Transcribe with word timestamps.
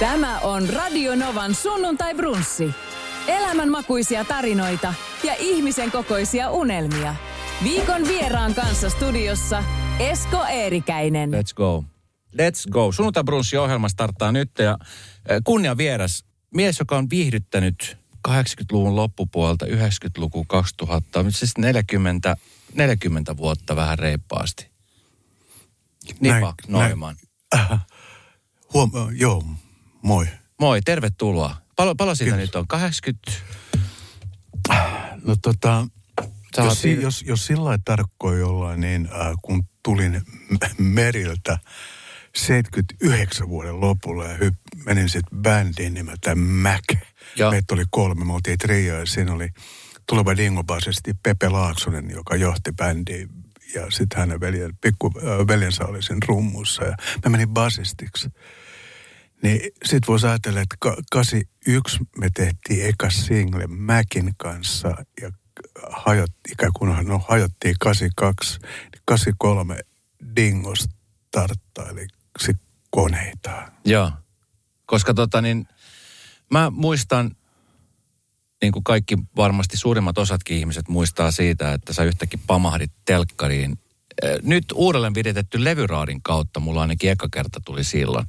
Tämä 0.00 0.38
on 0.40 0.68
Radio 0.68 1.14
Novan 1.14 1.54
sunnuntai 1.54 2.14
brunssi. 2.14 2.70
Elämänmakuisia 3.26 4.24
tarinoita 4.24 4.94
ja 5.24 5.34
ihmisen 5.38 5.90
kokoisia 5.90 6.50
unelmia. 6.50 7.14
Viikon 7.64 8.08
vieraan 8.08 8.54
kanssa 8.54 8.90
studiossa 8.90 9.64
Esko 9.98 10.44
Eerikäinen. 10.44 11.30
Let's 11.30 11.54
go. 11.54 11.84
Let's 12.34 12.70
go. 12.70 12.92
Sunnuntai 12.92 13.24
brunssi 13.24 13.56
ohjelma 13.56 13.88
starttaa 13.88 14.32
nyt 14.32 14.50
ja 14.58 14.78
eh, 15.28 15.40
kunnia 15.44 15.76
vieras. 15.76 16.24
Mies, 16.54 16.78
joka 16.78 16.96
on 16.98 17.10
viihdyttänyt 17.10 17.96
80-luvun 18.28 18.96
loppupuolelta 18.96 19.66
90-luku 19.66 20.44
2000, 20.44 21.22
nyt 21.22 21.36
siis 21.36 21.58
40, 21.58 22.36
40 22.74 23.36
vuotta 23.36 23.76
vähän 23.76 23.98
reippaasti. 23.98 24.70
Nipa 26.20 26.54
Näin- 26.68 26.72
Noiman. 26.72 27.16
Äh, 27.54 27.68
huom- 28.74 28.90
joo, 29.16 29.44
moi. 30.02 30.26
Moi, 30.60 30.80
tervetuloa. 30.84 31.56
Palo, 31.76 31.94
palo 31.94 32.14
siitä 32.14 32.36
Kiitos. 32.36 32.48
nyt 32.48 32.54
on? 32.54 32.66
80? 32.66 33.32
No 35.24 35.36
tota, 35.42 35.86
Sä 36.56 36.62
jos, 36.62 36.80
si- 36.82 36.88
viihdy- 36.96 37.02
jos, 37.02 37.22
jos 37.26 37.46
sillä 37.46 37.64
lailla 37.64 37.82
tarkkoin 37.84 38.38
jollain, 38.40 38.80
niin 38.80 39.08
äh, 39.12 39.32
kun 39.42 39.64
tulin 39.82 40.22
meriltä 40.78 41.58
79 42.36 43.48
vuoden 43.48 43.80
lopulla 43.80 44.24
ja 44.24 44.36
hyp- 44.36 44.84
menin 44.84 45.08
sitten 45.08 45.38
bändiin 45.38 45.94
nimeltä 45.94 46.34
Mac. 46.34 46.84
Joo. 47.36 47.50
Meitä 47.50 47.74
oli 47.74 47.84
kolme, 47.90 48.24
me 48.24 48.32
oltiin 48.32 48.58
trio 48.58 48.98
ja 48.98 49.06
siinä 49.06 49.32
oli 49.32 49.48
tuleva 50.08 50.36
dingobasisti 50.36 51.14
Pepe 51.22 51.48
Laaksonen, 51.48 52.10
joka 52.10 52.36
johti 52.36 52.72
bändiä 52.72 53.26
ja 53.74 53.90
sitten 53.90 54.18
hänen 54.18 54.40
veljen, 54.40 54.76
pikku 54.80 55.12
äh, 55.16 55.22
veljensä 55.46 55.84
oli 55.86 56.02
siinä 56.02 56.18
rummussa 56.26 56.84
ja 56.84 56.96
mä 57.24 57.30
menin 57.30 57.48
basistiksi. 57.48 58.28
Niin 59.42 59.60
sit 59.84 60.08
voisi 60.08 60.26
ajatella, 60.26 60.60
että 60.60 60.76
ka- 60.78 60.96
81 61.12 61.98
me 62.18 62.28
tehtiin 62.34 62.86
eka 62.86 63.10
single 63.10 63.66
Mäkin 63.66 64.34
kanssa 64.36 65.04
ja 65.20 65.30
hajot, 65.90 66.30
ikään 66.52 66.72
kuin 66.72 67.08
no, 67.08 67.24
hajottiin 67.28 67.74
82, 67.80 68.58
niin 68.60 69.02
83 69.04 69.80
Dingo 70.36 70.74
starttaili 70.76 72.06
sit 72.38 72.56
koneita. 72.90 73.72
Joo. 73.84 74.12
Koska 74.86 75.14
tota 75.14 75.40
niin, 75.40 75.68
mä 76.50 76.70
muistan, 76.70 77.36
niin 78.62 78.72
kuin 78.72 78.84
kaikki 78.84 79.18
varmasti 79.36 79.76
suurimmat 79.76 80.18
osatkin 80.18 80.56
ihmiset 80.56 80.88
muistaa 80.88 81.30
siitä, 81.30 81.72
että 81.72 81.92
sä 81.92 82.04
yhtäkkiä 82.04 82.40
pamahdit 82.46 82.92
telkkariin. 83.04 83.78
Nyt 84.42 84.64
uudelleen 84.74 85.14
viritetty 85.14 85.64
levyraadin 85.64 86.22
kautta, 86.22 86.60
mulla 86.60 86.80
ainakin 86.80 87.10
eka 87.10 87.28
kerta 87.32 87.60
tuli 87.64 87.84
silloin. 87.84 88.26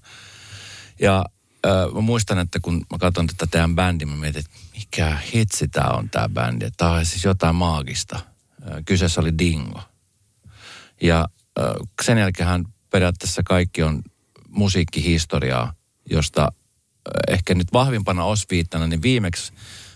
Ja 1.01 1.25
äh, 1.65 1.93
mä 1.93 2.01
muistan, 2.01 2.39
että 2.39 2.59
kun 2.59 2.85
mä 2.91 2.97
katson 2.97 3.27
tätä 3.27 3.47
teidän 3.47 3.75
bändiä, 3.75 4.07
mä 4.07 4.15
mietin, 4.15 4.39
että 4.39 4.51
mikä 4.73 5.17
hitsi 5.33 5.67
tää 5.67 5.89
on 5.89 6.09
tää 6.09 6.29
bändi. 6.29 6.71
Tää 6.77 6.91
on 6.91 7.05
siis 7.05 7.23
jotain 7.23 7.55
maagista. 7.55 8.15
Äh, 8.15 8.77
Kyseessä 8.85 9.21
oli 9.21 9.37
Dingo. 9.37 9.81
Ja 11.01 11.27
äh, 11.59 11.65
sen 12.01 12.17
jälkeen 12.17 12.65
periaatteessa 12.89 13.41
kaikki 13.45 13.83
on 13.83 14.01
musiikkihistoriaa, 14.47 15.73
josta 16.09 16.41
äh, 16.41 17.33
ehkä 17.33 17.55
nyt 17.55 17.73
vahvimpana 17.73 18.23
osviittana, 18.23 18.87
niin 18.87 19.01
viimeksi 19.01 19.53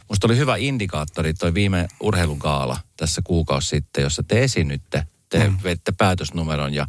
musta 0.10 0.28
oli 0.28 0.38
hyvä 0.38 0.56
indikaattori 0.56 1.34
toi 1.34 1.54
viime 1.54 1.88
urheilugaala 2.00 2.78
tässä 2.98 3.22
kuukausi 3.24 3.68
sitten, 3.68 4.02
jossa 4.02 4.24
te 4.24 4.44
esiinnytte, 4.44 5.08
te 5.30 5.50
mm. 5.50 5.58
veitte 5.64 5.92
päätösnumeron 5.92 6.74
ja 6.74 6.88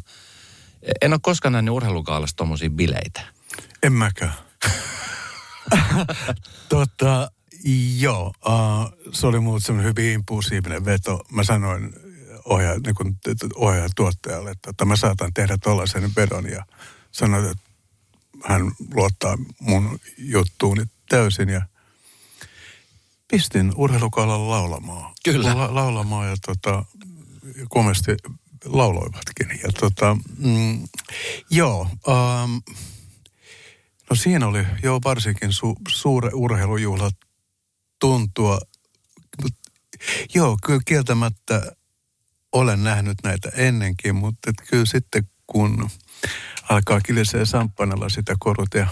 en 1.01 1.13
ole 1.13 1.19
koskaan 1.23 1.51
nähnyt 1.51 1.73
urheilugaalassa 1.73 2.35
tommosia 2.35 2.69
bileitä. 2.69 3.21
En 3.85 3.93
mäkään. 3.93 4.33
tota, 6.69 7.31
joo, 7.99 8.33
uh, 8.45 9.11
se 9.11 9.27
oli 9.27 9.39
mulle 9.39 9.59
semmoinen 9.59 9.89
hyvin 9.89 10.13
impulsiivinen 10.13 10.85
veto. 10.85 11.25
Mä 11.31 11.43
sanoin 11.43 11.93
ohjaaja, 12.45 12.79
niin 12.85 12.95
kuin, 12.95 13.17
ohjaaja 13.55 13.89
tuottajalle, 13.95 14.51
että, 14.51 14.69
että 14.69 14.85
mä 14.85 14.95
saatan 14.95 15.33
tehdä 15.33 15.57
tollaisen 15.63 16.11
vedon 16.15 16.49
ja 16.49 16.65
sanoin, 17.11 17.45
että 17.45 17.63
hän 18.43 18.71
luottaa 18.93 19.37
mun 19.59 19.99
juttuuni 20.17 20.83
täysin 21.09 21.49
ja 21.49 21.61
pistin 23.27 23.73
urheilukaalalla 23.75 24.49
laulamaan. 24.49 25.13
Kyllä. 25.23 25.57
La- 25.57 25.75
laulamaan 25.75 26.29
ja 26.29 26.35
tota, 26.45 26.85
komesti 27.69 28.11
lauloivatkin. 28.65 29.59
Ja 29.63 29.71
tota, 29.79 30.17
mm, 30.37 30.87
joo, 31.49 31.81
um, 32.07 32.61
no 34.09 34.15
siinä 34.15 34.47
oli 34.47 34.65
jo 34.83 34.99
varsinkin 35.03 35.53
su, 35.53 35.75
suure 35.87 36.29
urheilujuhla 36.33 37.11
tuntua. 37.99 38.59
Mut, 39.41 39.53
joo, 40.35 40.57
kyllä 40.65 40.81
kieltämättä 40.85 41.71
olen 42.51 42.83
nähnyt 42.83 43.17
näitä 43.23 43.49
ennenkin, 43.55 44.15
mutta 44.15 44.51
kyllä 44.69 44.85
sitten 44.85 45.29
kun 45.47 45.89
alkaa 46.69 47.01
kilisee 47.01 47.45
samppanella 47.45 48.09
sitä 48.09 48.35
korut 48.39 48.73
ja, 48.73 48.87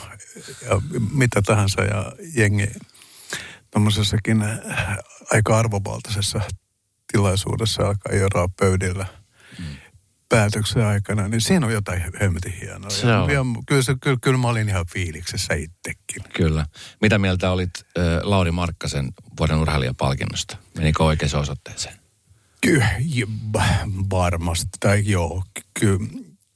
ja 0.62 0.82
mitä 1.14 1.42
tahansa 1.42 1.84
ja 1.84 2.12
jengi 2.36 2.68
tuommoisessakin 3.72 4.42
äh, 4.42 4.98
aika 5.32 5.60
arvovaltaisessa 5.60 6.42
tilaisuudessa 7.12 7.84
alkaa 7.84 8.16
joraa 8.16 8.48
pöydillä 8.60 9.06
mm. 9.60 9.66
Päätöksen 10.30 10.86
aikana, 10.86 11.28
niin 11.28 11.42
siinä 11.42 11.66
on 11.66 11.74
jotain 11.74 12.04
hemmetin 12.22 12.54
hienoa. 12.62 12.90
Se 12.90 13.08
ja, 13.08 13.24
on. 13.24 13.32
ja 13.32 13.46
kyllä, 13.66 13.82
se, 13.82 13.96
kyllä, 14.02 14.18
kyllä 14.22 14.38
mä 14.38 14.48
olin 14.48 14.70
ihan 14.70 14.86
fiiliksessä 14.94 15.54
itsekin. 15.54 16.24
Kyllä. 16.34 16.66
Mitä 17.02 17.20
mieltä 17.20 17.52
olit 17.52 17.72
äh, 17.78 18.04
Lauri 18.22 18.52
Markkasen 18.52 19.10
vuoden 19.40 19.58
urheilijapalkinnosta? 19.58 20.58
Menikö 20.78 21.04
oikeaan 21.04 21.42
osoitteeseen? 21.42 21.96
Kyllä, 22.62 22.90
varmasti, 24.10 24.70
tai 24.80 25.04
joo, 25.06 25.44
kyllä, 25.80 26.08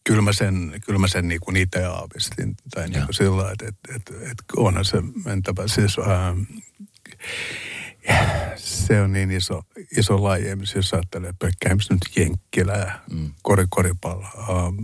kyllä 0.04 0.22
mä 0.22 0.34
sen, 0.34 0.82
kyllä 0.86 1.00
mä 1.00 1.08
sen 1.08 1.28
niin 1.28 1.40
kuin 1.40 1.58
itse 1.58 1.86
aavistin. 1.86 2.56
Tai 2.74 2.90
niin 2.90 3.06
kuin 3.06 3.14
sillä 3.14 3.52
että, 3.52 3.68
että, 3.68 3.96
että, 3.96 4.14
että 4.32 4.44
onhan 4.58 4.86
se 4.86 4.98
mentävä. 5.26 5.68
Siis, 5.68 6.00
ää, 6.00 6.36
se 8.88 9.02
on 9.02 9.14
niin 9.14 9.32
iso, 9.32 9.62
iso 9.98 10.24
laji, 10.24 10.46
jos 10.76 10.94
ajattelee 10.94 11.34
pelkkää 11.40 11.74
nyt 11.74 12.16
jenkkilää, 12.16 13.04
mm. 13.12 13.32
kori, 13.42 13.66
koripalloa. 13.70 14.32
Ähm, 14.50 14.76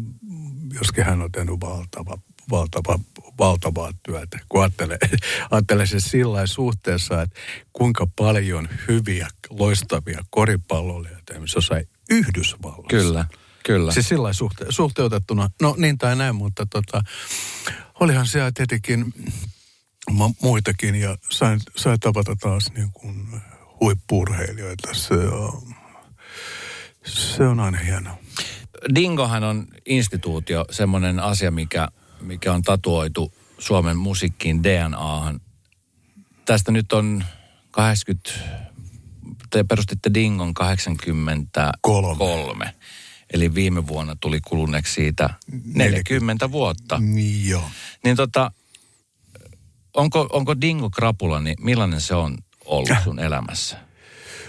joskin 0.74 1.06
hän 1.06 1.22
on 1.22 1.32
tehnyt 1.32 1.56
valtava, 1.62 2.18
valtava, 2.52 3.00
valtavaa 3.40 3.92
työtä. 4.04 4.40
Kun 4.50 4.62
ajattelee, 4.62 4.98
ajattelee 5.52 5.86
se 5.86 6.00
sillä 6.00 6.48
suhteessa, 6.48 7.22
että 7.22 7.40
kuinka 7.74 8.08
paljon 8.16 8.70
hyviä, 8.88 9.28
loistavia 9.50 10.24
koripalloilijoita 10.30 11.34
jossain 11.34 11.88
Yhdysvalloissa. 12.10 12.88
Kyllä, 12.88 13.26
kyllä. 13.66 13.92
Siis 13.92 14.10
sillä 14.10 14.32
suhte- 14.32 14.66
suhteutettuna, 14.70 15.50
no 15.62 15.76
niin 15.78 15.98
tai 15.98 16.16
näin, 16.16 16.36
mutta 16.36 16.66
tota, 16.66 17.02
olihan 18.00 18.28
siellä 18.28 18.52
tietenkin 18.52 19.14
muitakin 20.42 20.96
ja 20.96 21.18
sain, 21.32 21.60
sain 21.76 22.00
tavata 22.00 22.36
taas 22.36 22.72
niin 22.76 22.92
kuin 22.94 23.42
huippuurheilijoita. 23.84 24.94
Se 24.94 25.14
on, 25.14 25.76
se 27.06 27.44
on 27.48 27.60
aina 27.60 27.78
hienoa. 27.78 28.18
Dingohan 28.96 29.44
on 29.44 29.68
instituutio, 29.86 30.66
semmoinen 30.72 31.20
asia, 31.20 31.52
mikä, 31.52 31.88
mikä 32.22 32.54
on 32.54 32.62
tatuoitu 32.62 33.34
Suomen 33.60 33.98
musiikkiin 33.98 34.64
DNAhan. 34.64 35.42
Tästä 36.46 36.72
nyt 36.72 36.94
on 36.94 37.24
80, 37.72 38.30
te 39.50 39.64
perustitte 39.64 40.14
Dingon 40.14 40.54
83. 40.54 42.18
Kolme. 42.18 42.76
Eli 43.34 43.56
viime 43.56 43.88
vuonna 43.88 44.16
tuli 44.20 44.40
kuluneeksi 44.42 44.94
siitä 44.94 45.30
40 45.66 46.52
vuotta. 46.52 47.00
Joo. 47.46 47.70
Niin 48.04 48.16
tota, 48.16 48.52
onko, 49.94 50.28
onko 50.32 50.62
Dingo 50.62 50.90
Krapula, 50.90 51.40
niin 51.40 51.56
millainen 51.60 52.02
se 52.02 52.16
on 52.16 52.38
ollut 52.66 52.90
sun 53.04 53.20
elämässä? 53.20 53.78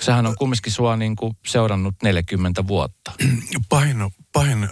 Sehän 0.01 0.27
on 0.27 0.35
kumminkin 0.39 0.73
sua 0.73 0.97
niin 0.97 1.17
kuin 1.17 1.37
seurannut 1.47 1.95
40 2.03 2.67
vuotta. 2.67 3.13
Pahin, 3.69 3.97
pahin 4.33 4.63
äh, 4.65 4.71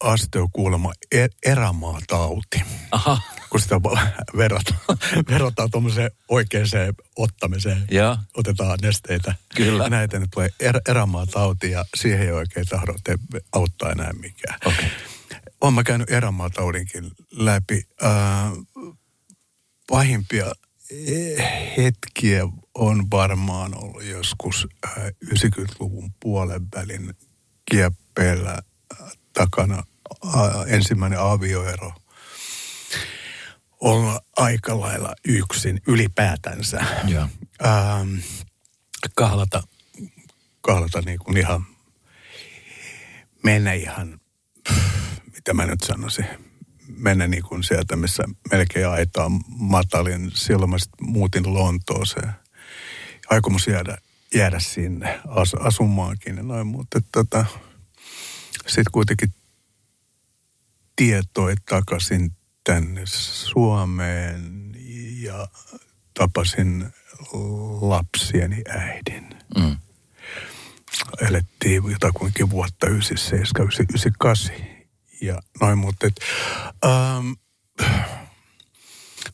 aste 0.00 0.38
on 0.40 0.48
kuulemma 0.52 0.92
er, 1.12 1.30
erämaatauti. 1.46 2.62
Aha, 2.90 3.20
Kun 3.50 3.60
sitä 3.60 3.80
verrataan, 4.36 4.80
verrataan 5.28 5.70
tuommoiseen 5.72 6.10
oikeaan 6.28 6.66
ottamiseen. 7.16 7.84
joo. 7.90 8.16
Otetaan 8.36 8.78
nesteitä. 8.82 9.34
Kyllä. 9.54 9.82
Ja 9.84 9.90
näitä 9.90 10.18
nyt 10.18 10.30
tulee 10.30 10.50
er, 10.60 10.80
erämaatauti 10.88 11.70
ja 11.70 11.84
siihen 11.96 12.20
ei 12.20 12.32
oikein 12.32 12.66
tahdo 12.66 12.94
te 13.04 13.14
auttaa 13.52 13.90
enää 13.90 14.12
mikään. 14.12 14.58
Okei. 14.64 14.88
Olen 15.60 15.74
mä 15.74 15.82
käynyt 15.84 16.10
erämaataudinkin 16.10 17.10
läpi. 17.32 17.82
Äh, 18.04 18.10
pahimpia 19.88 20.52
eh, 21.06 21.74
hetkiä 21.76 22.42
on 22.74 23.10
varmaan 23.10 23.84
ollut 23.84 24.04
joskus 24.04 24.66
äh, 24.86 25.04
90-luvun 25.24 26.14
puolen 26.20 26.68
välin 26.76 27.14
kieppeillä 27.70 28.50
äh, 29.00 29.12
takana 29.32 29.82
äh, 30.26 30.42
ensimmäinen 30.66 31.20
avioero. 31.20 31.92
olla 33.80 34.20
aika 34.36 34.80
lailla 34.80 35.14
yksin 35.24 35.80
ylipäätänsä. 35.86 36.86
Joo. 37.06 37.28
Ähm, 37.64 38.14
kahlata, 39.14 39.62
kahlata 40.60 41.00
niin 41.00 41.18
kuin 41.18 41.36
ihan, 41.36 41.66
mennä 43.44 43.72
ihan, 43.72 44.20
mitä 45.34 45.54
mä 45.54 45.66
nyt 45.66 45.80
sanoisin, 45.80 46.26
mennä 46.88 47.26
niin 47.26 47.42
kuin 47.42 47.62
sieltä, 47.62 47.96
missä 47.96 48.24
melkein 48.50 48.88
aitaa 48.88 49.28
matalin. 49.48 50.30
Silloin 50.34 50.70
mä 50.70 50.78
sitten 50.78 51.10
muutin 51.10 51.54
Lontooseen. 51.54 52.41
Aikomus 53.30 53.66
jäädä, 53.66 53.98
jäädä 54.34 54.60
sinne 54.60 55.20
as, 55.28 55.54
asumaankin 55.54 56.36
ja 56.36 56.42
noin, 56.42 56.66
mutta 56.66 57.00
tota, 57.12 57.44
sitten 58.66 58.92
kuitenkin 58.92 59.34
tietoi 60.96 61.54
takaisin 61.68 62.36
tänne 62.64 63.02
Suomeen 63.06 64.72
ja 65.20 65.48
tapasin 66.14 66.92
lapsieni 67.80 68.62
äidin. 68.68 69.28
Mm. 69.58 69.76
Elettiin 71.20 71.90
jotakuinkin 71.90 72.50
vuotta 72.50 72.86
97, 72.86 73.66
98 73.66 74.56
ja 75.20 75.42
noin, 75.60 75.78
mutta 75.78 76.06
et, 76.06 76.20
ähm, 76.84 77.32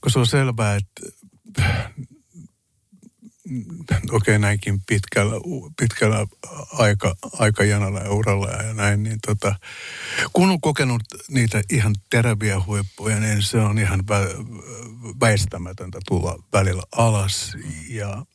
kun 0.01 0.13
se 0.13 0.19
on 0.19 0.27
selvää, 0.27 0.77
että 0.77 1.13
okei 3.91 4.07
okay, 4.11 4.39
näinkin 4.39 4.81
pitkällä, 4.89 5.35
pitkällä 5.81 6.27
aika, 6.73 7.15
aikajanalla 7.33 8.01
ja 8.01 8.11
uralla 8.11 8.49
ja 8.49 8.75
näin, 8.75 9.03
niin 9.03 9.19
tota, 9.27 9.55
kun 10.33 10.51
on 10.51 10.61
kokenut 10.61 11.03
niitä 11.29 11.63
ihan 11.71 11.95
teräviä 12.11 12.61
huippuja, 12.67 13.21
niin 13.21 13.43
se 13.43 13.59
on 13.59 13.79
ihan 13.79 14.09
vä, 14.09 14.21
väistämätöntä 15.21 15.99
tulla 16.09 16.43
välillä 16.53 16.83
alas 16.97 17.57
ja, 17.89 18.27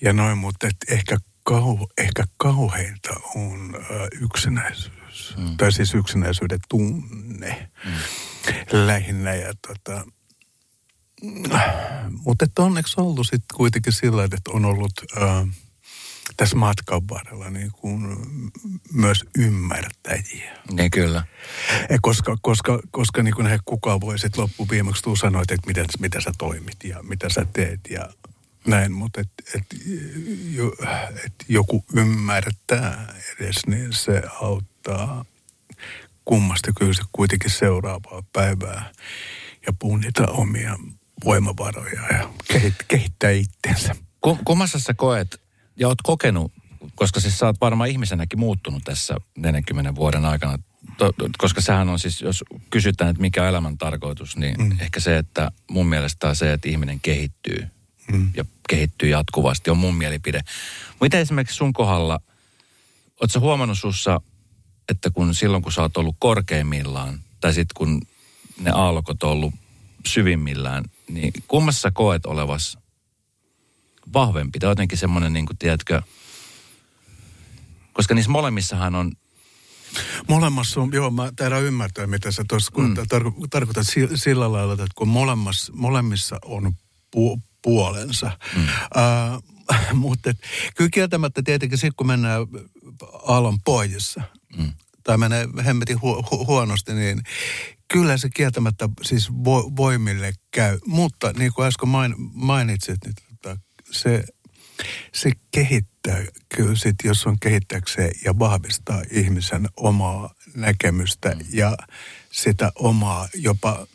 ja 0.00 0.12
noin, 0.12 0.38
mutta 0.38 0.66
et 0.66 0.76
ehkä, 0.88 1.16
kau, 1.42 1.86
ehkä 1.98 2.24
kauheinta 2.36 3.10
on 3.34 3.74
ö, 3.74 4.08
yksinäisyys, 4.20 5.34
mm. 5.36 5.56
tai 5.56 5.72
siis 5.72 5.94
yksinäisyyden 5.94 6.60
tunne 6.68 7.70
mm. 7.84 7.92
lähinnä 8.72 9.34
ja 9.34 9.52
tota, 9.66 10.04
mutta 12.10 12.44
että 12.44 12.62
onneksi 12.62 13.00
ollut 13.00 13.26
sitten 13.26 13.56
kuitenkin 13.56 13.92
sillä 13.92 14.24
että 14.24 14.40
on 14.48 14.64
ollut 14.64 14.92
ää, 15.16 15.46
tässä 16.36 16.56
matkan 16.56 17.08
varrella 17.10 17.50
niin 17.50 17.72
kuin 17.72 18.16
myös 18.92 19.24
ymmärtäjiä. 19.38 20.58
Niin 20.72 20.90
kyllä. 20.90 21.24
Ja 21.90 21.98
koska, 22.02 22.36
koska, 22.42 22.80
koska 22.90 23.22
niin 23.22 23.34
kuin 23.34 23.46
he 23.46 23.58
kukaan 23.64 24.00
voi 24.00 24.18
sitten 24.18 24.42
loppuviimeksi 24.42 25.02
tuu 25.02 25.16
sanoa, 25.16 25.42
että 25.42 25.66
miten, 25.66 25.86
mitä 25.98 26.20
sä 26.20 26.32
toimit 26.38 26.84
ja 26.84 27.02
mitä 27.02 27.28
sä 27.28 27.46
teet 27.52 27.80
ja 27.90 28.08
näin, 28.66 28.92
mutta 28.92 29.20
et, 29.20 29.30
et, 29.54 29.64
jo, 30.50 30.72
et 31.24 31.34
joku 31.48 31.84
ymmärtää 31.96 33.14
edes, 33.38 33.66
niin 33.66 33.92
se 33.92 34.22
auttaa 34.40 35.24
kummasta 36.24 36.72
kyllä 36.78 36.92
se 36.92 37.02
kuitenkin 37.12 37.50
seuraavaa 37.50 38.22
päivää 38.32 38.92
ja 39.66 39.72
punnita 39.78 40.26
omia 40.26 40.78
voimavaroja 41.24 42.02
ja 42.10 42.30
kehittää 42.88 43.30
itsensä. 43.30 43.96
Kummassa 44.44 44.78
sä 44.78 44.94
koet, 44.94 45.40
ja 45.76 45.88
oot 45.88 46.02
kokenut, 46.02 46.52
koska 46.94 47.20
siis 47.20 47.38
sä 47.38 47.46
oot 47.46 47.60
varmaan 47.60 47.90
ihmisenäkin 47.90 48.38
muuttunut 48.38 48.84
tässä 48.84 49.14
40 49.36 49.94
vuoden 49.94 50.24
aikana, 50.24 50.58
to, 50.98 51.12
koska 51.38 51.60
sehän 51.60 51.88
on 51.88 51.98
siis, 51.98 52.20
jos 52.20 52.44
kysytään, 52.70 53.10
että 53.10 53.20
mikä 53.20 53.42
on 53.42 53.48
elämän 53.48 53.78
tarkoitus, 53.78 54.36
niin 54.36 54.54
mm. 54.58 54.76
ehkä 54.80 55.00
se, 55.00 55.18
että 55.18 55.50
mun 55.70 55.86
mielestä 55.86 56.28
on 56.28 56.36
se, 56.36 56.52
että 56.52 56.68
ihminen 56.68 57.00
kehittyy 57.00 57.66
mm. 58.12 58.30
ja 58.36 58.44
kehittyy 58.68 59.08
jatkuvasti, 59.08 59.70
on 59.70 59.78
mun 59.78 59.94
mielipide. 59.94 60.40
Mitä 61.00 61.18
esimerkiksi 61.18 61.56
sun 61.56 61.72
kohdalla, 61.72 62.20
ootko 63.20 63.40
huomannut 63.40 63.78
sussa, 63.78 64.20
että 64.88 65.10
kun 65.10 65.34
silloin 65.34 65.62
kun 65.62 65.72
sä 65.72 65.82
oot 65.82 65.96
ollut 65.96 66.16
korkeimmillaan, 66.18 67.20
tai 67.40 67.54
sitten 67.54 67.74
kun 67.74 68.02
ne 68.60 68.70
aallokot 68.70 69.22
on 69.22 69.30
ollut 69.30 69.54
syvimmillään, 70.06 70.84
niin 71.14 71.32
kummassa 71.48 71.90
koet 71.90 72.26
olevas 72.26 72.78
vahvempi? 74.12 74.58
Tai 74.58 74.70
jotenkin 74.70 74.98
semmoinen, 74.98 75.32
niin 75.32 75.46
kuin, 75.46 75.58
tiedätkö, 75.58 76.02
koska 77.92 78.14
niissä 78.14 78.30
molemmissahan 78.30 78.94
on 78.94 79.12
Molemmassa 80.28 80.80
on, 80.80 80.90
joo, 80.92 81.10
mä 81.10 81.32
tiedän 81.36 81.62
ymmärtää, 81.62 82.06
mitä 82.06 82.30
sä 82.30 82.44
tuossa 82.48 82.72
mm. 82.78 82.94
tarko, 83.08 83.46
tarkoitat 83.50 83.86
sillä 84.14 84.52
lailla, 84.52 84.72
että 84.72 84.86
kun 84.94 85.08
molemmassa, 85.08 85.72
molemmissa 85.76 86.38
on 86.44 86.72
pu, 87.10 87.40
puolensa. 87.62 88.38
Mm. 88.56 88.62
Uh, 88.62 89.42
mutta 90.04 90.30
et, 90.30 90.38
kyllä 90.76 90.90
kieltämättä 90.90 91.42
tietenkin 91.42 91.78
sitten, 91.78 91.96
kun 91.96 92.06
mennään 92.06 92.46
aallon 93.26 93.58
pohjissa, 93.64 94.22
mm. 94.56 94.72
tai 95.04 95.18
menee 95.18 95.48
hemmetin 95.64 96.00
hu, 96.00 96.22
hu, 96.30 96.46
huonosti, 96.46 96.94
niin 96.94 97.22
kyllä 97.92 98.16
se 98.16 98.28
kieltämättä 98.36 98.88
siis 99.02 99.32
vo, 99.32 99.72
voimille 99.76 100.32
käy. 100.50 100.78
Mutta 100.86 101.32
niin 101.32 101.52
kuin 101.52 101.66
äsken 101.66 101.88
main, 101.88 102.14
mainitsit, 102.32 102.98
niin 103.04 103.14
tota, 103.14 103.60
se, 103.90 104.24
se 105.14 105.30
kehittää 105.50 106.24
kyllä 106.56 106.76
sit, 106.76 106.96
jos 107.04 107.26
on 107.26 107.36
kehittääkseen 107.40 108.12
ja 108.24 108.38
vahvistaa 108.38 109.02
ihmisen 109.10 109.68
omaa 109.76 110.34
näkemystä 110.54 111.28
mm. 111.28 111.44
ja 111.52 111.76
sitä 112.30 112.72
omaa 112.74 113.28
jopa 113.34 113.86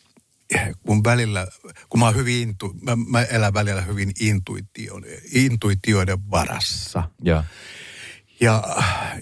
kun 0.85 1.03
välillä, 1.03 1.47
kun 1.89 1.99
mä, 1.99 2.05
oon 2.05 2.15
hyvin 2.15 2.49
intu, 2.49 2.75
mä, 2.81 2.95
mä 2.95 3.23
elän 3.23 3.53
välillä 3.53 3.81
hyvin 3.81 4.11
intuitioiden, 4.19 5.19
intuitioiden 5.31 6.31
varassa. 6.31 7.09
Ja, 7.23 7.43
ja, 8.39 8.63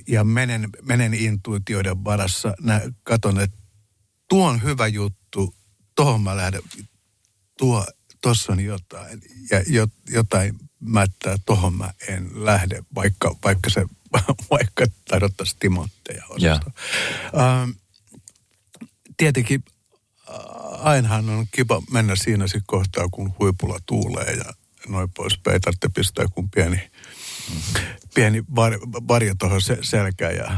ja 0.08 0.24
menen, 0.24 0.70
menen 0.82 1.14
intuitioiden 1.14 2.04
varassa. 2.04 2.54
Nä, 2.62 2.82
katon, 3.04 3.40
että 3.40 3.58
tuo 4.30 4.48
on 4.48 4.64
hyvä 4.64 4.88
juttu, 4.88 5.56
tohon 5.96 6.22
mä 6.22 6.38
lähden, 6.38 6.62
tuo, 7.58 7.86
tossa 8.22 8.54
on 8.54 8.60
jotain, 8.60 9.22
ja 9.52 9.64
jot, 9.68 9.92
jotain 10.10 10.60
mättää, 10.80 11.38
tohon 11.46 11.74
mä 11.74 11.94
en 12.08 12.46
lähde, 12.46 12.84
vaikka, 12.96 13.36
vaikka 13.44 13.70
se, 13.70 13.86
vaikka 14.52 14.86
tarkoittaisi 15.10 15.56
timantteja 15.60 16.26
Yeah. 16.42 16.60
Ähm, 17.36 17.70
tietenkin 19.18 19.64
ainahan 20.80 21.30
on 21.30 21.48
kiva 21.52 21.82
mennä 21.92 22.16
siinä 22.16 22.48
sitten 22.48 22.64
kohtaa, 22.66 23.10
kun 23.12 23.34
huipulla 23.40 23.80
tuulee 23.86 24.32
ja 24.32 24.54
noin 24.88 25.10
poispäin. 25.10 25.54
Ei 25.54 25.60
tarvitse 25.60 25.90
pistää 25.90 26.26
kuin 26.34 26.50
pieni, 26.50 26.76
mm-hmm. 26.76 27.82
pieni 28.16 28.44
var, 28.56 28.80
varjo 29.08 29.36
tuohon 29.40 29.62
selkään 29.82 30.36
ja 30.36 30.58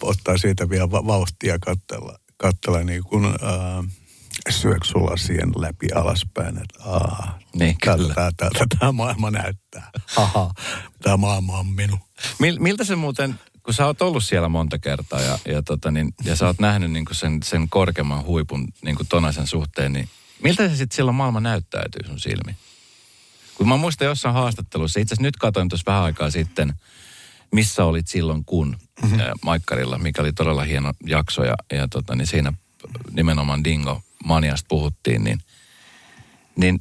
ottaa 0.00 0.38
siitä 0.38 0.68
vielä 0.68 0.90
vauhtia 0.90 1.58
katsella 1.58 2.18
katsella 2.36 2.82
niin 2.82 3.04
kuin, 3.04 3.24
äh, 3.24 3.84
syöksulasien 4.50 5.52
läpi 5.56 5.92
alaspäin, 5.94 6.58
että 6.58 6.84
aa, 6.84 7.38
niin, 7.54 7.76
kyllä. 7.82 8.14
Tältä, 8.14 8.32
tältä 8.36 8.66
tämä 8.78 8.92
maailma 8.92 9.30
näyttää. 9.30 9.90
Aha, 10.16 10.52
tämä 11.02 11.16
maailma 11.16 11.58
on 11.58 11.66
minun. 11.66 11.98
Mil, 12.38 12.56
miltä 12.60 12.84
se 12.84 12.96
muuten, 12.96 13.40
kun 13.62 13.74
sä 13.74 13.86
oot 13.86 14.02
ollut 14.02 14.24
siellä 14.24 14.48
monta 14.48 14.78
kertaa 14.78 15.20
ja, 15.20 15.38
ja, 15.48 15.62
tota, 15.62 15.90
niin, 15.90 16.14
ja 16.24 16.36
sä 16.36 16.46
oot 16.46 16.58
nähnyt 16.58 16.90
niin 16.90 17.04
kuin 17.04 17.16
sen, 17.16 17.42
sen 17.42 17.68
korkeamman 17.68 18.24
huipun 18.24 18.68
niin 18.84 18.96
kuin 18.96 19.08
tonaisen 19.08 19.46
suhteen, 19.46 19.92
niin 19.92 20.08
miltä 20.42 20.68
se 20.68 20.76
sitten 20.76 20.96
silloin 20.96 21.14
maailma 21.14 21.40
näyttäytyy 21.40 22.06
sun 22.06 22.20
silmiin? 22.20 22.56
Kun 23.54 23.68
mä 23.68 23.76
muistan 23.76 24.06
jossain 24.06 24.34
haastattelussa, 24.34 25.00
itse 25.00 25.14
asiassa 25.14 25.22
nyt 25.22 25.36
katsoin 25.36 25.68
tuossa 25.68 25.90
vähän 25.92 26.02
aikaa 26.02 26.30
sitten, 26.30 26.72
missä 27.52 27.84
olit 27.84 28.08
silloin 28.08 28.44
kun 28.44 28.76
mm-hmm. 29.02 29.18
Maikkarilla, 29.42 29.98
mikä 29.98 30.22
oli 30.22 30.32
todella 30.32 30.64
hieno 30.64 30.92
jakso 31.06 31.44
ja, 31.44 31.54
ja 31.72 31.88
tota, 31.88 32.14
niin 32.14 32.26
siinä 32.26 32.52
nimenomaan 33.12 33.64
Dingo 33.64 34.02
Maniasta 34.24 34.66
puhuttiin, 34.68 35.24
niin, 35.24 35.38
niin 36.56 36.78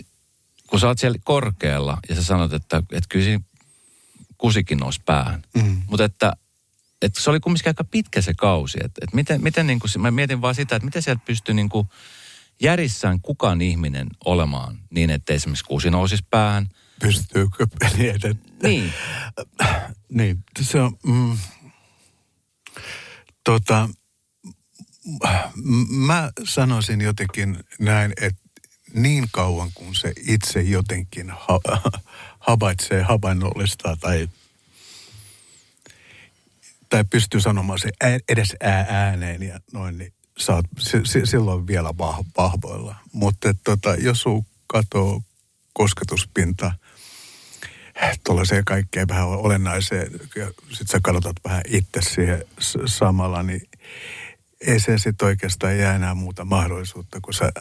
kun 0.68 0.80
sä 0.80 0.88
oot 0.88 1.00
siellä 1.00 1.18
korkealla 1.24 1.98
ja 2.10 2.16
sä 2.16 2.24
sanot, 2.24 2.54
että, 2.54 2.78
että 2.78 3.08
kyllä 3.10 3.26
siinä 3.26 3.44
kusikin 4.38 4.78
nousi 4.78 5.02
päähän, 5.06 5.44
mm-hmm. 5.56 5.82
mutta 5.88 6.04
että, 6.04 6.34
että 7.02 7.22
se 7.22 7.30
oli 7.30 7.40
kumminkin 7.40 7.70
aika 7.70 7.84
pitkä 7.84 8.22
se 8.22 8.34
kausi, 8.34 8.78
että, 8.84 9.02
että 9.04 9.16
miten, 9.16 9.44
miten 9.44 9.68
niin 9.68 9.80
kuin, 9.80 9.92
mä 10.02 10.12
mietin 10.12 10.42
vaan 10.42 10.56
sitä, 10.56 10.76
että 10.76 10.86
miten 10.86 11.02
sieltä 11.02 11.22
pystyy 11.26 11.56
niin 11.56 11.70
kuin 11.70 11.90
järissään 12.62 13.22
kukaan 13.22 13.62
ihminen 13.62 14.08
olemaan 14.26 14.80
niin, 14.90 15.10
että 15.10 15.34
esimerkiksi 15.34 15.66
kuusi 15.66 15.90
nousisi 15.90 16.26
päähän– 16.30 16.70
pystyykö 17.00 17.68
edetä. 18.00 18.36
Niin. 18.64 18.94
niin, 20.10 20.44
se 20.62 20.82
on... 20.82 20.98
Mm, 21.06 21.38
tota, 23.46 23.90
mä 25.90 26.32
sanoisin 26.44 27.02
jotenkin 27.02 27.60
näin, 27.80 28.14
että 28.22 28.42
niin 28.94 29.25
kauan 29.32 29.72
kuin 29.74 29.96
se 29.96 30.14
itse 30.28 30.62
jotenkin 30.62 31.30
ha, 31.30 31.60
havaitsee, 32.40 33.02
havainnollistaa 33.02 33.96
tai, 33.96 34.30
tai 36.90 37.04
pystyy 37.10 37.42
sanomaan 37.42 37.80
se 37.80 37.90
edes 38.30 38.56
ää 38.64 38.86
ääneen 38.90 39.44
ja 39.44 39.60
noin, 39.74 39.98
niin 39.98 40.14
sä 40.38 40.54
oot 40.56 40.66
si, 40.80 41.25
silloin 41.25 41.68
vielä 41.68 41.98
vah, 41.98 42.20
vahvoilla. 42.38 42.96
Mutta 43.12 43.54
tota, 43.64 43.96
jos 43.96 44.22
sun 44.22 44.46
katoo 44.68 45.22
kosketuspinta 45.74 46.72
tuollaiseen 48.24 48.66
kaikkeen 48.66 49.08
vähän 49.08 49.28
olennaiseen, 49.28 50.12
ja 50.36 50.52
sit 50.72 50.88
sä 50.88 51.00
katsotat 51.04 51.36
vähän 51.44 51.62
itse 51.68 52.02
siihen 52.02 52.46
samalla, 52.86 53.44
niin 53.44 53.62
ei 54.68 54.80
se 54.80 54.98
sitten 54.98 55.25
oikeastaan 55.25 55.78
jää 55.78 55.96
enää 55.96 56.14
muuta 56.14 56.46
mahdollisuutta, 56.46 57.20
kun 57.22 57.34
sä 57.34 57.52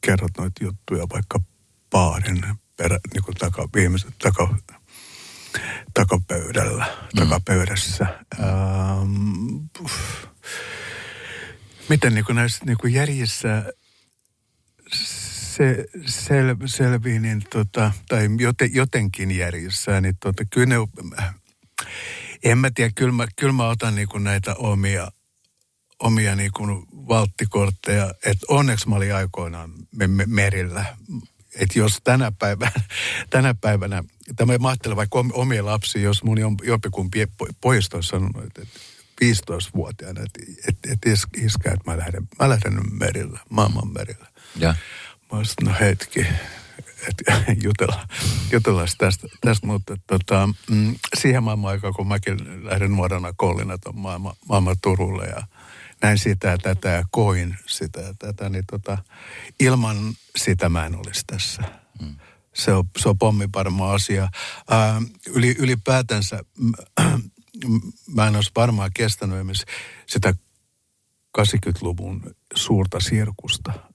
kerrot 0.00 0.30
noita 0.38 0.64
juttuja 0.64 1.06
vaikka 1.12 1.40
paarin 1.90 2.44
perä, 2.76 2.98
niin 3.14 3.24
kuin 3.24 3.34
taka, 3.34 3.68
viimeisen, 3.74 4.14
taka, 4.22 4.54
takapöydällä, 5.94 6.84
mm. 6.84 7.20
takapöydässä. 7.20 8.06
Ähm, 8.40 9.56
miten 11.88 12.14
niin 12.14 12.24
kuin 12.24 12.36
näissä 12.36 12.64
niin 12.64 12.78
kuin 12.78 12.94
järjissä 12.94 13.72
se 15.56 15.84
sel, 16.06 16.56
selvii, 16.66 17.18
niin 17.18 17.42
tota, 17.50 17.92
tai 18.08 18.28
joten, 18.38 18.74
jotenkin 18.74 19.30
järjissä, 19.30 20.00
niin 20.00 20.16
tota, 20.20 20.44
kyllä 20.44 20.66
ne, 20.66 20.76
en 22.44 22.58
mä 22.58 22.70
tiedä, 22.74 22.92
kyllä 22.94 23.12
mä, 23.12 23.26
kyllä 23.36 23.52
mä 23.52 23.68
otan 23.68 23.94
niin 23.94 24.08
kuin 24.08 24.24
näitä 24.24 24.54
omia, 24.54 25.12
omia 25.98 26.36
niin 26.36 26.52
kuin 26.52 26.84
valttikortteja, 26.92 28.14
että 28.24 28.46
onneksi 28.48 28.88
mä 28.88 28.96
olin 28.96 29.14
aikoinaan 29.14 29.70
me, 29.96 30.06
me, 30.06 30.24
merillä. 30.26 30.84
Että 31.54 31.78
jos 31.78 31.98
tänä 32.04 32.32
päivänä, 32.38 32.72
tänä 33.30 33.54
päivänä, 33.54 34.04
tämä 34.36 34.58
mä 34.58 34.68
ajattelen 34.68 34.96
vaikka 34.96 35.24
omia 35.32 35.64
lapsia, 35.64 36.02
jos 36.02 36.22
mun 36.22 36.38
jompikumpi 36.62 37.26
pojista 37.60 37.96
olisi 37.96 38.08
sanonut, 38.08 38.44
että 38.44 38.62
15-vuotiaana, 39.24 40.20
että, 40.20 40.52
että, 40.68 40.92
että 40.92 41.10
iskä, 41.36 41.72
että 41.72 41.90
mä 41.90 41.98
lähden, 41.98 42.28
mä 42.38 42.48
lähden 42.48 42.80
merillä, 42.90 43.40
maailman 43.50 43.92
merillä. 43.92 44.26
Ja. 44.56 44.74
Mä 45.32 45.38
olisin, 45.38 45.54
no 45.64 45.74
hetki, 45.80 46.26
että 47.08 47.44
jutella, 47.64 48.08
jutellaan 48.52 48.88
tästä, 48.98 49.28
tästä 49.40 49.66
mutta 49.66 49.96
tota, 50.06 50.48
mm, 50.70 50.94
siihen 51.16 51.42
maailman 51.42 51.70
aikaan, 51.70 51.94
kun 51.94 52.08
mäkin 52.08 52.64
lähdin 52.64 52.92
nuorena 52.92 53.32
kollina 53.36 53.78
tuon 53.78 53.98
maailman, 53.98 54.34
maailman 54.48 54.76
Turulle 54.82 55.24
ja 55.24 55.42
näin 56.02 56.18
sitä 56.18 56.48
ja 56.48 56.58
tätä 56.58 56.88
ja 56.88 57.04
koin 57.10 57.56
sitä 57.66 58.00
ja 58.00 58.14
tätä, 58.18 58.48
niin 58.48 58.64
tota, 58.70 58.98
ilman 59.60 59.96
sitä 60.36 60.68
mä 60.68 60.86
en 60.86 60.96
olisi 60.96 61.22
tässä. 61.26 61.62
Mm. 62.00 62.16
Se 62.54 62.72
on, 62.72 62.84
se 62.98 63.08
on 63.08 63.18
pommiparma 63.18 63.92
asia. 63.92 64.28
Ää, 64.70 65.02
yli, 65.34 65.56
ylipäätänsä 65.58 66.44
mä 68.14 68.26
en 68.26 68.36
olisi 68.36 68.50
varmaan 68.56 68.90
kestänyt 68.94 69.46
sitä 70.06 70.34
80-luvun 71.38 72.34
suurta 72.54 73.00
sirkusta. 73.00 73.91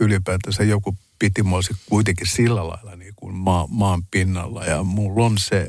Ylipäätänsä 0.00 0.62
joku 0.62 0.96
piti 1.18 1.42
mua 1.42 1.60
kuitenkin 1.88 2.26
sillä 2.26 2.68
lailla 2.68 2.96
niin 2.96 3.14
kuin 3.16 3.34
maa, 3.34 3.66
maan 3.66 4.02
pinnalla 4.10 4.64
ja 4.64 4.82
mulla 4.82 5.24
on 5.24 5.38
se 5.38 5.68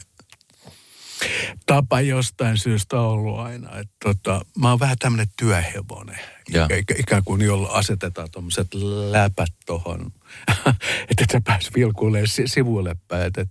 tapa 1.65 2.01
jostain 2.01 2.58
syystä 2.58 3.01
ollut 3.01 3.39
aina. 3.39 3.79
Että 3.79 3.96
tota, 4.03 4.46
mä 4.60 4.70
oon 4.70 4.79
vähän 4.79 4.98
tämmöinen 5.00 5.27
työhevonen. 5.39 6.20
Ja. 6.50 6.67
Ikään 6.98 7.24
kuin 7.24 7.41
jolla 7.41 7.70
asetetaan 7.70 8.32
tuommoiset 8.32 8.74
läpät 9.12 9.53
tuohon, 9.65 10.12
että 11.10 11.25
sä 11.32 11.41
pääs 11.44 11.70
vilkuilemaan 11.75 12.27
sivuille 12.46 12.96
päin. 13.08 13.24
Että 13.27 13.46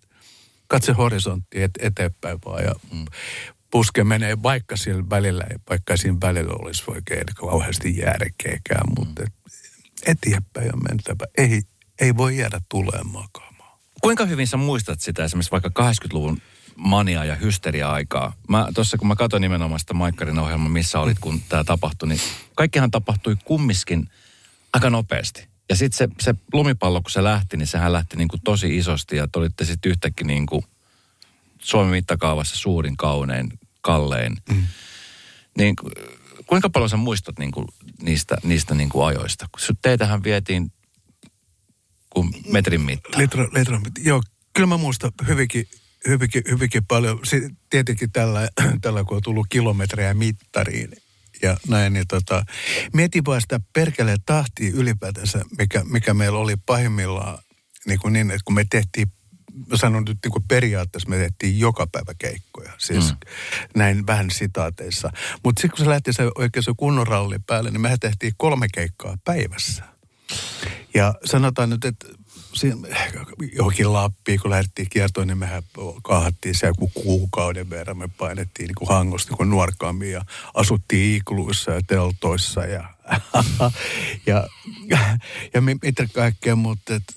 katse 0.66 0.92
horisontti 0.92 1.62
et, 1.62 1.70
eteenpäin 1.78 2.38
vaan 2.44 2.64
ja 2.64 2.74
mm. 2.92 3.04
puske 3.70 4.04
menee, 4.04 4.42
vaikka 4.42 4.76
siellä 4.76 5.04
välillä, 5.10 5.44
vaikka 5.70 5.96
siinä 5.96 6.18
välillä 6.22 6.54
olisi 6.58 6.84
oikein 6.86 7.24
kauheasti 7.34 7.96
järkeäkään, 7.96 8.86
mm. 8.86 8.94
mutta 8.98 9.22
et, 9.22 9.32
eteenpäin 10.06 10.74
on 10.74 10.82
mentävä. 10.88 11.26
Ei, 11.38 11.62
ei 12.00 12.16
voi 12.16 12.36
jäädä 12.36 12.60
tulemaan 12.68 13.12
makaamaan. 13.12 13.78
Kuinka 14.00 14.26
hyvin 14.26 14.46
sä 14.46 14.56
muistat 14.56 15.00
sitä 15.00 15.24
esimerkiksi 15.24 15.50
vaikka 15.50 15.70
80-luvun 15.82 16.38
mania 16.76 17.24
ja 17.24 17.34
hysteria-aikaa. 17.34 18.32
Mä 18.48 18.68
tuossa 18.74 18.98
kun 18.98 19.08
mä 19.08 19.16
katsoin 19.16 19.40
nimenomaan 19.40 19.80
sitä 19.80 19.94
Maikkarin 19.94 20.38
ohjelmaa, 20.38 20.68
missä 20.68 21.00
olit, 21.00 21.18
kun 21.18 21.40
tämä 21.48 21.64
tapahtui, 21.64 22.08
niin 22.08 22.20
kaikkihan 22.54 22.90
tapahtui 22.90 23.36
kummiskin 23.44 24.08
aika 24.72 24.90
nopeasti. 24.90 25.48
Ja 25.68 25.76
sitten 25.76 25.98
se, 25.98 26.08
se 26.20 26.34
lumipallo, 26.52 27.02
kun 27.02 27.10
se 27.10 27.24
lähti, 27.24 27.56
niin 27.56 27.66
sehän 27.66 27.92
lähti 27.92 28.16
niin 28.16 28.28
kuin 28.28 28.40
tosi 28.44 28.76
isosti 28.76 29.16
ja 29.16 29.28
te 29.28 29.38
olitte 29.38 29.64
sitten 29.64 29.90
yhtäkkiä 29.90 30.26
niin 30.26 30.46
kuin 30.46 30.64
Suomen 31.58 31.90
mittakaavassa 31.90 32.56
suurin, 32.56 32.96
kaunein, 32.96 33.58
kallein. 33.80 34.36
Mm. 34.48 34.62
Niin 35.58 35.76
kuinka 36.46 36.70
paljon 36.70 36.90
sä 36.90 36.96
muistat 36.96 37.38
niin 37.38 37.50
kuin 37.50 37.66
niistä, 38.02 38.36
niistä 38.42 38.74
niin 38.74 38.88
kuin 38.88 39.06
ajoista? 39.06 39.46
Teitähän 39.82 40.24
vietiin 40.24 40.72
kuin 42.10 42.30
metrin 42.52 42.80
mittaan. 42.80 43.22
Litra, 43.22 43.48
litra, 43.52 43.80
joo, 43.98 44.22
kyllä 44.52 44.66
mä 44.66 44.76
muistan 44.76 45.12
hyvinkin, 45.26 45.68
hyvinkin, 46.08 46.42
hyvinkin 46.50 46.86
paljon. 46.86 47.20
Tietenkin 47.70 48.12
tällä, 48.12 48.48
tällä, 48.80 49.04
kun 49.04 49.16
on 49.16 49.22
tullut 49.22 49.46
kilometrejä 49.50 50.14
mittariin, 50.14 50.92
ja 51.42 51.56
näin, 51.68 51.92
niin 51.92 52.06
tota, 52.08 52.44
mietin 52.92 53.24
vaan 53.24 53.40
sitä 53.40 53.60
perkeleen 53.72 54.18
tahtia 54.26 54.70
ylipäätänsä, 54.74 55.44
mikä, 55.58 55.84
mikä 55.84 56.14
meillä 56.14 56.38
oli 56.38 56.54
pahimmillaan 56.66 57.38
niin, 57.86 57.98
kuin 57.98 58.12
niin 58.12 58.30
että 58.30 58.42
kun 58.44 58.54
me 58.54 58.64
tehtiin 58.70 59.12
mä 59.70 59.76
sanon 59.76 60.04
nyt 60.04 60.18
niin 60.24 60.32
kuin 60.32 60.44
periaatteessa 60.48 61.08
me 61.08 61.16
tehtiin 61.16 61.58
joka 61.58 61.86
päivä 61.86 62.14
keikkoja, 62.18 62.72
siis 62.78 63.10
mm. 63.10 63.16
näin 63.76 64.06
vähän 64.06 64.30
sitaateissa. 64.30 65.10
Mutta 65.44 65.60
sitten 65.60 65.76
kun 65.76 65.84
se 65.84 65.90
lähti 65.90 66.12
se 66.12 66.30
oikein 66.38 66.62
se 66.62 66.72
kunnon 66.76 67.06
ralli 67.06 67.38
päälle, 67.46 67.70
niin 67.70 67.80
me 67.80 67.96
tehtiin 68.00 68.34
kolme 68.36 68.66
keikkaa 68.74 69.18
päivässä. 69.24 69.84
Ja 70.94 71.14
sanotaan 71.24 71.70
nyt, 71.70 71.84
että 71.84 72.06
johonkin 73.52 73.92
Lappiin, 73.92 74.40
kun 74.40 74.50
lähdettiin 74.50 74.88
kiertoon, 74.90 75.26
niin 75.26 75.38
mehän 75.38 75.62
kaahattiin 76.02 76.54
se 76.54 76.66
joku 76.66 76.90
kuukauden 76.94 77.70
verran. 77.70 77.98
Me 77.98 78.08
painettiin 78.08 78.66
niin 78.66 78.74
kuin 78.74 78.88
hangosta 78.88 79.30
niin 79.30 79.36
kuin 79.36 79.50
nuorkaammin 79.50 80.12
ja 80.12 80.24
asuttiin 80.54 81.16
ikluissa 81.16 81.70
ja 81.70 81.80
teltoissa 81.86 82.66
ja, 82.66 82.88
ja, 84.26 84.48
ja 85.54 85.60
mitä 85.60 86.06
kaikkea, 86.14 86.56
mutta 86.56 86.94
et, 86.94 87.14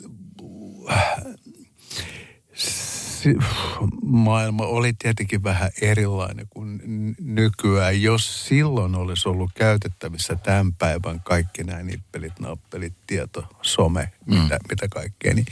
maailma 4.01 4.65
oli 4.65 4.93
tietenkin 4.93 5.43
vähän 5.43 5.71
erilainen 5.81 6.47
kuin 6.49 6.81
nykyään. 7.19 8.01
Jos 8.01 8.47
silloin 8.47 8.95
olisi 8.95 9.29
ollut 9.29 9.51
käytettävissä 9.55 10.35
tämän 10.35 10.73
päivän 10.73 11.19
kaikki 11.19 11.63
nämä 11.63 11.83
nippelit, 11.83 12.39
nappelit, 12.39 12.93
tieto, 13.07 13.47
some, 13.61 14.11
mm. 14.25 14.35
mitä, 14.35 14.59
mitä 14.69 14.87
kaikkea, 14.87 15.33
niin, 15.33 15.45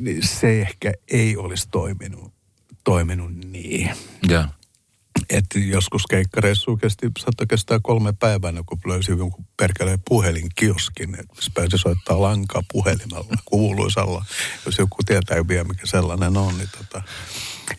niin 0.00 0.26
se 0.26 0.60
ehkä 0.60 0.92
ei 1.08 1.36
olisi 1.36 1.68
toiminut, 1.70 2.32
toiminut 2.84 3.34
niin. 3.34 3.90
Yeah 4.30 4.57
että 5.30 5.58
joskus 5.58 6.06
keikkareissu 6.06 6.76
kesti, 6.76 7.10
saattoi 7.18 7.46
kestää 7.46 7.78
kolme 7.82 8.12
päivää, 8.12 8.52
kun 8.66 8.78
löysi 8.86 9.10
jonkun 9.10 9.46
perkeleen 9.56 10.02
puhelinkioskin, 10.08 11.14
että 11.14 11.34
pääsi 11.54 11.78
soittaa 11.78 12.22
lankaa 12.22 12.62
puhelimella 12.72 13.36
kuuluisalla. 13.44 14.24
Jos 14.66 14.78
joku 14.78 14.96
tietää 15.06 15.48
vielä, 15.48 15.64
mikä 15.64 15.86
sellainen 15.86 16.36
on, 16.36 16.58
niin 16.58 16.68
tota, 16.78 17.02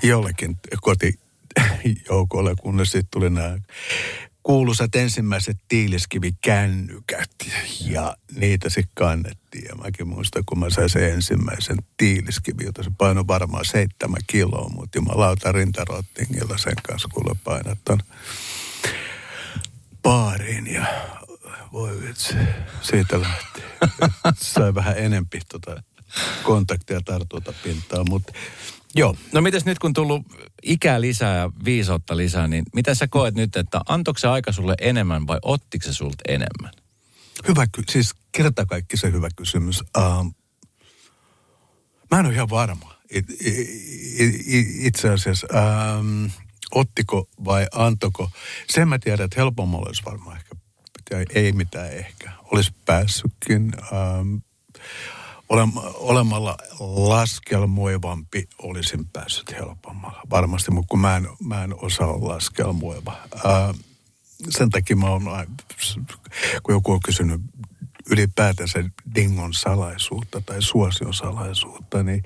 jollekin 0.04 0.58
kotijoukolle, 0.82 2.56
kunnes 2.62 2.92
sitten 2.92 3.12
tuli 3.12 3.30
nämä 3.30 3.58
kuuluisat 4.50 4.96
ensimmäiset 4.96 5.58
tiiliskivikännykät 5.68 7.32
ja 7.86 8.18
niitä 8.36 8.70
sitten 8.70 8.92
kannettiin. 8.96 9.66
Ja 9.70 9.76
mäkin 9.76 10.08
muistan, 10.08 10.44
kun 10.46 10.60
mä 10.60 10.70
sain 10.70 10.90
sen 10.90 11.04
ensimmäisen 11.14 11.78
tiiliskivi, 11.98 12.66
jota 12.66 12.84
se 12.84 12.92
painoi 12.98 13.28
varmaan 13.28 13.66
seitsemän 13.66 14.22
kiloa, 14.28 14.70
mutta 14.70 14.98
jumalauta 14.98 15.52
rintarottingilla 15.52 16.58
sen 16.58 16.74
kanssa, 16.84 17.10
kun 17.14 17.38
painat 17.44 17.80
ton 17.86 18.00
baariin 20.04 20.68
ja 20.68 20.86
voi 21.72 22.02
vitsi, 22.02 22.34
siitä 22.82 23.22
lähti. 23.22 23.62
Sai 24.36 24.76
vähän 24.76 24.98
enempi 24.98 25.40
tota 25.50 25.84
kontaktia 26.44 27.02
tartuta 27.02 27.54
pintaa, 27.64 28.04
mutta 28.10 28.34
Joo. 28.96 29.16
No 29.34 29.42
mites 29.42 29.66
nyt 29.66 29.80
kun 29.80 29.94
tullut 29.94 30.22
ikää 30.64 31.02
lisää 31.02 31.38
ja 31.38 31.52
viisautta 31.66 32.18
lisää, 32.18 32.48
niin 32.48 32.66
mitä 32.76 32.96
sä 32.96 33.08
koet 33.08 33.36
nyt, 33.36 33.56
että 33.56 33.82
antoiko 33.88 34.18
se 34.18 34.28
aika 34.28 34.52
sulle 34.52 34.76
enemmän 34.82 35.28
vai 35.28 35.40
ottiko 35.42 35.86
se 35.86 35.94
sulta 35.94 36.24
enemmän? 36.28 36.72
Hyvä, 37.48 37.68
siis 37.90 38.14
kerta 38.32 38.66
kaikki 38.66 38.98
se 38.98 39.12
hyvä 39.12 39.28
kysymys. 39.36 39.82
Uh, 39.98 40.34
mä 42.12 42.20
en 42.20 42.26
ole 42.26 42.34
ihan 42.34 42.50
varma 42.50 43.00
it, 43.10 43.30
it, 43.30 43.70
it, 44.48 44.68
itse 44.80 45.10
asiassa. 45.10 45.48
Um, 46.00 46.32
ottiko 46.72 47.30
vai 47.46 47.68
antoko? 47.72 48.32
Sen 48.70 48.88
mä 48.88 49.00
tiedän, 49.00 49.26
että 49.26 49.42
helpommalla 49.42 49.88
olisi 49.88 50.06
varmaan 50.06 50.38
ehkä, 50.38 50.56
ei 51.34 51.52
mitään 51.52 51.92
ehkä. 51.94 52.32
Olisi 52.52 52.72
päässytkin. 52.86 53.72
Um, 53.92 54.42
olemalla 55.96 56.58
laskelmoivampi 56.80 58.48
olisin 58.58 59.08
päässyt 59.08 59.52
helpommalla. 59.52 60.22
Varmasti, 60.30 60.72
mutta 60.72 60.90
kun 60.90 61.00
mä 61.00 61.18
en, 61.18 61.28
mä 61.44 61.64
en 61.64 61.76
osaa 61.84 62.28
laskelmoiva. 62.28 63.18
Ää, 63.46 63.74
sen 64.50 64.70
takia 64.70 64.96
mä 64.96 65.10
oon, 65.10 65.24
kun 66.64 66.76
joku 66.76 66.92
on 66.92 67.00
kysynyt 67.06 67.42
ylipäätänsä 68.10 68.84
dingon 69.16 69.54
salaisuutta 69.54 70.42
tai 70.42 70.62
suosion 70.62 71.14
salaisuutta, 71.14 72.04
niin 72.04 72.24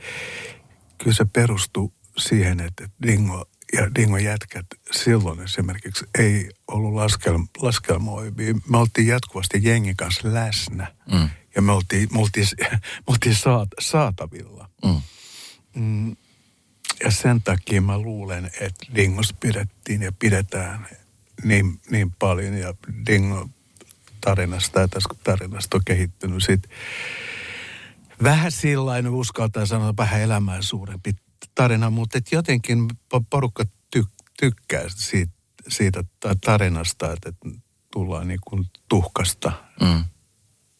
kyllä 0.98 1.15
se 1.15 1.25
perustuu 1.25 1.94
siihen, 2.18 2.60
että 2.60 2.89
dingo 3.08 3.46
ja 3.74 3.96
dingon 3.96 4.24
jätkät 4.24 4.65
silloin 4.92 5.39
esimerkiksi 5.39 6.06
ei 6.20 6.50
ollut 6.68 6.94
laskel, 6.94 7.39
laskelmoivia. 7.62 8.53
Me 8.70 8.77
oltiin 8.77 9.08
jatkuvasti 9.08 9.60
jengin 9.62 9.98
kanssa 9.98 10.34
läsnä 10.34 10.96
mm. 11.12 11.30
Ja 11.55 11.62
me 11.62 11.72
oltiin, 11.72 12.10
me 12.13 12.19
oltiin, 12.19 12.48
me 12.60 12.79
oltiin 13.07 13.36
saat, 13.36 13.69
saatavilla. 13.79 14.69
Mm. 14.86 15.01
Mm, 15.75 16.15
ja 17.03 17.12
sen 17.12 17.41
takia 17.41 17.81
mä 17.81 17.98
luulen, 17.98 18.45
että 18.45 18.86
Dingos 18.95 19.33
pidettiin 19.39 20.01
ja 20.01 20.12
pidetään 20.12 20.88
niin, 21.43 21.81
niin 21.89 22.12
paljon. 22.12 22.53
Ja 22.53 22.74
Dingo 23.07 23.50
tarinasta 24.22 24.79
ja 24.79 24.88
tässä 24.88 25.10
tarinasta 25.24 25.77
on 25.77 25.81
kehittynyt 25.86 26.43
sit 26.43 26.69
vähän 28.24 28.51
sillain, 28.51 29.07
uskaltaa 29.07 29.65
sanoa 29.65 29.93
vähän 29.98 30.22
elämää 30.22 30.62
suurempi 30.62 31.12
tarina, 31.55 31.89
mutta 31.89 32.17
et 32.17 32.31
jotenkin 32.31 32.88
porukka 33.29 33.63
ty, 33.91 34.03
tykkää 34.39 34.83
siitä, 34.88 35.33
siitä 35.67 36.03
tarinasta, 36.45 37.13
että 37.13 37.31
tullaan 37.91 38.27
niin 38.27 38.39
kuin 38.48 38.65
tuhkasta 38.89 39.51
mm. 39.81 40.05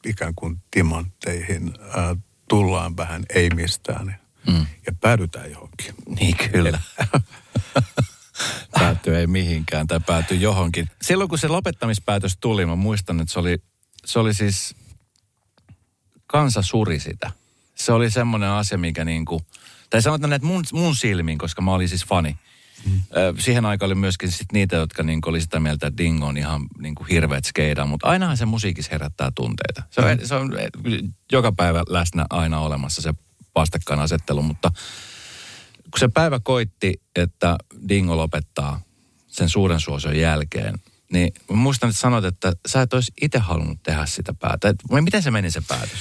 Ikään 0.06 0.36
kuin 0.36 0.62
timantteihin, 0.72 1.74
äh, 1.98 2.18
tullaan 2.50 2.98
vähän 2.98 3.24
ei 3.36 3.50
mistään 3.50 4.20
mm. 4.48 4.66
ja 4.86 4.94
päädytään 5.02 5.52
johonkin. 5.52 5.96
Niin 6.20 6.36
kyllä. 6.52 6.80
päätyy 8.80 9.18
ei 9.18 9.28
mihinkään 9.28 9.88
tai 9.88 10.00
päätyy 10.00 10.38
johonkin. 10.38 10.90
Silloin 11.02 11.30
kun 11.30 11.38
se 11.38 11.48
lopettamispäätös 11.48 12.38
tuli, 12.42 12.66
mä 12.66 12.76
muistan, 12.76 13.20
että 13.20 13.34
se 13.34 13.40
oli, 13.40 13.58
se 14.06 14.20
oli 14.20 14.34
siis, 14.34 14.76
kansa 16.28 16.62
suri 16.62 17.00
sitä. 17.00 17.32
Se 17.76 17.92
oli 17.92 18.12
semmoinen 18.12 18.50
asia, 18.50 18.78
mikä 18.78 19.06
niinku, 19.06 19.42
tai 19.90 20.02
sanotaan, 20.02 20.34
että 20.34 20.48
mun, 20.48 20.64
mun 20.74 20.96
silmin, 20.96 21.38
koska 21.38 21.62
mä 21.62 21.74
olin 21.74 21.90
siis 21.90 22.06
fani. 22.06 22.38
Mm. 22.86 23.02
Siihen 23.40 23.66
aikaan 23.66 23.88
oli 23.88 23.96
myöskin 23.96 24.32
sit 24.32 24.52
niitä, 24.54 24.76
jotka 24.76 25.04
niinku 25.04 25.30
oli 25.30 25.42
sitä 25.42 25.60
mieltä, 25.60 25.88
että 25.88 25.98
Dingo 25.98 26.26
on 26.26 26.38
ihan 26.38 26.68
niinku 26.80 27.04
hirveät 27.04 27.46
skeidaa, 27.46 27.86
mutta 27.86 28.08
ainahan 28.08 28.38
se 28.38 28.46
musiikissa 28.46 28.92
herättää 28.92 29.32
tunteita. 29.36 29.84
Se 29.90 30.02
on, 30.02 30.18
mm. 30.18 30.26
se 30.26 30.36
on 30.36 30.52
joka 31.32 31.52
päivä 31.52 31.84
läsnä 31.90 32.26
aina 32.30 32.60
olemassa 32.60 33.02
se 33.02 33.14
vastakkainasettelu, 33.56 34.42
mutta 34.42 34.72
kun 35.92 36.00
se 36.00 36.08
päivä 36.08 36.40
koitti, 36.44 37.02
että 37.16 37.58
Dingo 37.90 38.18
lopettaa 38.18 38.82
sen 39.28 39.50
suuren 39.50 39.80
suosion 39.80 40.18
jälkeen, 40.18 40.76
niin 41.12 41.34
muistan, 41.52 41.90
että 41.90 42.00
sanoit, 42.02 42.26
että 42.26 42.54
sä 42.68 42.82
et 42.82 42.94
olisi 42.94 43.12
itse 43.22 43.40
halunnut 43.40 43.84
tehdä 43.84 44.06
sitä 44.06 44.34
päätä. 44.34 44.74
Miten 45.02 45.24
se 45.24 45.32
meni 45.32 45.52
se 45.52 45.62
päätös? 45.68 46.00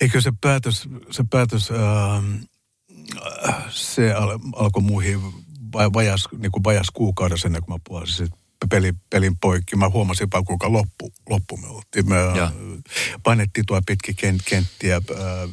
Eikö 0.00 0.20
se 0.20 0.32
päätös, 0.40 0.88
se 1.10 1.24
päätös, 1.30 1.70
äh, 1.70 3.64
se 3.70 4.12
al, 4.12 4.38
alkoi 4.56 4.82
muihin 4.82 5.20
vajas, 5.72 6.28
niin 6.38 6.52
kuin 6.52 6.64
vajas 6.64 6.90
kuukaudessa 6.90 7.48
ennen 7.48 7.62
kuin 7.62 7.74
mä 7.74 7.80
puolisin 7.88 8.28
pelin, 8.70 9.00
pelin 9.10 9.36
poikki. 9.40 9.76
Mä 9.76 9.88
huomasin 9.88 10.28
vaan, 10.32 10.44
kuinka 10.44 10.72
loppu, 10.72 11.12
loppu 11.28 11.56
me 11.56 11.66
oltiin. 11.66 12.08
Me 12.08 12.16
painettiin 13.22 13.66
tuo 13.66 13.80
pitki 13.86 14.14
kent, 14.14 14.42
kenttiä. 14.48 14.96
Äh, 14.96 15.50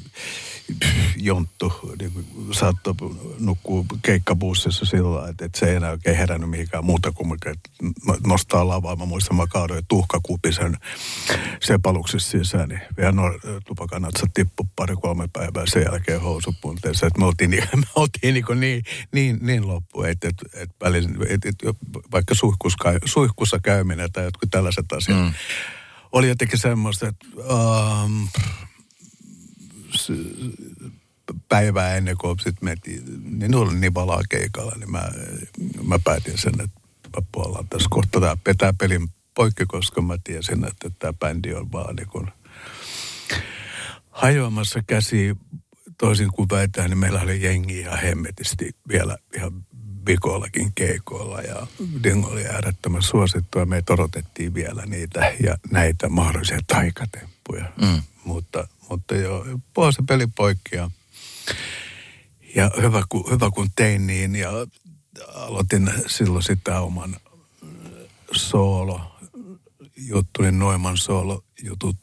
jonttu 1.16 1.74
niin 2.00 2.26
saattoi 2.52 2.94
nukkua 3.40 3.86
keikkabussissa 4.02 4.86
sillä 4.86 5.30
että, 5.30 5.46
että 5.46 5.60
se 5.60 5.66
ei 5.66 5.76
enää 5.76 5.92
oikein 5.92 6.18
herännyt 6.18 6.50
mihinkään 6.50 6.86
muuta 6.86 7.12
kuin 7.12 7.28
mikä, 7.28 7.54
nostaa 8.28 8.68
lavaa. 8.68 8.96
Mä 8.96 9.06
muistan, 9.06 9.38
mä 9.38 9.48
kaadoin 9.48 9.86
tuhkakupisen 9.88 10.78
sepaluksissa 11.62 12.32
sisään, 12.32 12.70
niin 12.70 12.82
vielä 12.98 13.12
no, 13.12 13.24
tupakanatsa 13.66 14.28
tippu 14.34 14.68
pari-kolme 14.76 15.30
päivää 15.34 15.64
sen 15.68 15.84
jälkeen 15.84 16.22
housupunteessa. 16.22 17.08
Että 17.08 17.20
me 17.20 17.26
oltiin, 17.26 17.50
niin, 17.50 17.64
me 17.76 17.86
oltiin 17.96 18.34
niin, 18.34 18.60
niin, 18.60 18.84
niin, 19.12 19.40
niin 19.42 19.68
loppu, 19.68 20.04
että, 20.04 20.28
että, 20.28 20.46
että, 20.54 20.88
että, 21.30 21.50
että 21.50 21.68
vaikka 22.12 22.36
suihkussa, 22.36 22.78
suihkussa 23.06 23.60
käyminen 23.60 24.12
tai 24.12 24.24
jotkut 24.24 24.52
tällaiset 24.52 24.92
asiat, 24.92 25.20
mm. 25.20 25.34
oli 26.12 26.28
jotenkin 26.28 26.60
semmoista, 26.60 27.08
että 27.08 27.26
um, 27.38 28.28
päivää 31.50 31.96
ennen 31.96 32.18
kuin 32.18 32.40
sitten 32.40 32.66
mentiin, 32.66 33.04
niin 33.40 33.56
oli 33.56 33.74
niin 33.74 33.94
valaa 33.94 34.22
keikalla, 34.30 34.74
niin 34.80 34.92
mä, 34.92 35.10
mä 35.84 36.00
päätin 36.04 36.38
sen, 36.38 36.54
että 36.54 36.80
mä 37.16 37.28
puolaan 37.32 37.68
tässä 37.68 37.88
kohta 37.92 38.20
tämä 38.20 38.38
petää 38.44 38.74
pelin 38.74 39.10
poikki, 39.36 39.66
koska 39.66 40.02
mä 40.02 40.18
tiesin, 40.24 40.68
että 40.68 40.90
tämä 41.00 41.14
bändi 41.14 41.54
on 41.54 41.72
vaan 41.72 41.96
niin 41.96 42.08
kuin 42.08 42.28
hajoamassa 44.10 44.84
käsi 44.88 45.38
toisin 45.98 46.30
kuin 46.32 46.50
väitään, 46.52 46.90
niin 46.90 46.98
meillä 46.98 47.22
oli 47.22 47.44
jengi 47.44 47.80
ihan 47.80 48.00
hemmetisti 48.00 48.76
vielä 48.88 49.18
ihan 49.36 49.66
vikoillakin 50.08 50.72
keikoilla 50.76 51.42
ja 51.42 51.68
Dingo 52.04 52.28
oli 52.28 52.46
äärettömän 52.46 53.02
suosittua. 53.02 53.66
Me 53.66 53.84
odotettiin 53.90 54.54
vielä 54.54 54.86
niitä 54.86 55.34
ja 55.44 55.58
näitä 55.72 56.10
mahdollisia 56.10 56.60
taikatemppuja. 56.68 57.66
Mm. 57.82 58.02
Mutta 58.24 58.68
mutta 58.90 59.16
joo, 59.16 59.46
puhua 59.74 59.92
se 59.92 60.04
peli 60.08 60.28
poikki 60.28 60.76
ja, 60.76 60.92
ja 62.56 62.72
hyvä, 62.82 63.04
kun, 63.10 63.32
hyvä 63.32 63.52
kun 63.52 63.70
tein 63.76 64.08
niin 64.08 64.36
ja 64.36 64.50
aloitin 65.34 65.92
silloin 66.08 66.44
sitä 66.44 66.80
oman 66.80 67.16
soolo 68.32 69.16
juttuni 70.08 70.52
Noiman 70.52 70.98
soolo-jutut 70.98 72.00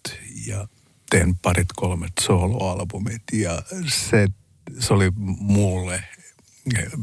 ja 0.46 0.68
tein 1.10 1.38
parit 1.38 1.68
kolmet 1.76 2.12
sooloalbumit 2.20 3.22
ja 3.32 3.62
se, 3.88 4.28
se 4.78 4.94
oli 4.94 5.12
mulle 5.38 6.04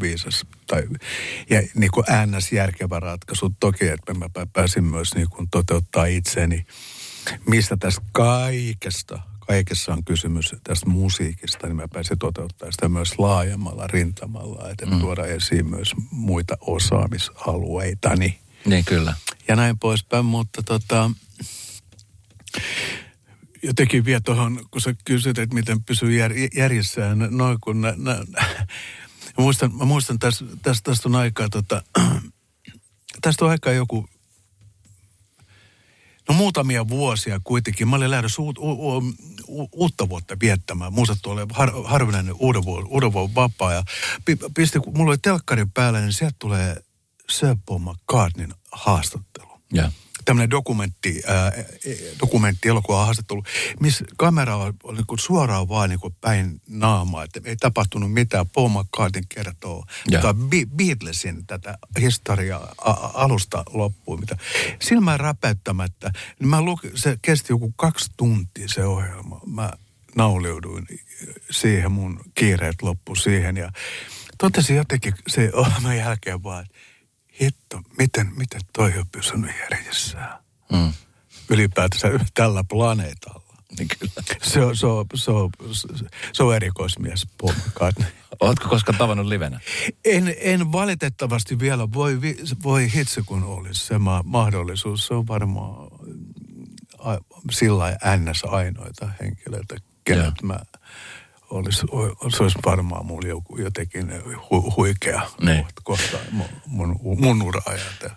viisas 0.02 0.46
tai, 0.68 0.84
ja 1.50 1.62
niin 1.76 1.92
kuin 1.92 2.06
äännäs 2.10 2.52
järkevä 2.52 3.00
ratkaisu. 3.00 3.54
Toki, 3.60 3.88
että 3.88 4.14
mä 4.14 4.30
pääsin 4.54 4.84
myös 4.84 5.16
niin 5.16 5.30
kuin 5.30 5.50
toteuttaa 5.50 6.06
itseni, 6.06 6.66
mistä 7.48 7.78
tässä 7.78 8.02
kaikesta 8.12 9.20
kaikessa 9.48 9.94
on 9.94 10.04
kysymys 10.04 10.56
tästä 10.64 10.90
musiikista, 10.90 11.68
niin 11.68 11.76
mä 11.76 11.88
pääsin 11.94 12.20
toteuttaa 12.20 12.72
sitä 12.72 12.90
myös 12.90 13.20
laajemmalla 13.20 13.88
rintamalla, 13.88 14.70
että 14.70 14.86
mm. 14.86 15.00
tuoda 15.00 15.26
esiin 15.26 15.70
myös 15.70 15.94
muita 16.12 16.58
osaamisalueitani. 16.62 18.40
Niin 18.66 18.86
kyllä. 18.86 19.14
Ja 19.48 19.56
näin 19.56 19.80
poispäin, 19.80 20.26
mutta 20.26 20.64
tota, 20.64 21.12
jotenkin 23.64 24.06
vielä 24.06 24.22
tuohon, 24.26 24.66
kun 24.72 24.82
sä 24.82 24.96
kysyt, 25.06 25.38
että 25.38 25.56
miten 25.56 25.84
pysyy 25.84 26.18
jär, 26.18 26.32
järjessään, 26.56 27.28
noin 27.30 27.58
kun 27.62 27.82
nä, 27.82 27.94
nä, 27.98 28.16
mä 29.38 29.44
muistan, 29.44 29.76
mä 29.76 29.86
muistan 29.86 30.20
tästä, 30.20 30.46
tästä, 30.62 30.92
tästä 30.92 31.10
on 31.10 31.16
aikaa, 31.16 31.50
tota, 31.50 31.82
tästä 33.22 33.46
on 33.46 33.52
aikaa 33.52 33.74
joku 33.74 34.10
No 36.30 36.36
muutamia 36.36 36.88
vuosia 36.88 37.40
kuitenkin. 37.44 37.88
Mä 37.88 37.96
olin 37.96 38.12
lähdössä 38.12 38.42
u, 38.42 38.54
u, 38.58 38.98
u, 39.48 39.70
uutta 39.72 40.10
vuotta 40.10 40.38
viettämään. 40.42 40.94
Muista 40.94 41.16
tuolle 41.22 41.48
har, 41.52 41.72
harvinainen 41.86 42.36
uuden 42.40 42.66
vuoden, 42.66 42.88
uuden 42.88 43.14
vuoden 43.14 43.36
vapaa. 43.36 43.74
Ja 43.74 43.84
pisti, 44.56 44.80
kun 44.80 44.98
mulla 44.98 45.10
oli 45.10 45.18
telkkarin 45.18 45.72
päällä, 45.72 46.00
niin 46.00 46.14
sieltä 46.14 46.36
tulee 46.40 46.84
Paul 47.66 47.80
McCartneyn 47.80 48.54
haastattelu. 48.72 49.60
Yeah 49.76 49.94
tämmöinen 50.26 50.50
dokumentti, 50.50 51.22
ää, 51.28 51.48
e, 51.48 51.64
dokumentti 52.20 52.70
elokuva 52.70 53.06
haastattelu, 53.06 53.44
missä 53.80 54.06
kamera 54.18 54.56
on, 54.56 54.74
on 54.84 54.96
niin 54.96 55.20
suoraan 55.20 55.70
vaan 55.70 55.90
niin 55.90 56.00
kuin 56.00 56.16
päin 56.22 56.62
naamaa, 56.70 57.24
että 57.24 57.42
ei 57.46 57.56
tapahtunut 57.56 58.14
mitään. 58.14 58.50
Paul 58.50 58.70
McCartney 58.70 59.24
kertoo 59.30 59.86
yeah. 60.12 60.24
Beatlesin 60.76 61.48
tätä 61.48 61.78
historiaa 62.02 62.74
a- 62.78 63.10
alusta 63.14 63.64
loppuun, 63.74 64.20
mitä 64.20 64.38
silmään 64.82 65.20
räpäyttämättä. 65.20 66.12
Niin 66.40 66.50
mä 66.50 66.62
luki, 66.62 66.92
se 66.96 67.18
kesti 67.22 67.54
joku 67.54 67.74
kaksi 67.76 68.12
tuntia 68.18 68.68
se 68.68 68.86
ohjelma. 68.86 69.40
Mä 69.46 69.72
nauliuduin 70.16 70.86
siihen, 71.52 71.92
mun 71.92 72.20
kiireet 72.36 72.82
loppu 72.82 73.16
siihen 73.16 73.58
ja 73.58 73.72
totesin 74.38 74.76
jotenkin 74.76 75.14
se 75.28 75.52
ohjelman 75.54 75.98
jälkeen 75.98 76.44
vaan, 76.44 76.66
hitto, 77.42 77.82
miten, 77.98 78.32
miten 78.36 78.62
toi 78.74 78.94
on 78.98 79.06
pysynyt 79.12 79.52
järjessään? 79.60 80.40
Mm. 80.72 80.94
Ylipäätänsä 81.50 82.08
tällä 82.34 82.64
planeetalla. 82.64 83.44
Niin 83.78 83.88
kyllä. 84.00 84.14
Se 84.42 84.62
on, 84.62 84.78
se 84.78 84.86
on, 84.86 85.06
se 85.16 85.32
on, 85.32 85.50
se 86.34 86.44
on 86.44 86.56
erikoismies 86.56 87.28
Paul 87.42 87.54
McCartney. 87.68 88.12
Oletko 88.40 88.70
koskaan 88.70 88.98
tavannut 88.98 89.26
livenä? 89.26 89.60
En, 90.06 90.36
en 90.40 90.72
valitettavasti 90.72 91.60
vielä. 91.60 91.92
Voi, 91.94 92.20
voi 92.64 92.94
hitse, 92.94 93.22
kun 93.26 93.44
olisi 93.44 93.86
se 93.86 93.98
ma- 93.98 94.24
mahdollisuus. 94.26 95.08
Se 95.08 95.14
on 95.14 95.28
varmaan 95.28 95.88
sillä 97.52 97.98
ns. 98.18 98.44
ainoita 98.44 99.10
henkilöitä, 99.22 99.76
kenet 100.04 100.42
mä 100.42 100.60
olisi, 101.54 101.86
se 102.38 102.44
olisi 102.44 102.60
varmaan 102.66 103.06
mulla 103.06 103.28
joku, 103.28 103.58
jotenkin 103.58 104.12
hu, 104.50 104.74
huikea 104.78 105.22
niin. 105.42 105.66
kohta 105.84 106.18
mun, 106.32 106.46
mun, 106.66 107.00
mun 107.04 107.42
ura 107.42 107.62
ajatella. 107.66 108.16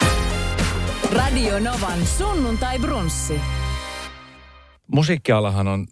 Radio 1.13 1.59
Novan 1.59 2.07
sunnuntai 2.07 2.79
brunssi. 2.79 3.41
Musiikkialahan 4.87 5.69
on 5.69 5.87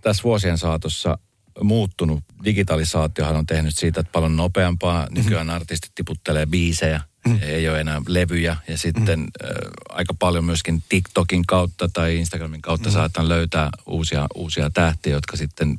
tässä 0.00 0.22
vuosien 0.22 0.58
saatossa 0.58 1.18
muuttunut. 1.62 2.24
Digitalisaatiohan 2.44 3.36
on 3.36 3.46
tehnyt 3.46 3.76
siitä 3.76 4.00
että 4.00 4.12
paljon 4.12 4.36
nopeampaa. 4.36 5.06
Nykyään 5.10 5.50
artistit 5.50 5.92
tiputtelee 5.94 6.46
biisejä, 6.46 7.00
mm. 7.28 7.38
ei 7.42 7.68
ole 7.68 7.80
enää 7.80 8.02
levyjä. 8.08 8.56
Ja 8.68 8.78
sitten 8.78 9.20
mm. 9.20 9.26
äh, 9.44 9.50
aika 9.88 10.14
paljon 10.18 10.44
myöskin 10.44 10.82
TikTokin 10.88 11.46
kautta 11.46 11.88
tai 11.92 12.16
Instagramin 12.16 12.62
kautta 12.62 12.88
mm. 12.88 12.92
saatan 12.92 13.28
löytää 13.28 13.70
uusia, 13.86 14.26
uusia 14.34 14.70
tähtiä, 14.70 15.12
jotka 15.12 15.36
sitten 15.36 15.78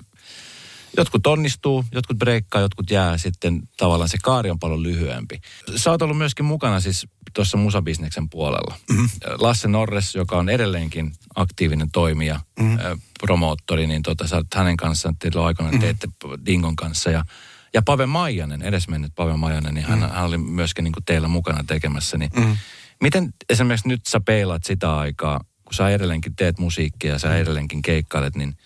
jotkut 0.97 1.27
onnistuu, 1.27 1.85
jotkut 1.91 2.17
breikkaa, 2.17 2.61
jotkut 2.61 2.91
jää. 2.91 3.17
Sitten 3.17 3.61
tavallaan 3.77 4.09
se 4.09 4.17
kaari 4.23 4.49
on 4.49 4.59
paljon 4.59 4.83
lyhyempi. 4.83 5.39
Sä 5.75 5.91
oot 5.91 6.01
ollut 6.01 6.17
myöskin 6.17 6.45
mukana 6.45 6.79
siis 6.79 7.07
tuossa 7.33 7.57
musabisneksen 7.57 8.29
puolella. 8.29 8.75
Mm-hmm. 8.89 9.09
Lasse 9.39 9.67
Norres, 9.67 10.15
joka 10.15 10.37
on 10.37 10.49
edelleenkin 10.49 11.11
aktiivinen 11.35 11.91
toimija, 11.91 12.39
mm-hmm. 12.59 13.01
promoottori, 13.19 13.87
niin 13.87 14.03
tota, 14.03 14.27
sä 14.27 14.35
oot 14.35 14.47
hänen 14.55 14.77
kanssaan, 14.77 15.15
teillä 15.19 15.45
aikoinaan 15.45 15.75
mm-hmm. 15.75 15.97
teette 15.97 16.07
Dingon 16.45 16.75
kanssa 16.75 17.11
ja 17.11 17.25
ja 17.73 17.81
Pave 17.81 18.05
Maijanen, 18.05 18.61
edesmennyt 18.61 19.11
Pave 19.15 19.37
Maijanen, 19.37 19.73
niin 19.73 19.85
hän, 19.85 19.99
mm. 19.99 20.09
hän 20.09 20.25
oli 20.25 20.37
myöskin 20.37 20.83
niin 20.83 20.91
kuin 20.91 21.03
teillä 21.03 21.27
mukana 21.27 21.63
tekemässä. 21.63 22.17
Niin 22.17 22.31
mm. 22.35 22.57
Miten 23.01 23.33
esimerkiksi 23.49 23.87
nyt 23.87 24.05
sä 24.05 24.19
peilaat 24.19 24.63
sitä 24.63 24.97
aikaa, 24.97 25.39
kun 25.63 25.73
sä 25.73 25.89
edelleenkin 25.89 26.35
teet 26.35 26.59
musiikkia 26.59 27.11
ja 27.11 27.19
sä 27.19 27.37
edelleenkin 27.37 27.81
keikkailet, 27.81 28.35
niin 28.35 28.57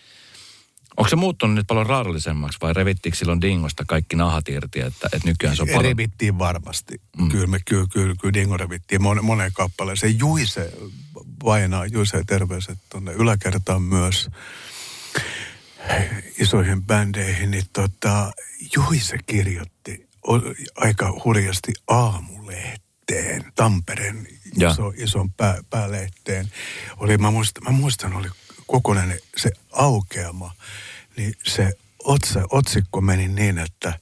Onko 1.02 1.10
se 1.10 1.16
muuttunut 1.16 1.56
nyt 1.56 1.68
paljon 1.68 1.86
raadollisemmaksi 1.86 2.58
vai 2.62 2.74
revittiinkö 2.74 3.18
silloin 3.18 3.42
Dingosta 3.42 3.84
kaikki 3.88 4.16
nahat 4.16 4.50
irti, 4.50 4.80
että, 4.80 5.10
että 5.14 5.28
nykyään 5.28 5.56
se 5.56 5.62
on 5.62 5.68
paljon... 5.68 5.84
Revittiin 5.84 6.40
varmasti. 6.40 7.02
Mm. 7.18 7.30
Kyllä, 7.30 7.48
me, 7.48 7.60
kyllä, 7.66 7.88
kyllä, 7.94 8.16
kyllä 8.22 8.34
Dingo 8.34 8.58
revittiin 8.58 9.02
mon, 9.02 9.26
moneen 9.26 9.52
kappaleen. 9.54 9.98
Se 9.98 10.08
Juise 10.08 10.74
vainaa, 11.44 11.86
Juise 11.86 12.24
terveiset 12.28 12.80
tuonne 12.90 13.14
yläkertaan 13.14 13.82
myös 13.82 14.30
isoihin 16.40 16.84
bändeihin, 16.84 17.52
niin 17.52 17.66
tota, 17.74 18.32
Juise 18.76 19.18
kirjoitti 19.26 20.10
aika 20.76 21.22
hurjasti 21.26 21.74
aamulehteen, 21.88 23.52
Tampereen 23.56 24.28
iso, 24.56 24.94
ison 24.96 25.34
pää, 25.34 25.58
päälehteen. 25.70 26.52
Oli, 26.98 27.18
mä, 27.18 27.32
muistan, 27.32 27.64
mä 27.64 27.72
muistan, 27.72 28.14
oli 28.14 28.28
kokonainen 28.68 29.20
se 29.38 29.52
aukeama, 29.72 30.52
niin 31.22 31.34
se 31.44 31.74
otsa, 32.04 32.44
otsikko 32.50 33.02
meni 33.02 33.28
niin, 33.28 33.58
että 33.58 34.00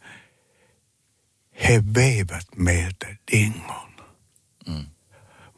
he 1.67 1.83
veivät 1.95 2.45
meiltä 2.57 3.15
dingon. 3.31 3.89
Mm. 4.67 4.73
Mä 4.73 4.87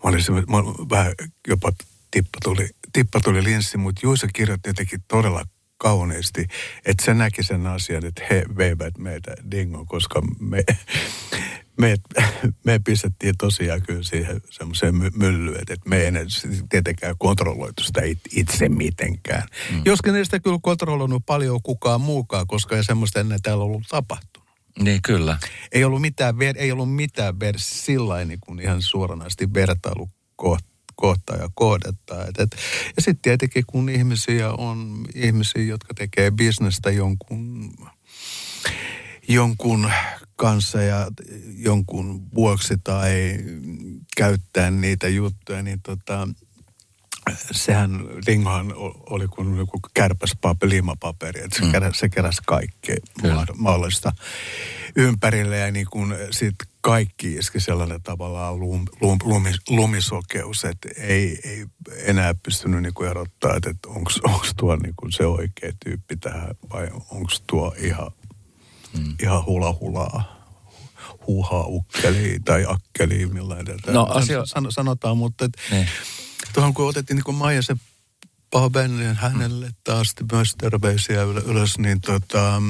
olin 0.04 0.24
se, 0.24 0.32
mä, 0.32 0.58
vähän 0.90 1.14
jopa 1.48 1.72
tippa 2.12 2.38
tuli, 2.44 2.70
tippa 2.94 3.20
tuli 3.20 3.44
linssi, 3.44 3.78
mutta 3.78 4.00
Juisa 4.04 4.28
kirjoitti 4.34 4.70
jotenkin 4.70 5.04
todella 5.08 5.46
kauniisti, 5.78 6.48
että 6.86 7.06
se 7.06 7.14
näki 7.14 7.44
sen 7.44 7.68
asian, 7.68 8.06
että 8.06 8.24
he 8.30 8.46
veivät 8.58 8.98
meitä 8.98 9.36
dingon, 9.52 9.86
koska 9.86 10.22
me, 10.40 10.64
me, 11.78 11.96
me 12.66 12.80
pistettiin 12.86 13.38
tosiaan 13.38 13.82
kyllä 13.82 14.04
siihen 14.04 14.42
semmoiseen 14.50 14.96
myllyyn, 14.96 15.60
että 15.60 15.90
me 15.90 15.98
ei 15.98 16.12
tietenkään 16.70 17.16
kontrolloitu 17.18 17.84
sitä 17.84 18.02
itse 18.36 18.70
mitenkään. 18.70 19.44
Mm. 19.72 19.82
Joskin 19.86 20.16
ei 20.16 20.26
sitä 20.26 20.40
kyllä 20.40 20.60
kontrolloinut 20.62 21.24
paljon 21.26 21.62
kukaan 21.64 22.02
muukaan, 22.02 22.48
koska 22.48 22.76
ei 22.78 22.84
semmoista 22.84 23.20
ennen 23.20 23.42
täällä 23.42 23.64
ollut 23.64 23.84
tapahtunut. 23.90 24.50
Niin, 24.80 25.02
kyllä. 25.02 25.38
Ei 25.72 25.84
ollut 25.84 26.02
mitään, 26.02 26.36
ei 26.56 26.72
ollut 26.72 26.96
mitään 26.96 27.40
ver, 27.40 27.56
sillä 27.58 28.26
niin 28.26 28.40
kuin 28.40 28.60
ihan 28.60 28.82
suoranaisesti 28.82 29.54
vertailu 29.54 30.10
kohtaa 30.96 31.36
ja 31.36 31.50
kohdetta. 31.54 32.26
Et, 32.26 32.40
et, 32.40 32.56
ja 32.96 33.02
sitten 33.02 33.22
tietenkin 33.22 33.64
kun 33.68 33.90
ihmisiä 33.90 34.52
on 34.52 35.06
ihmisiä, 35.16 35.64
jotka 35.64 35.94
tekee 35.94 36.32
bisnestä 36.32 36.92
jonkun 36.92 37.74
jonkun 39.28 39.92
kanssa 40.42 40.82
ja 40.82 41.08
jonkun 41.58 42.34
vuoksi 42.36 42.74
tai 42.84 43.38
käyttää 44.18 44.72
niitä 44.72 45.08
juttuja, 45.08 45.64
niin 45.64 45.82
tota, 45.82 46.28
sehän 47.52 48.00
Ringohan 48.28 48.74
oli 49.10 49.28
kuin 49.28 49.58
joku 49.58 49.80
kärpäs 49.94 50.38
liimapaperi, 50.64 51.44
että 51.44 51.60
se, 51.60 51.66
mm. 51.66 51.72
keräsi, 51.72 52.00
se 52.00 52.10
keräsi 52.10 52.42
kaikkea 52.46 52.98
mahdollista 53.56 54.12
ympärille 54.96 55.58
ja 55.58 55.72
niin 55.72 55.88
kuin 55.92 56.16
sit 56.32 56.56
kaikki 56.82 57.34
iski 57.34 57.60
sellainen 57.60 58.02
tavallaan 58.02 58.60
lum, 58.60 58.86
lum, 59.02 59.18
lumis, 59.24 59.62
lumisokeus, 59.70 60.66
että 60.66 60.90
ei, 60.98 61.40
ei 61.44 61.66
enää 61.98 62.36
pystynyt 62.44 62.82
niin 62.82 62.94
kuin 62.94 63.10
erottaa, 63.10 63.56
että 63.56 63.88
onko 63.88 64.12
tuo 64.58 64.76
niin 64.76 64.96
kuin 64.96 65.12
se 65.12 65.26
oikea 65.26 65.72
tyyppi 65.86 66.16
tähän 66.16 66.56
vai 66.74 66.88
onko 66.94 67.32
tuo 67.48 67.76
ihan 67.78 68.12
mm. 68.98 69.16
ihan 69.24 69.46
hula 69.46 69.78
hulaa 69.80 70.42
huuhaa 71.28 71.66
ukkeli 71.66 72.40
tai 72.46 72.66
akkeli, 72.68 73.26
millainen 73.26 73.78
no, 73.88 74.08
asia... 74.10 74.46
san, 74.46 74.66
sanotaan, 74.70 75.18
mutta 75.18 75.46
et, 75.46 75.52
niin. 75.72 75.88
tuohon 76.54 76.74
kun 76.74 76.90
otettiin 76.90 77.22
niin 77.26 77.36
Maija 77.36 77.62
se 77.62 77.76
paha 78.52 78.70
bändi, 78.70 79.04
hänelle 79.14 79.66
mm. 79.66 79.74
taas 79.84 80.16
myös 80.32 80.56
terveisiä 80.58 81.24
ylös, 81.24 81.78
niin 81.78 82.02
tota, 82.02 82.62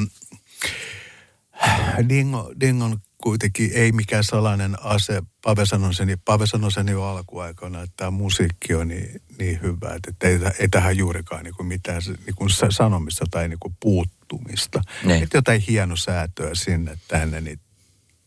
Dingo, 2.10 2.54
Dingon 2.60 3.02
kuitenkin 3.24 3.72
ei 3.74 3.92
mikään 3.92 4.24
salainen 4.24 4.78
ase. 4.84 5.24
Pave 5.42 5.66
sanoi 5.66 5.94
sen, 5.94 6.20
Pave 6.26 6.48
sanoi 6.48 6.72
sen 6.72 6.88
jo 6.88 7.04
alkuaikoina, 7.04 7.82
että 7.82 7.94
tämä 7.98 8.12
musiikki 8.12 8.74
on 8.74 8.88
niin, 8.88 9.22
niin 9.40 9.60
hyvä, 9.62 9.96
että 9.96 10.28
ei, 10.28 10.40
ei 10.60 10.70
tähän 10.70 10.98
juurikaan 10.98 11.44
niin 11.44 11.56
kuin 11.56 11.68
mitään 11.68 12.02
niin 12.26 12.36
kuin 12.36 12.50
sanomista 12.70 13.26
tai 13.32 13.48
niin 13.50 13.60
kuin 13.60 13.76
puuttumista. 13.80 14.82
Niin. 15.04 15.24
Että 15.24 15.38
jotain 15.38 15.62
hienosäätöä 15.62 16.56
sinne 16.56 16.98
tänne, 17.08 17.42
niin 17.42 17.60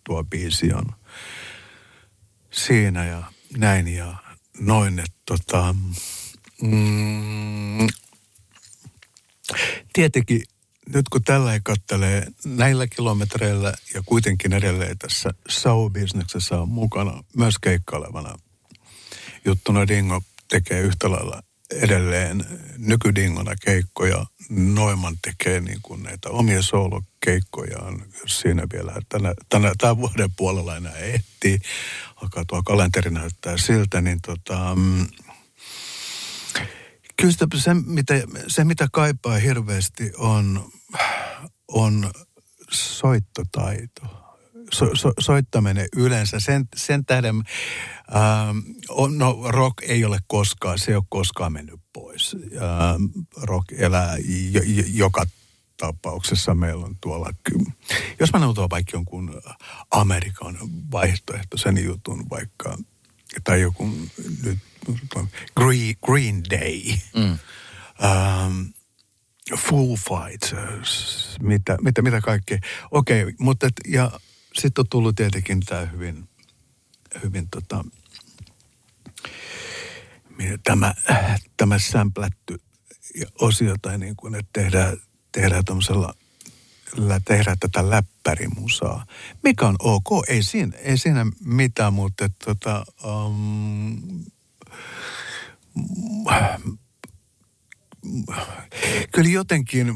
tuo 0.04 0.24
biisi 0.24 0.72
on 0.72 0.87
siinä 2.50 3.04
ja 3.04 3.22
näin 3.57 3.88
ja 3.88 4.14
noin. 4.61 4.98
Että 4.98 5.18
tota, 5.26 5.74
mm, 6.62 7.87
tietenkin 9.92 10.42
nyt 10.94 11.08
kun 11.08 11.24
tällä 11.24 11.60
kattelee 11.64 12.26
näillä 12.44 12.86
kilometreillä 12.86 13.74
ja 13.94 14.02
kuitenkin 14.06 14.52
edelleen 14.52 14.98
tässä 14.98 15.34
show-bisneksessä 15.50 16.60
on 16.60 16.68
mukana 16.68 17.24
myös 17.36 17.58
keikkailevana 17.58 18.38
juttuna 19.44 19.88
Dingo 19.88 20.22
tekee 20.48 20.80
yhtä 20.80 21.10
lailla 21.10 21.42
edelleen 21.70 22.44
nykydingona 22.78 23.54
keikkoja. 23.64 24.26
Noiman 24.50 25.16
tekee 25.22 25.60
niin 25.60 25.78
kuin 25.82 26.02
näitä 26.02 26.28
omia 26.30 26.62
soolokeikkojaan, 26.62 28.04
jos 28.22 28.40
siinä 28.40 28.62
vielä 28.72 28.92
tänä, 29.08 29.34
tänä, 29.48 29.72
tämän 29.78 29.96
vuoden 29.96 30.30
puolella 30.36 30.76
enää 30.76 30.96
ehtii. 30.96 31.58
Alkaa 32.16 32.44
tuo 32.44 32.62
kalenteri 32.62 33.10
näyttää 33.10 33.56
siltä, 33.56 34.00
niin 34.00 34.18
tota, 34.26 34.76
Kyllä 37.16 37.35
se, 37.55 37.74
mitä, 37.74 38.14
se, 38.48 38.64
mitä 38.64 38.88
kaipaa 38.92 39.38
hirveästi 39.38 40.12
on, 40.18 40.70
on 41.68 42.11
soittotaito. 42.70 44.03
So, 44.72 44.90
so, 44.94 45.12
soittaminen 45.20 45.88
yleensä. 45.96 46.40
Sen, 46.40 46.68
sen 46.77 47.05
tähden, 47.05 47.35
ähm, 48.16 48.59
on, 48.88 49.18
no 49.18 49.38
rock 49.48 49.83
ei 49.83 50.05
ole 50.05 50.18
koskaan, 50.27 50.79
se 50.79 50.90
ei 50.90 50.96
ole 50.96 51.05
koskaan 51.09 51.53
mennyt 51.53 51.81
pois. 51.92 52.37
Ähm, 52.53 53.05
rock 53.42 53.72
elää 53.72 54.16
jo, 54.50 54.62
jo, 54.64 54.85
joka 54.87 55.24
tapauksessa 55.77 56.55
meillä 56.55 56.85
on 56.87 56.96
tuolla, 57.00 57.31
jos 58.20 58.33
mä 58.33 58.38
näytän 58.38 58.70
vaikka 58.70 58.96
jonkun 58.96 59.42
Amerikan 59.90 60.59
vaihtoehtoisen 60.92 61.85
jutun 61.85 62.31
vaikka, 62.31 62.79
tai 63.44 63.60
joku 63.60 63.90
nyt 64.44 64.58
Green, 65.56 65.94
Green 66.06 66.42
Day, 66.50 66.98
mm. 67.16 67.38
um, 68.02 68.72
Full 69.56 69.96
Fighters, 69.96 71.36
mitä, 71.42 71.76
mitä, 71.80 72.02
mitä 72.02 72.20
kaikkea. 72.20 72.58
Okei, 72.90 73.22
okay, 73.22 73.34
mutta 73.38 73.66
et, 73.66 73.72
ja 73.88 74.20
sitten 74.54 74.82
on 74.82 74.88
tullut 74.90 75.16
tietenkin 75.16 75.60
tämä 75.60 75.84
hyvin, 75.84 76.28
hyvin 77.22 77.48
tota, 77.50 77.84
tämä, 80.64 80.94
tämä 81.56 81.78
sämplätty 81.78 82.60
osio 83.40 83.74
tai 83.82 83.98
niin 83.98 84.16
kuin, 84.16 84.34
että 84.34 84.50
tehdään, 84.52 84.96
tehdään 85.32 85.64
tämmöisellä 85.64 86.14
tehdä 87.24 87.56
tätä 87.60 87.90
läppärimusaa, 87.90 89.06
mikä 89.42 89.66
on 89.66 89.76
ok, 89.78 90.28
ei 90.28 90.42
siinä, 90.42 90.76
ei 90.76 90.98
siinä 90.98 91.26
mitään, 91.44 91.92
mutta 91.92 92.28
tota, 92.44 92.84
um, 93.04 94.24
kyllä 99.12 99.30
jotenkin 99.30 99.94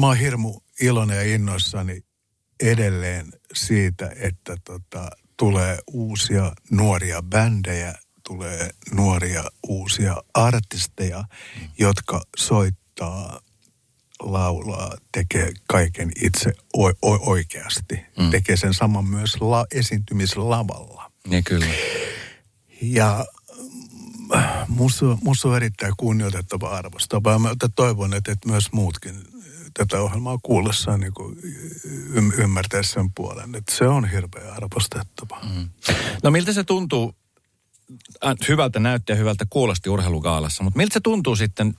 mä 0.00 0.06
oon 0.06 0.16
hirmu 0.16 0.60
iloinen 0.80 1.16
ja 1.16 1.34
innoissani 1.34 2.04
edelleen 2.60 3.32
siitä, 3.54 4.12
että 4.16 4.56
tota, 4.64 5.10
tulee 5.36 5.78
uusia 5.92 6.52
nuoria 6.70 7.22
bändejä, 7.22 7.94
tulee 8.28 8.70
nuoria 8.94 9.44
uusia 9.68 10.16
artisteja, 10.34 11.24
jotka 11.78 12.20
soittaa, 12.36 13.40
laulaa, 14.20 14.96
tekee 15.12 15.52
kaiken 15.68 16.12
itse 16.22 16.52
o- 16.76 16.88
o- 17.10 17.30
oikeasti. 17.30 18.00
Mm. 18.18 18.30
Tekee 18.30 18.56
sen 18.56 18.74
saman 18.74 19.04
myös 19.04 19.40
la- 19.40 19.66
esiintymislavalla. 19.74 21.10
Niin 21.28 21.44
kyllä. 21.44 21.66
Ja 22.82 23.26
musta, 24.68 25.18
musta 25.22 25.48
on 25.48 25.56
erittäin 25.56 25.94
kunnioitettava 25.96 26.68
arvostava. 26.70 27.38
Mä 27.38 27.50
toivon, 27.74 28.14
että, 28.14 28.32
että 28.32 28.48
myös 28.48 28.72
muutkin 28.72 29.14
tätä 29.74 30.00
ohjelmaa 30.00 30.38
kuullessaan 30.42 31.00
niin 31.00 31.12
y- 32.14 32.42
ymmärtää 32.42 32.82
sen 32.82 33.12
puolen. 33.14 33.54
Että 33.54 33.74
se 33.74 33.88
on 33.88 34.10
hirveän 34.10 34.52
arvostettava. 34.52 35.40
Mm. 35.54 35.68
No 36.22 36.30
miltä 36.30 36.52
se 36.52 36.64
tuntuu, 36.64 37.14
äh, 38.26 38.34
hyvältä 38.48 38.80
näytti 38.80 39.12
ja 39.12 39.16
hyvältä 39.16 39.46
kuulosti 39.50 39.90
urheilugaalassa, 39.90 40.64
mutta 40.64 40.76
miltä 40.76 40.94
se 40.94 41.00
tuntuu 41.00 41.36
sitten, 41.36 41.74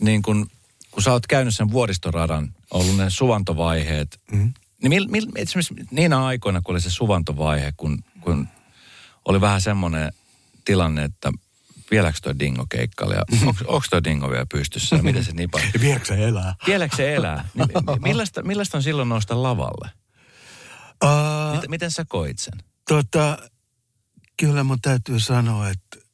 niin 0.00 0.22
kun, 0.22 0.50
kun 0.90 1.02
sä 1.02 1.12
oot 1.12 1.26
käynyt 1.26 1.56
sen 1.56 1.72
vuoristoradan, 1.72 2.54
ollut 2.70 2.96
ne 2.96 3.10
suvantovaiheet, 3.10 4.20
mm. 4.32 4.52
niin 4.82 4.88
mil, 4.88 5.06
mil, 5.08 5.26
esimerkiksi 5.36 5.74
niinä 5.90 6.24
aikoina, 6.26 6.60
kun 6.60 6.74
oli 6.74 6.80
se 6.80 6.90
suvantovaihe, 6.90 7.72
kun, 7.76 8.04
kun 8.20 8.48
oli 9.24 9.40
vähän 9.40 9.60
semmoinen 9.60 10.12
tilanne, 10.64 11.04
että 11.04 11.32
vieläkö 11.90 12.18
toi 12.22 12.38
dingo 12.38 12.66
keikkaili 12.70 13.14
ja 13.14 13.24
onko 13.66 13.86
toi 13.90 14.04
dingo 14.04 14.30
vielä 14.30 14.46
pystyssä 14.52 14.96
ja 14.96 15.02
miten 15.02 15.24
se 15.24 15.32
nipa? 15.32 15.60
Vieläkö 15.80 16.04
se 16.04 16.28
elää? 16.28 16.54
Vieläkö 16.66 16.96
se 16.96 17.14
elää? 17.14 17.48
Niin, 17.54 17.68
millaista, 18.08 18.42
millaista 18.42 18.78
on 18.78 18.82
silloin 18.82 19.08
nousta 19.08 19.42
lavalle? 19.42 19.90
Uh, 21.04 21.54
miten, 21.54 21.70
miten 21.70 21.90
sä 21.90 22.04
koit 22.08 22.38
sen? 22.38 22.54
Tota, 22.88 23.38
kyllä 24.36 24.64
mun 24.64 24.80
täytyy 24.80 25.20
sanoa, 25.20 25.68
että 25.68 26.07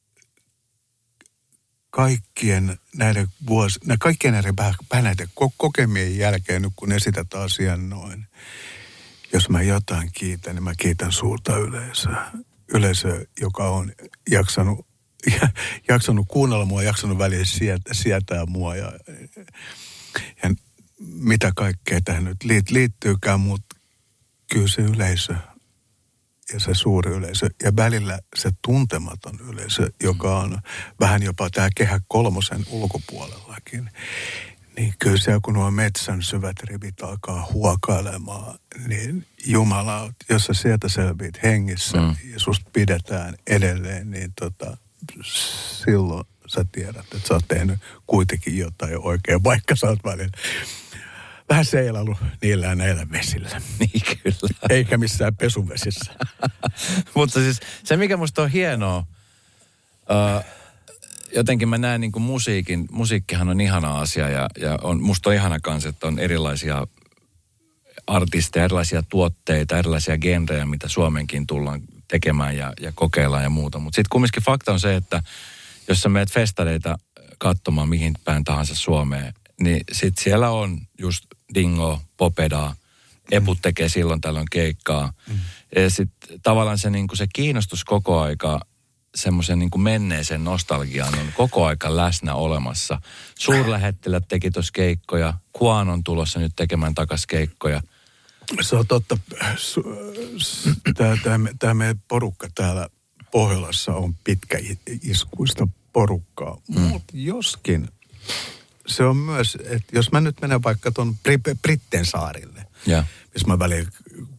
kaikkien 1.95 2.79
näiden 2.95 3.27
vuosi, 3.47 3.79
kaikkien 3.99 4.33
näiden 4.33 4.57
vähän 4.57 5.03
näiden 5.03 5.27
kokemien 5.57 6.17
jälkeen, 6.17 6.61
nyt 6.61 6.73
kun 6.75 6.91
esität 6.91 7.33
asian 7.33 7.89
noin, 7.89 8.27
jos 9.33 9.49
mä 9.49 9.61
jotain 9.61 10.09
kiitän, 10.13 10.55
niin 10.55 10.63
mä 10.63 10.73
kiitän 10.77 11.11
suurta 11.11 11.57
yleisöä. 11.57 12.31
Yleisö, 12.73 13.25
joka 13.41 13.69
on 13.69 13.91
jaksanut 14.31 14.87
jaksanut 15.89 16.25
kuunnella 16.27 16.65
mua, 16.65 16.83
jaksanut 16.83 17.17
väliin 17.17 17.45
sietää, 17.45 17.93
sietää 17.93 18.45
mua 18.45 18.75
ja, 18.75 18.91
ja 20.43 20.49
mitä 20.99 21.51
kaikkea 21.55 21.99
tähän 22.05 22.23
nyt 22.23 22.71
liittyykään, 22.71 23.39
mutta 23.39 23.75
kyllä 24.51 24.67
se 24.67 24.81
yleisö 24.81 25.35
ja 26.53 26.59
se 26.59 26.73
suuri 26.73 27.11
yleisö 27.11 27.49
ja 27.63 27.75
välillä 27.75 28.19
se 28.35 28.49
tuntematon 28.61 29.39
yleisö, 29.49 29.91
joka 30.03 30.39
on 30.39 30.59
vähän 30.99 31.23
jopa 31.23 31.49
tämä 31.49 31.69
kehä 31.75 31.99
kolmosen 32.07 32.65
ulkopuolellakin, 32.69 33.89
niin 34.77 34.93
kyllä 34.99 35.17
se 35.17 35.39
kun 35.43 35.53
nuo 35.53 35.71
metsän 35.71 36.21
syvät 36.21 36.63
rivit 36.63 37.01
alkaa 37.03 37.47
huokailemaan, 37.53 38.59
niin 38.87 39.25
Jumala, 39.45 40.13
jos 40.29 40.45
sä 40.45 40.53
sieltä 40.53 40.89
selviit 40.89 41.43
hengissä 41.43 41.97
mm. 41.97 42.15
ja 42.33 42.39
susta 42.39 42.69
pidetään 42.73 43.35
edelleen, 43.47 44.11
niin 44.11 44.33
tota, 44.39 44.77
silloin 45.23 46.25
sä 46.47 46.65
tiedät, 46.71 47.05
että 47.15 47.27
sä 47.27 47.33
oot 47.33 47.47
tehnyt 47.47 47.79
kuitenkin 48.07 48.57
jotain 48.57 48.99
oikein, 48.99 49.43
vaikka 49.43 49.75
sä 49.75 49.87
oot 49.87 50.03
välillä 50.03 50.37
vähän 51.49 51.65
seilailu 51.65 52.17
niillä 52.41 52.65
ja 52.65 52.75
näillä 52.75 53.07
vesillä. 53.11 53.49
Niin 53.79 54.01
kyllä. 54.23 54.55
Eikä 54.69 54.97
missään 54.97 55.35
pesuvesissä. 55.35 56.13
Mutta 57.15 57.39
siis 57.39 57.59
se, 57.83 57.97
mikä 57.97 58.17
musta 58.17 58.41
on 58.41 58.49
hienoa, 58.49 58.97
uh, 58.97 60.45
jotenkin 61.35 61.69
mä 61.69 61.77
näen 61.77 62.01
niin 62.01 62.11
kuin 62.11 62.23
musiikin, 62.23 62.85
musiikkihan 62.91 63.49
on 63.49 63.61
ihana 63.61 63.99
asia 63.99 64.29
ja, 64.29 64.49
ja 64.57 64.77
on, 64.81 65.03
musta 65.03 65.29
on 65.29 65.35
ihana 65.35 65.59
kanssa, 65.59 65.89
että 65.89 66.07
on 66.07 66.19
erilaisia 66.19 66.87
artisteja, 68.07 68.65
erilaisia 68.65 69.03
tuotteita, 69.09 69.77
erilaisia 69.77 70.17
genrejä, 70.17 70.65
mitä 70.65 70.87
Suomenkin 70.87 71.47
tullaan 71.47 71.81
tekemään 72.07 72.57
ja, 72.57 72.73
ja 72.81 72.91
kokeillaan 72.95 73.43
ja 73.43 73.49
muuta. 73.49 73.79
Mutta 73.79 73.95
sitten 73.95 74.09
kumminkin 74.09 74.43
fakta 74.43 74.73
on 74.73 74.79
se, 74.79 74.95
että 74.95 75.23
jos 75.87 76.01
sä 76.01 76.09
meet 76.09 76.31
festareita 76.31 76.97
katsomaan 77.37 77.89
mihin 77.89 78.13
päin 78.23 78.43
tahansa 78.43 78.75
Suomeen, 78.75 79.33
niin 79.61 79.81
sitten 79.91 80.23
siellä 80.23 80.49
on 80.49 80.81
just 80.99 81.25
Dingo, 81.53 82.01
Popeda, 82.17 82.75
Eput 83.31 83.57
tekee 83.61 83.89
silloin 83.89 84.21
tällöin 84.21 84.47
keikkaa. 84.51 85.13
Mm. 85.29 85.39
Ja 85.75 85.89
sitten 85.89 86.39
tavallaan 86.43 86.79
se, 86.79 86.89
niin 86.89 87.07
se 87.13 87.27
kiinnostus 87.33 87.83
koko 87.83 88.19
aika 88.19 88.59
semmoisen 89.15 89.59
niin 89.59 89.81
menneeseen 89.81 90.43
nostalgiaan 90.43 91.19
on 91.19 91.33
koko 91.37 91.65
aika 91.65 91.95
läsnä 91.95 92.35
olemassa. 92.35 93.01
Suurlähettilät 93.39 94.27
teki 94.27 94.51
tuossa 94.51 94.71
keikkoja, 94.73 95.33
Kuan 95.53 95.89
on 95.89 96.03
tulossa 96.03 96.39
nyt 96.39 96.53
tekemään 96.55 96.95
takas 96.95 97.27
keikkoja– 97.27 97.81
se 98.61 98.75
on 98.75 98.87
totta. 98.87 99.17
Tämä 101.59 101.73
meidän 101.73 102.01
porukka 102.07 102.47
täällä 102.55 102.89
Pohjolassa 103.31 103.93
on 103.93 104.15
pitkä 104.23 104.59
iskuista 105.01 105.67
porukkaa. 105.93 106.57
Mm. 106.67 106.81
Mutta 106.81 107.13
joskin 107.17 107.89
se 108.85 109.03
on 109.03 109.17
myös, 109.17 109.57
että 109.63 109.95
jos 109.95 110.11
mä 110.11 110.21
nyt 110.21 110.41
menen 110.41 110.63
vaikka 110.63 110.91
tuon 110.91 111.15
Britten 111.61 112.05
saarille, 112.05 112.65
yeah. 112.87 113.05
missä 113.33 113.47
mä 113.47 113.59
väliin 113.59 113.87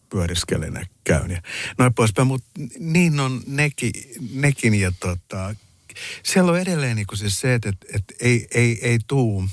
pyöriskelen 0.09 0.73
ja 0.73 0.85
käyn 1.03 1.31
ja 1.31 1.41
noin 1.77 1.93
poispäin, 1.93 2.27
mutta 2.27 2.47
niin 2.79 3.19
on 3.19 3.41
nekin, 3.47 3.91
nekin 4.33 4.73
ja 4.73 4.91
tota, 4.99 5.55
siellä 6.23 6.51
on 6.51 6.59
edelleen 6.59 6.95
niin 6.95 7.07
kuin 7.07 7.17
siis 7.17 7.39
se, 7.39 7.53
että, 7.53 7.69
että, 7.69 7.87
että 7.93 8.13
ei, 8.19 8.47
ei, 8.53 8.79
ei 8.81 8.99
tuu, 9.07 9.49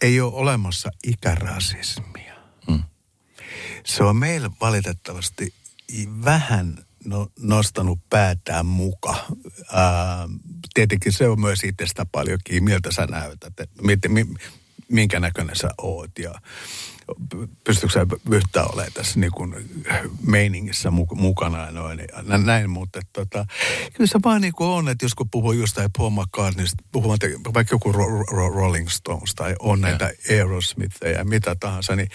ei 0.00 0.20
ole 0.20 0.34
olemassa 0.34 0.90
ikärasismia 1.04 2.34
se 3.86 4.04
on 4.04 4.16
meillä 4.16 4.50
valitettavasti 4.60 5.54
vähän 6.24 6.84
no, 7.04 7.28
nostanut 7.40 7.98
päätään 8.10 8.66
muka. 8.66 9.14
Ää, 9.72 10.28
tietenkin 10.74 11.12
se 11.12 11.28
on 11.28 11.40
myös 11.40 11.64
itsestä 11.64 12.06
paljon 12.12 12.38
kiinni, 12.44 12.70
miltä 12.72 12.92
sä 12.92 13.06
näytät, 13.06 13.60
että 13.60 14.08
minkä 14.88 15.20
näköinen 15.20 15.56
sä 15.56 15.70
oot 15.78 16.18
ja 16.18 16.34
pystytkö 17.64 17.92
sä 17.92 18.06
yhtään 18.30 18.66
olemaan 18.72 18.92
tässä 18.92 19.20
niin 19.20 19.32
kuin 19.32 19.54
meiningissä 20.26 20.90
mukana 21.14 21.64
ja 21.64 21.70
noin, 21.70 21.98
ja 21.98 22.38
näin, 22.38 22.70
mutta 22.70 23.00
tota, 23.12 23.46
kyllä 23.94 24.06
se 24.06 24.18
vaan 24.24 24.40
niin 24.40 24.52
kuin 24.52 24.68
on, 24.68 24.88
että 24.88 25.04
jos 25.04 25.14
kun 25.14 25.30
puhuu 25.30 25.52
jostain 25.52 25.90
Paul 25.98 26.10
McCartneysta, 26.10 26.84
puhumaan 26.92 27.18
vaikka 27.54 27.74
joku 27.74 27.92
ro- 27.92 28.24
ro- 28.30 28.54
Rolling 28.54 28.88
Stones 28.88 29.34
tai 29.34 29.54
on 29.58 29.80
näitä 29.80 30.10
Aerosmithia 30.30 31.10
ja 31.10 31.24
mitä 31.24 31.56
tahansa, 31.60 31.96
niin 31.96 32.08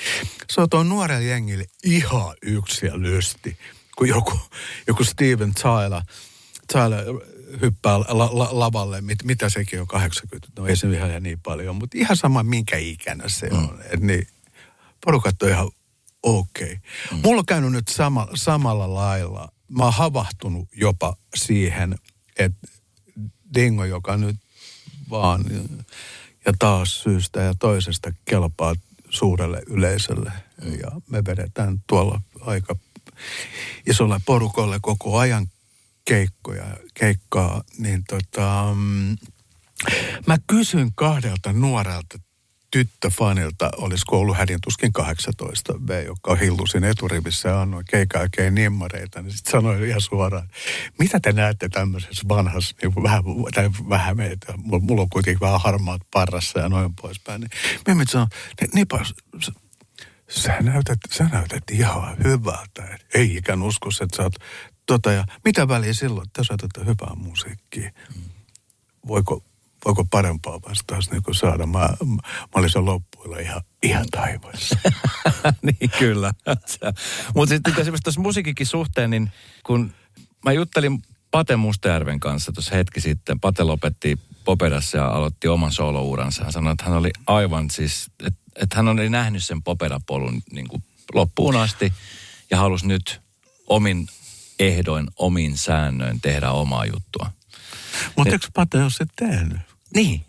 se 0.49 0.61
on 0.61 0.69
tuon 0.69 0.89
nuorelle 0.89 1.25
jengille 1.25 1.65
ihan 1.83 2.35
yksi 2.41 2.85
ja 2.85 3.01
lysti, 3.01 3.57
kun 3.99 4.07
joku, 4.07 4.39
joku 4.87 5.03
Steven 5.03 5.53
Tyler, 5.53 6.01
Tyler 6.73 7.05
hyppää 7.61 7.99
la, 7.99 8.29
la, 8.31 8.49
lavalle, 8.51 9.01
mit, 9.01 9.23
mitä 9.23 9.49
sekin 9.49 9.81
on 9.81 9.87
80, 9.87 10.47
no 10.57 10.67
ei 10.67 10.75
se 10.75 10.91
ihan 10.91 11.23
niin 11.23 11.39
paljon, 11.39 11.75
mutta 11.75 11.97
ihan 11.97 12.17
sama 12.17 12.43
minkä 12.43 12.77
ikänä 12.77 13.23
se 13.27 13.49
on. 13.51 13.63
Mm. 13.63 13.79
Et 13.91 13.99
niin, 13.99 14.27
porukat 15.05 15.43
on 15.43 15.49
ihan 15.49 15.71
okei. 16.23 16.73
Okay. 16.73 16.77
Mm. 17.11 17.21
Mulla 17.23 17.39
on 17.39 17.45
käynyt 17.45 17.71
nyt 17.71 17.87
sama, 17.87 18.27
samalla 18.35 18.93
lailla. 18.93 19.51
Mä 19.67 19.83
oon 19.83 19.93
havahtunut 19.93 20.67
jopa 20.75 21.15
siihen, 21.35 21.95
että 22.37 22.67
Dingo, 23.55 23.85
joka 23.85 24.17
nyt 24.17 24.35
vaan 25.09 25.43
ja 26.45 26.53
taas 26.59 27.01
syystä 27.03 27.41
ja 27.41 27.53
toisesta 27.59 28.13
kelpaa 28.25 28.75
suurelle 29.09 29.63
yleisölle. 29.67 30.31
Mm. 30.63 30.73
Ja 30.73 30.91
me 31.09 31.25
vedetään 31.25 31.83
tuolla 31.87 32.21
aika 32.41 32.75
isolle 33.87 34.19
porukolle 34.25 34.77
koko 34.81 35.17
ajan 35.17 35.47
keikkoja, 36.05 36.77
keikkaa, 36.93 37.63
niin 37.77 38.03
tota, 38.09 38.73
mm, 38.75 39.17
mä 40.27 40.37
kysyn 40.47 40.91
kahdelta 40.95 41.53
nuorelta 41.53 42.19
tyttöfanilta 42.71 43.69
olisiko 43.77 44.19
ollut 44.19 44.37
hädin 44.37 44.59
tuskin 44.63 44.93
18 44.93 45.73
B, 45.73 45.89
joka 46.05 46.35
hillusin 46.35 46.83
eturivissä 46.83 47.49
ja 47.49 47.61
annoin 47.61 47.85
keikaakein 47.89 48.55
nimmareita, 48.55 49.21
niin 49.21 49.31
sitten 49.31 49.51
sanoin 49.51 49.83
ihan 49.83 50.01
suoraan, 50.01 50.49
mitä 50.99 51.19
te 51.19 51.31
näette 51.31 51.69
tämmöisessä 51.69 52.27
vanhassa, 52.27 52.75
niin 52.81 53.03
vähän, 53.03 53.23
tai 53.55 53.69
vähän 53.89 54.17
meitä, 54.17 54.53
mulla 54.57 55.01
on 55.01 55.09
kuitenkin 55.09 55.41
vähän 55.41 55.61
harmaat 55.61 56.01
parrassa 56.11 56.59
ja 56.59 56.69
noin 56.69 56.95
poispäin. 57.01 57.41
Niin 57.41 57.51
Mimmi 57.87 58.05
sanoi, 58.05 58.27
nipas, 58.73 59.13
sä 60.29 60.57
näytät, 60.61 60.99
sä 61.11 61.23
näytät 61.23 61.63
ihan 61.71 62.17
hyvältä. 62.23 62.97
Ei 63.13 63.35
ikään 63.35 63.63
usko, 63.63 63.89
että 64.01 64.17
sä 64.17 64.23
oot 64.23 64.35
tota, 64.85 65.11
ja 65.11 65.23
mitä 65.45 65.67
väliä 65.67 65.93
silloin, 65.93 66.27
että 66.27 66.43
sä 66.43 66.53
otat 66.53 66.85
hyvää 66.85 67.15
musiikkia. 67.15 67.91
Voiko 69.07 69.43
voiko 69.85 70.05
parempaa 70.05 70.59
vastaus 70.69 71.11
niin 71.11 71.21
saada. 71.31 71.65
Mä, 71.65 71.79
mä 72.05 72.17
olisin 72.55 72.85
loppuilla 72.85 73.39
ihan, 73.39 73.61
ihan 73.83 74.05
taivaassa. 74.11 74.77
niin 75.61 75.91
kyllä. 75.99 76.33
Mutta 77.35 77.55
sitten 77.55 77.73
esimerkiksi 77.73 78.03
tuossa 78.03 78.21
musiikikin 78.21 78.65
suhteen, 78.65 79.09
niin 79.09 79.31
kun 79.63 79.93
mä 80.45 80.51
juttelin 80.51 81.01
Pate 81.31 81.55
Mustajärven 81.55 82.19
kanssa 82.19 82.51
tuossa 82.51 82.75
hetki 82.75 83.01
sitten. 83.01 83.39
Pate 83.39 83.63
lopetti 83.63 84.19
Popedassa 84.45 84.97
ja 84.97 85.07
aloitti 85.07 85.47
oman 85.47 85.71
soolouransa. 85.71 86.43
Hän 86.43 86.51
sanoi, 86.51 86.71
että 86.71 86.85
hän 86.85 86.97
oli 86.97 87.11
aivan 87.27 87.69
siis, 87.69 88.11
että, 88.25 88.39
että 88.61 88.75
hän 88.75 88.87
oli 88.87 89.09
nähnyt 89.09 89.43
sen 89.43 89.63
Popeda-polun 89.63 90.41
niin 90.51 90.67
kuin 90.67 90.83
loppuun 91.13 91.55
asti 91.55 91.93
ja 92.51 92.57
halusi 92.57 92.87
nyt 92.87 93.21
omin 93.67 94.07
ehdoin, 94.59 95.07
omin 95.15 95.57
säännöin 95.57 96.21
tehdä 96.21 96.51
omaa 96.51 96.85
juttua. 96.85 97.31
Mutta 98.15 98.33
eikö 98.33 98.47
Pate 98.53 98.77
ole 98.83 98.89
se 98.89 99.05
tehnyt? 99.15 99.57
Niin. 99.95 100.25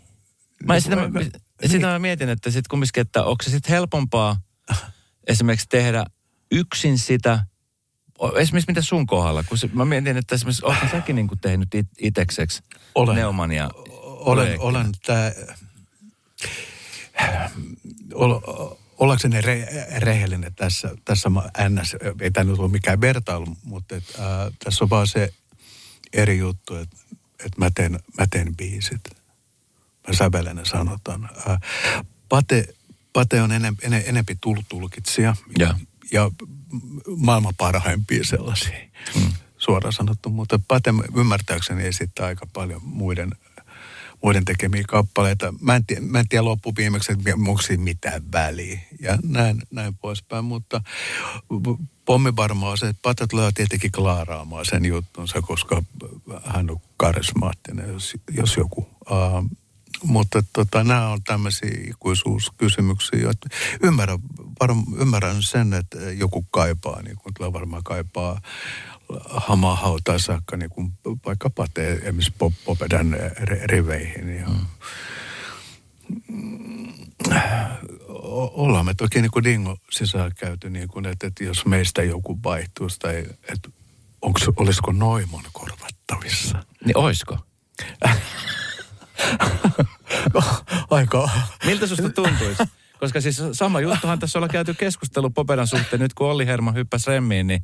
Mä 0.63 0.79
sitä, 0.79 0.95
mä, 0.95 1.19
Niin. 1.61 1.71
sitä 1.71 1.87
mä 1.87 1.99
mietin, 1.99 2.29
että 2.29 2.51
sit 2.51 2.67
kumminkin, 2.67 3.01
että 3.01 3.23
onko 3.23 3.43
se 3.43 3.51
sitten 3.51 3.71
helpompaa 3.71 4.41
esimerkiksi 5.27 5.69
tehdä 5.69 6.05
yksin 6.51 6.97
sitä, 6.97 7.45
esimerkiksi 8.35 8.71
mitä 8.71 8.81
sun 8.81 9.05
kohdalla, 9.05 9.43
kun 9.43 9.57
se, 9.57 9.69
mä 9.73 9.85
mietin, 9.85 10.17
että 10.17 10.35
esimerkiksi 10.35 10.65
oletko 10.65 10.87
säkin 10.91 11.15
niin 11.15 11.29
tehnyt 11.41 11.75
it, 11.75 11.87
itekseksi 11.99 12.63
Olen. 12.95 13.15
Neumania 13.15 13.69
Olen, 13.73 14.59
olen 14.59 14.59
ol, 14.59 14.73
ollakseni 18.97 19.41
re, 19.41 19.67
rehellinen 19.97 20.55
tässä, 20.55 20.95
tässä 21.05 21.29
ns, 21.69 21.95
ei 22.21 22.31
tämä 22.31 22.43
nyt 22.43 22.59
ole 22.59 22.71
mikään 22.71 23.01
vertailu, 23.01 23.57
mutta 23.63 23.95
et, 23.95 24.03
ää, 24.19 24.51
tässä 24.63 24.83
on 24.83 24.89
vaan 24.89 25.07
se 25.07 25.33
eri 26.13 26.37
juttu, 26.37 26.75
että 26.75 26.97
et 27.45 27.57
mä, 27.57 27.71
teen, 27.75 27.99
mä 28.17 28.27
teen 28.29 28.55
biisit. 28.55 29.01
Mä 30.07 30.13
sävelen 30.13 30.57
ja 30.57 30.65
sanotan. 30.65 31.29
Ää, 31.47 31.59
Pate, 32.29 32.67
Pate 33.13 33.41
on 33.41 33.51
enem, 33.51 33.75
ene, 33.81 34.03
enempi 34.07 34.35
tul- 34.35 34.63
tulkitsija 34.69 35.35
Ja. 35.59 35.75
ja 36.11 36.31
maailman 37.17 37.53
parhaimpia 37.57 38.23
sellaisia, 38.23 38.77
mm. 39.15 39.31
suoraan 39.57 39.93
sanottu. 39.93 40.29
Mutta 40.29 40.59
Pate 40.67 40.93
ymmärtääkseni 41.17 41.85
esittää 41.87 42.25
aika 42.25 42.47
paljon 42.53 42.81
muiden, 42.83 43.31
muiden 44.23 44.45
tekemiä 44.45 44.83
kappaleita. 44.87 45.53
Mä 45.61 45.75
en, 45.75 45.85
tiedä, 45.85 46.01
mä 46.01 46.19
en 46.19 46.27
tiedä 46.27 46.45
loppuviimeksi, 46.45 47.11
että 47.11 47.31
onko 47.47 47.61
siinä 47.61 47.83
mitään 47.83 48.21
väliä 48.31 48.79
ja 48.99 49.17
näin, 49.23 49.61
näin 49.71 49.95
poispäin. 49.95 50.45
Mutta 50.45 50.81
pommi 52.05 52.35
varmaan 52.35 52.77
se, 52.77 52.87
että 52.87 53.01
Pate 53.01 53.27
tulee 53.27 53.51
tietenkin 53.51 53.91
klaaraamaan 53.91 54.65
sen 54.65 54.85
juttunsa, 54.85 55.41
koska 55.41 55.83
hän 56.43 56.69
on 56.69 56.81
karismaattinen, 56.97 57.89
jos, 57.93 58.13
jos 58.37 58.57
joku. 58.57 58.81
Uh, 59.11 59.49
mutta 60.03 60.43
tota, 60.53 60.83
nämä 60.83 61.07
on 61.07 61.23
tämmöisiä 61.23 61.77
ikuisuuskysymyksiä. 61.87 63.29
että 63.29 63.49
Ymmärrän, 63.83 64.19
varm, 64.59 64.83
ymmärrän 64.99 65.43
sen, 65.43 65.73
että 65.73 65.99
joku 65.99 66.45
kaipaa, 66.51 67.01
niin 67.01 67.17
kuin 67.17 67.33
tulee 67.33 67.53
varmaan 67.53 67.83
kaipaa 67.83 68.41
hamaa 69.29 69.75
hautaa 69.75 70.19
saakka, 70.19 70.57
niin 70.57 70.69
kuin 70.69 70.93
vaikka 71.25 71.49
patee 71.49 71.93
esimerkiksi 71.93 72.33
pop, 72.37 72.53
popedan 72.65 73.17
riveihin. 73.63 74.35
Ja, 74.35 74.47
mm. 74.47 74.65
O- 78.09 78.63
ollaan 78.63 78.85
me 78.85 78.93
toki 78.93 79.21
niin 79.21 79.31
kuin 79.31 79.43
dingo 79.43 79.77
sisään 79.91 80.31
käyty, 80.35 80.69
niin 80.69 80.87
kuin, 80.87 81.05
että, 81.05 81.27
että 81.27 81.43
jos 81.43 81.65
meistä 81.65 82.03
joku 82.03 82.39
vaihtuisi 82.43 82.99
tai 82.99 83.25
että 83.53 83.69
onks, 84.21 84.49
olisiko 84.55 84.91
Noimon 84.91 85.43
korvattavissa. 85.51 86.63
Niin 86.85 86.97
oisko? 86.97 87.37
Aika 90.89 91.29
Miltä 91.65 91.87
susta 91.87 92.09
tuntuisi? 92.09 92.63
Koska 92.99 93.21
siis 93.21 93.41
sama 93.51 93.79
juttuhan 93.79 94.19
tässä 94.19 94.39
ollaan 94.39 94.51
käyty 94.51 94.73
keskustelu 94.73 95.29
Popedan 95.29 95.67
suhteen. 95.67 95.99
Nyt 95.99 96.13
kun 96.13 96.27
Olli 96.27 96.45
Herma 96.45 96.71
hyppäsi 96.71 97.09
remmiin, 97.09 97.47
niin, 97.47 97.63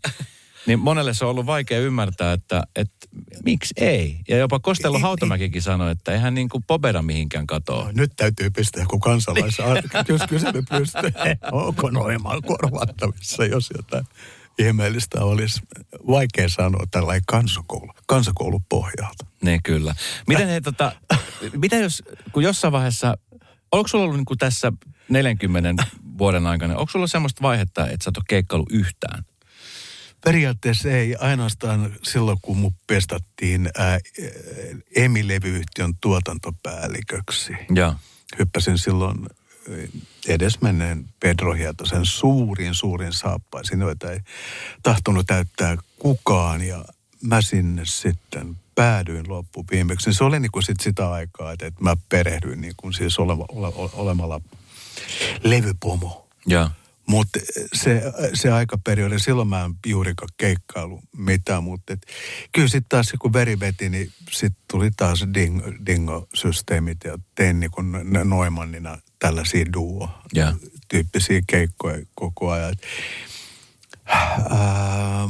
niin 0.65 0.80
monelle 0.80 1.13
se 1.13 1.26
on 1.26 1.32
ollut 1.32 1.46
vaikea 1.46 1.80
ymmärtää, 1.80 2.34
että, 2.34 2.63
että 2.76 3.08
miksi 3.46 3.74
ei. 3.78 4.20
Ja 4.28 4.38
jopa 4.38 4.60
Kostello 4.60 5.00
Hautamäkikin 5.00 5.62
sanoi, 5.62 5.91
että 5.91 6.12
eihän 6.12 6.34
niin 6.34 6.50
kuin 6.50 6.63
Popeda 6.63 7.02
mihinkään 7.02 7.48
katoa. 7.48 7.84
No, 7.84 7.91
nyt 7.93 8.12
täytyy 8.15 8.50
pistää 8.50 8.84
joku 8.84 9.00
kansalais... 9.00 9.58
Jos 10.08 10.22
kysely 10.30 10.63
pystyy, 10.70 11.12
onko 11.52 11.89
Noimaan 11.89 12.41
korvattavissa, 12.41 13.46
jos 13.46 13.70
jotain 13.78 14.06
ihmeellistä 14.60 15.24
olisi. 15.24 15.62
Vaikea 16.08 16.50
sanoa 16.50 16.84
tällainen 16.91 17.24
kansakoulu, 17.28 17.93
kansakoulun 18.08 18.63
pohjalta. 18.70 19.26
Niin 19.41 19.63
kyllä. 19.63 19.96
Miten 20.28 20.48
he 20.48 20.62
tota, 20.62 20.91
mitä 21.58 21.76
jos, 21.76 22.04
kun 22.32 22.43
jossain 22.43 22.72
vaiheessa, 22.72 23.17
onko 23.72 23.88
sulla 23.88 24.04
ollut 24.04 24.17
niin 24.17 24.26
kuin 24.26 24.38
tässä 24.38 24.72
40 25.10 25.84
vuoden 26.17 26.48
aikana, 26.48 26.78
onko 26.78 26.91
sulla 26.91 27.08
semmoista 27.08 27.41
vaihetta, 27.41 27.88
että 27.88 28.04
sä 28.04 28.10
et 28.10 28.17
ole 28.17 28.26
keikkailu 28.28 28.65
yhtään? 28.70 29.26
Periaatteessa 30.23 30.89
ei 30.89 31.15
ainoastaan 31.15 31.93
silloin, 32.03 32.38
kun 32.41 32.58
mut 32.58 32.73
pestattiin 32.88 33.69
ää, 33.77 33.99
Emi-levyyhtiön 34.95 35.93
tuotantopäälliköksi. 36.01 37.53
Joo. 37.69 37.95
Hyppäsin 38.39 38.77
silloin 38.77 39.27
edesmenneen 40.27 41.06
Pedro 41.19 41.53
Hietosen 41.53 42.06
suurin, 42.06 42.75
suurin 42.75 43.13
saappaisiin, 43.13 43.82
joita 43.82 44.12
ei 44.12 44.19
tahtonut 44.84 45.27
täyttää 45.27 45.77
kukaan. 45.99 46.62
Ja 46.62 46.86
mä 47.21 47.41
sinne 47.41 47.82
sitten 47.86 48.58
päädyin 48.75 49.30
loppuviimeksi. 49.30 50.13
Se 50.13 50.23
oli 50.23 50.39
niin 50.39 50.51
kuin 50.51 50.63
sit 50.63 50.80
sitä 50.80 51.12
aikaa, 51.12 51.51
että, 51.51 51.65
että 51.65 51.84
mä 51.84 51.95
perehdyin 52.10 52.62
niin 52.62 52.73
kuin 52.77 52.93
siis 52.93 53.19
olema, 53.19 53.45
ole, 53.49 53.89
olemalla 53.93 54.41
levypomo. 55.43 56.27
Joo. 56.45 56.69
Mutta 57.08 57.39
se, 57.74 58.02
se 58.34 58.52
aikaperiodi, 58.52 59.20
silloin 59.20 59.48
mä 59.48 59.65
en 59.65 59.74
juurikaan 59.86 60.30
keikkailu 60.38 61.02
mitään, 61.17 61.63
mutta 61.63 61.98
kyllä 62.52 62.67
sitten 62.67 62.89
taas 62.89 63.13
kun 63.20 63.34
veri 63.34 63.60
veti, 63.60 63.89
niin 63.89 64.12
sitten 64.32 64.63
tuli 64.72 64.89
taas 64.98 65.26
ding, 65.34 65.62
dingo-systeemit 65.86 66.98
ja 67.06 67.17
tein 67.36 67.60
niin 67.60 67.72
kuin 67.72 67.91
Noimannina 68.24 68.98
tällaisia 69.20 69.65
duo-tyyppisiä 69.74 71.41
keikkoja 71.48 72.06
koko 72.15 72.52
ajan. 72.52 72.76
Ää, 74.08 75.28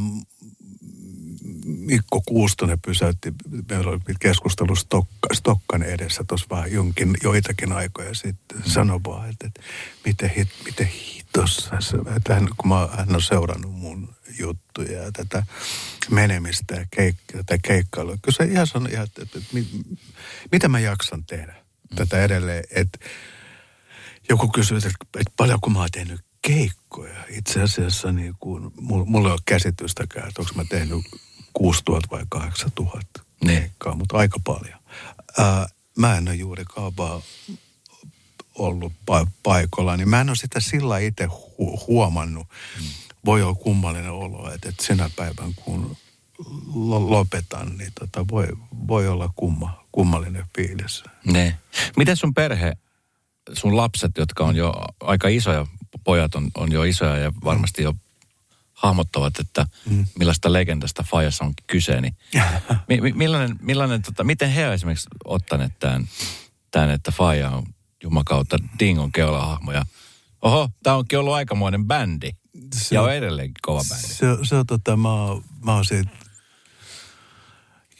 Mikko 1.88 2.21
Kuustonen 2.21 2.82
pysäytti, 2.86 3.34
meillä 3.69 3.91
oli 3.91 4.00
keskustelu 4.19 4.76
Stokka, 4.76 5.34
Stokkan 5.34 5.84
edessä 5.84 6.23
tuossa 6.28 6.47
vähän 6.50 6.71
jonkin, 6.71 7.17
joitakin 7.23 7.71
aikoja 7.71 8.15
sitten. 8.15 8.58
Mm. 8.58 8.63
Sanoi 8.71 9.00
vaan, 9.04 9.30
että, 9.30 9.47
että 9.47 9.62
miten, 10.06 10.30
hit, 10.30 10.50
miten 10.65 10.86
hitossa 10.88 11.76
se, 11.80 11.97
että 12.15 12.34
hän, 12.34 12.47
kun 12.58 12.69
mä, 12.69 12.89
hän 12.97 13.15
on 13.15 13.21
seurannut 13.21 13.71
mun 13.71 14.15
juttuja 14.39 15.04
ja 15.04 15.12
tätä 15.12 15.43
menemistä 16.12 16.76
ja 16.76 16.86
keik, 16.91 17.15
tätä 17.32 17.58
keikkailua. 17.58 18.17
Kyllä 18.21 18.36
se 18.38 18.43
ihan 18.43 18.67
sanoi, 18.67 18.91
ihan, 18.91 19.04
että, 19.04 19.21
että, 19.21 19.39
että 19.39 19.54
mit, 19.54 19.67
mitä 20.52 20.67
mä 20.67 20.80
jaksan 20.80 21.26
tehdä 21.26 21.56
mm. 21.91 21.95
tätä 21.95 22.23
edelleen. 22.23 22.63
Että 22.71 23.00
joku 24.30 24.47
kysyi, 24.47 24.78
että, 24.78 24.89
että 24.89 25.34
paljonko 25.38 25.69
mä 25.69 25.80
oon 25.80 25.89
tehnyt 25.91 26.21
keikkoja. 26.41 27.23
Itse 27.30 27.62
asiassa 27.62 28.12
niin 28.12 28.36
kuin, 28.39 28.71
mulla 28.82 29.28
ei 29.30 29.34
ole 29.34 29.39
käsitystäkään, 29.45 30.28
että 30.28 30.41
onko 30.41 30.54
mä 30.56 30.63
tehnyt 30.69 31.06
6000 31.58 32.10
vai 32.12 32.26
8000 32.30 33.22
Niin. 33.46 33.72
mutta 33.96 34.17
aika 34.17 34.39
paljon. 34.43 34.80
Ää, 35.38 35.67
mä 35.98 36.17
en 36.17 36.28
ole 36.28 36.36
juurikaan 36.36 36.98
vaan 36.98 37.22
ollut 38.56 38.93
pa- 39.12 39.28
paikalla, 39.43 39.98
niin 39.98 40.10
mä 40.10 40.22
en 40.22 40.30
ole 40.30 40.36
sitä 40.36 40.60
sillä 40.60 41.00
itse 41.00 41.26
hu- 41.26 41.86
huomannut. 41.88 42.48
Mm. 42.80 42.86
Voi 43.26 43.41
olla 43.43 43.56
kummallinen 43.56 44.12
olo, 44.12 44.52
että, 44.54 44.70
että 44.70 44.84
sinä 44.86 45.10
päivän 45.15 45.54
kun 45.56 45.98
lo- 46.76 47.10
lopetan, 47.12 47.78
niin 47.78 47.91
tota 48.00 48.26
voi, 48.32 48.48
voi 48.88 49.08
olla 49.08 49.34
kumma, 49.36 49.84
kummallinen 49.91 50.46
fiilis. 50.56 51.04
Ne. 51.26 51.58
Miten 51.98 52.17
sun 52.17 52.34
perhe, 52.34 52.74
sun 53.54 53.78
lapset, 53.78 54.12
jotka 54.17 54.43
on 54.46 54.56
jo 54.56 54.74
aika 55.02 55.28
isoja, 55.28 55.65
pojat 56.04 56.36
on, 56.36 56.52
on 56.58 56.72
jo 56.72 56.84
isoja 56.84 57.17
ja 57.17 57.32
varmasti 57.43 57.84
jo 57.84 57.93
hahmottavat, 58.78 59.40
että 59.40 59.68
mm. 59.90 60.06
millaista 60.20 60.54
legendasta 60.54 61.04
Fajassa 61.04 61.46
on 61.46 61.54
kyse, 61.68 62.02
niin 62.02 62.18
mi, 62.88 63.02
mi, 63.02 63.12
millainen, 63.12 63.56
millainen 63.62 64.02
tota, 64.02 64.24
miten 64.24 64.50
he 64.50 64.68
on 64.68 64.74
esimerkiksi 64.74 65.10
ottaneet 65.26 65.80
tämän, 65.80 66.10
tämän 66.72 66.89
että 66.89 67.12
Faja 67.12 67.49
on 67.49 67.64
jumakautta 68.04 68.58
Dingon 68.80 69.12
keulahahmo 69.12 69.72
ja 69.72 69.86
oho, 70.41 70.70
tämä 70.84 70.95
onkin 70.95 71.20
ollut 71.20 71.34
aikamoinen 71.34 71.86
bändi. 71.86 72.32
Se 72.76 72.95
ja 72.95 73.01
on- 73.01 73.14
edelleenkin 73.14 73.62
kova 73.62 73.82
bändi. 73.89 74.08
Se, 74.08 74.26
se 74.43 74.56
on 74.56 74.66
tota, 74.66 74.97
mä, 74.97 75.10
mä 75.66 75.74
oon 75.74 75.86
siitä 75.86 76.10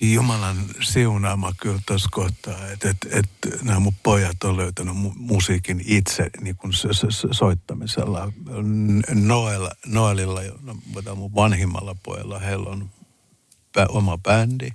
Jumalan 0.02 0.58
siunaama 0.82 1.54
kyllä 1.58 1.80
tuossa 1.86 2.10
kohtaa, 2.12 2.68
että 2.68 2.90
et, 2.90 2.98
et, 3.12 3.30
nämä 3.64 3.80
mun 3.80 3.96
pojat 4.04 4.44
on 4.44 4.58
löytänyt 4.58 4.96
mu- 4.96 5.14
musiikin 5.16 5.82
itse 5.86 6.30
niin 6.42 6.56
kuin 6.56 6.74
so, 6.74 6.94
so, 6.94 7.12
so, 7.12 7.28
soittamisella. 7.32 8.32
Noel, 9.14 9.70
Noelilla, 9.86 10.42
no, 10.62 11.16
mun 11.16 11.36
vanhimmalla 11.36 11.96
pojalla, 12.04 12.40
heillä 12.40 12.70
on 12.70 12.90
bä, 13.74 13.86
oma 13.90 14.18
bändi. 14.18 14.70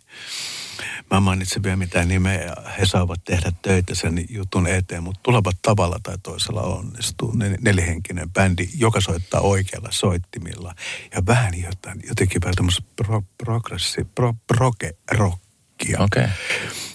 Mä 1.13 1.21
mainitsen 1.21 1.63
vielä 1.63 1.77
mitään 1.77 2.09
nimeä 2.09 2.55
he 2.79 2.87
saavat 2.87 3.25
tehdä 3.25 3.53
töitä 3.63 3.95
sen 3.95 4.25
jutun 4.29 4.67
eteen, 4.67 5.03
mutta 5.03 5.21
tulevat 5.23 5.57
tavalla 5.63 6.01
tai 6.03 6.19
toisella 6.23 6.63
onnistuu. 6.63 7.35
Nelihenkinen 7.61 8.31
bändi, 8.31 8.69
joka 8.75 9.01
soittaa 9.01 9.41
oikealla 9.41 9.89
soittimilla 9.93 10.75
ja 11.15 11.23
vähän 11.27 11.61
jotain, 11.61 12.01
jotenkin 12.09 12.41
vähän 12.41 12.55
tämmöistä 12.55 12.83
pro, 12.97 13.23
progressi, 13.39 14.05
pro, 14.05 14.35
proge 14.47 14.91
rockia. 15.11 15.99
Okei. 15.99 16.25
Okay. 16.25 16.37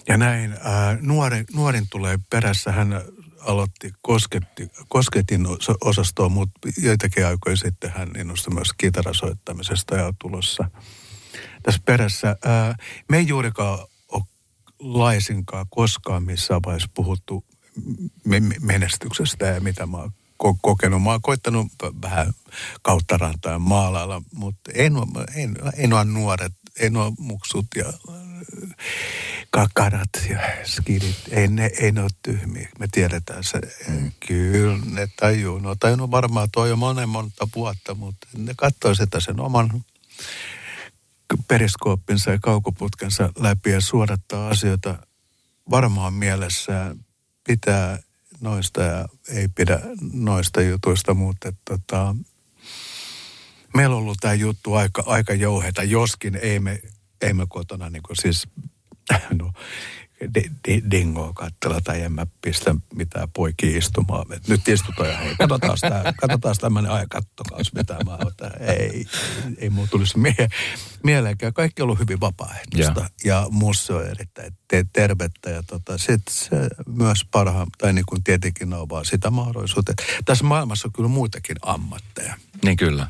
Ja 0.07 0.18
näin, 0.18 0.57
ää, 0.63 0.97
nuorin, 1.01 1.45
nuorin 1.53 1.88
tulee 1.89 2.20
perässä, 2.30 2.72
hän 2.72 3.01
aloitti 3.41 3.91
kosketti, 4.01 4.72
kosketin 4.88 5.47
osastoa, 5.82 6.30
mutta 6.30 6.70
joitakin 6.82 7.26
aikoja 7.26 7.55
sitten 7.55 7.91
hän 7.95 8.09
innostui 8.20 8.53
myös 8.53 8.70
kitarasoittamisesta 8.78 9.95
ja 9.95 10.13
tulossa 10.22 10.70
tässä 11.63 11.82
perässä. 11.86 12.36
Ää, 12.45 12.76
me 13.09 13.18
ei 13.18 13.28
juurikaan 13.28 13.80
laisinkaan 14.80 15.65
koskaan 15.69 16.23
missään 16.23 16.61
vaiheessa 16.65 16.89
puhuttu 16.93 17.45
menestyksestä 18.61 19.45
ja 19.45 19.61
mitä 19.61 19.86
mä 19.86 19.97
oon 19.97 20.11
kokenut. 20.61 21.03
Mä 21.03 21.11
oon 21.11 21.21
koittanut 21.21 21.67
vähän 22.01 22.34
kautta 22.82 23.17
rantaa 23.17 23.59
maalailla, 23.59 24.21
mutta 24.34 24.71
en, 24.73 24.93
en, 25.36 25.55
en 25.78 25.93
ole 25.93 26.05
nuoret, 26.05 26.53
en 26.80 26.97
ole 26.97 27.13
muksut 27.19 27.65
ja 27.75 27.93
kakarat 29.49 30.09
ja 30.30 30.39
skidit, 30.63 31.17
ei 31.32 31.47
ne, 31.47 31.71
ei 31.80 31.91
ne 31.91 32.01
ole 32.01 32.09
tyhmiä. 32.21 32.69
Me 32.80 32.88
tiedetään 32.91 33.43
se. 33.43 33.61
Mm. 33.88 34.11
Kyllä 34.28 34.78
ne 34.86 35.07
tajuu. 35.19 35.59
No 35.59 35.75
tajunnut 35.75 36.11
varmaan 36.11 36.47
toi 36.51 36.69
jo 36.69 36.75
monen 36.75 37.09
monta 37.09 37.47
vuotta, 37.55 37.95
mutta 37.95 38.28
ne 38.38 38.53
katsoi 38.57 38.95
sitä 38.95 39.19
sen 39.19 39.39
oman 39.39 39.84
periskooppinsa 41.47 42.32
ja 42.32 42.38
kaukoputkensa 42.41 43.30
läpi 43.39 43.71
ja 43.71 43.82
suodattaa 43.82 44.49
asioita 44.49 45.07
varmaan 45.69 46.13
mielessään. 46.13 47.05
Pitää 47.47 47.99
noista 48.41 48.84
ja 48.84 49.05
ei 49.30 49.47
pidä 49.47 49.80
noista 50.13 50.61
jutuista, 50.61 51.13
mutta 51.13 51.53
tota, 51.65 52.15
meillä 53.75 53.95
on 53.95 54.01
ollut 54.01 54.17
tämä 54.21 54.34
juttu 54.34 54.73
aika, 54.73 55.03
aika 55.05 55.34
jouheita, 55.34 55.84
joskin 55.84 56.36
ei 56.36 56.59
me, 56.59 56.80
ei 57.21 57.34
me 57.34 57.45
kotona 57.49 57.89
niin 57.89 58.03
siis 58.21 58.47
no, 59.39 59.51
dingoa 60.91 61.34
katsella 61.34 61.82
tai 61.84 62.01
en 62.01 62.11
mä 62.11 62.28
pistä 62.41 62.76
mitään 62.95 63.30
poikia 63.34 63.78
istumaan. 63.78 64.26
Nyt 64.47 64.68
istutaan 64.68 65.09
ja 65.09 65.18
hei, 65.18 65.36
katsotaan, 65.36 65.78
tämä, 65.82 66.13
katsotaan 66.22 66.55
tämmöinen 66.61 66.91
aja, 66.91 67.05
kattokaus 67.09 67.74
mitä 67.74 67.97
mä 68.05 68.18
otan. 68.26 68.51
Ei, 68.61 69.05
ei 69.57 69.70
muu 69.70 69.88
tulisi 69.88 70.18
mie- 70.18 70.47
mieleenkään. 71.03 71.53
Kaikki 71.53 71.82
on 71.82 71.84
ollut 71.84 71.99
hyvin 71.99 72.20
vapaaehtoista 72.20 72.99
ja, 72.99 73.09
ja 73.24 73.47
musta 73.51 73.95
on 73.95 74.07
erittäin 74.07 74.53
te- 74.68 74.86
tervettä 74.93 75.49
ja 75.49 75.63
tota, 75.63 75.97
sit 75.97 76.22
se 76.30 76.55
myös 76.86 77.26
parhaan, 77.32 77.68
tai 77.78 77.93
niin 77.93 78.05
kuin 78.05 78.24
tietenkin 78.24 78.74
on 78.74 78.89
vaan 78.89 79.05
sitä 79.05 79.30
mahdollisuutta. 79.30 79.93
Tässä 80.26 80.43
maailmassa 80.43 80.88
on 80.88 80.93
kyllä 80.93 81.09
muitakin 81.09 81.57
ammatteja. 81.61 82.36
Niin 82.63 82.78
kyllä. 82.78 83.07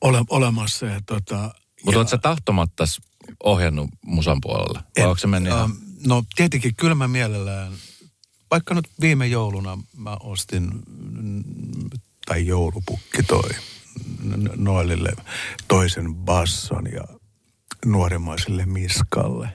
Ole, 0.00 0.24
olemassa 0.30 0.86
ja 0.86 1.00
tota, 1.06 1.54
mutta 1.84 1.98
oletko 1.98 2.10
sä 2.10 2.18
tahtomatta 2.18 2.84
ohjannut 3.42 3.90
musan 4.06 4.38
puolelle? 4.40 4.80
Vai 4.98 5.06
onko 5.06 5.18
se 5.18 5.26
mennyt 5.26 5.52
ihan... 5.52 5.83
No 6.06 6.24
tietenkin 6.34 6.74
kyllä 6.74 6.94
mä 6.94 7.08
mielellään, 7.08 7.72
vaikka 8.50 8.74
nyt 8.74 8.88
viime 9.00 9.26
jouluna 9.26 9.78
mä 9.96 10.16
ostin, 10.20 10.70
tai 12.26 12.46
joulupukki 12.46 13.22
toi 13.22 13.50
Noelille 14.56 15.12
toisen 15.68 16.14
basson 16.14 16.92
ja 16.92 17.04
nuorimmaiselle 17.84 18.66
Miskalle. 18.66 19.48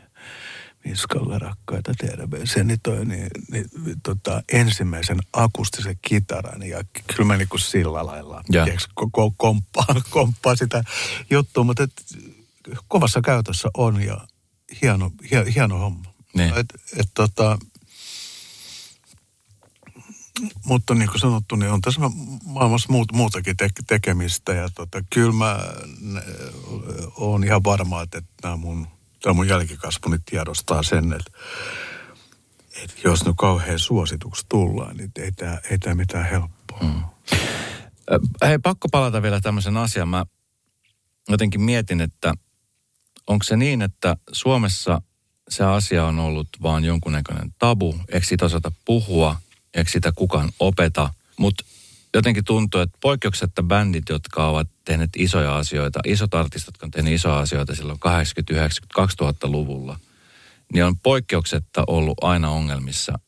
Miskalle 0.86 1.40
rakkaita 1.40 1.94
terveisiä. 1.98 2.64
Niin 2.64 2.80
toi 2.84 3.06
niin, 3.06 3.28
niin, 3.52 3.66
tota, 4.04 4.44
ensimmäisen 4.52 5.20
akustisen 5.34 5.96
kitaran 6.02 6.64
ja 6.64 6.84
kyllä 7.08 7.28
mä 7.28 7.38
niinku 7.38 7.58
sillä 7.58 8.06
lailla 8.06 8.44
tiiäks, 8.52 8.88
komppaa, 9.38 9.96
komppaa 10.10 10.56
sitä 10.64 10.84
juttua, 11.30 11.64
mutta 11.64 11.84
et, 11.84 11.92
kovassa 12.88 13.22
käytössä 13.22 13.70
on 13.78 14.04
ja 14.04 14.28
hieno, 14.82 15.12
hieno, 15.32 15.46
hieno 15.56 15.78
homma. 15.78 16.09
Niin. 16.34 16.58
Et, 16.58 16.66
et, 16.98 17.10
tota, 17.14 17.60
mutta 20.66 20.96
niin 20.96 21.10
kuin 21.10 21.20
sanottu, 21.20 21.56
niin 21.56 21.72
on 21.72 21.82
tässä 21.82 22.02
maailmassa 22.46 22.92
muut, 22.92 23.12
muutakin 23.14 23.58
te- 23.58 23.70
tekemistä. 23.88 24.54
Ja 24.54 24.70
tota, 24.76 25.04
kyllä 25.10 25.32
mä 25.32 25.60
oon 27.16 27.44
ihan 27.44 27.64
varma, 27.64 28.02
että 28.02 28.22
nämä 28.44 28.56
mun, 28.56 28.88
tämä 29.22 29.34
mun 29.34 29.48
jälkikasvuni 29.48 30.18
tiedostaa 30.26 30.84
sen, 30.84 31.14
että, 31.14 31.32
että 32.84 32.96
jos 33.04 33.26
nyt 33.26 33.36
kauhean 33.38 33.80
suosituksi 33.80 34.46
tullaan, 34.50 34.98
niin 34.98 35.12
ei 35.16 35.32
tämä, 35.32 35.58
ei 35.72 35.78
tämä 35.80 35.96
mitään 35.96 36.30
helppoa. 36.30 36.80
Mm. 36.82 37.04
Hei, 38.46 38.60
pakko 38.60 38.90
palata 38.90 39.22
vielä 39.22 39.42
tämmöisen 39.42 39.78
asian. 39.78 40.08
Mä 40.10 40.26
jotenkin 41.30 41.62
mietin, 41.62 42.02
että 42.02 42.34
onko 43.28 43.44
se 43.44 43.58
niin, 43.58 43.82
että 43.82 44.18
Suomessa 44.32 45.02
se 45.50 45.64
asia 45.64 46.06
on 46.06 46.20
ollut 46.20 46.48
vaan 46.62 46.84
jonkunnäköinen 46.84 47.54
tabu, 47.60 47.96
eikö 48.10 48.28
siitä 48.28 48.46
osata 48.46 48.72
puhua, 48.86 49.36
eikö 49.74 49.92
sitä 49.92 50.12
kukaan 50.12 50.50
opeta, 50.60 51.14
mutta 51.38 51.64
jotenkin 52.14 52.46
tuntuu, 52.46 52.82
että 52.82 52.98
poikkeuksetta 53.02 53.64
bändit, 53.64 54.10
jotka 54.10 54.50
ovat 54.50 54.68
tehneet 54.86 55.10
isoja 55.18 55.58
asioita, 55.58 56.00
isot 56.06 56.34
artistit, 56.34 56.68
jotka 56.68 56.86
on 56.86 56.92
tehneet 56.92 57.16
isoja 57.16 57.40
asioita 57.40 57.76
silloin 57.76 58.00
80, 58.00 58.54
90, 58.54 59.26
2000-luvulla, 59.26 60.00
niin 60.74 60.86
on 60.86 60.98
poikkeuksetta 60.98 61.84
ollut 61.88 62.24
aina 62.24 62.50
ongelmissa 62.50 63.20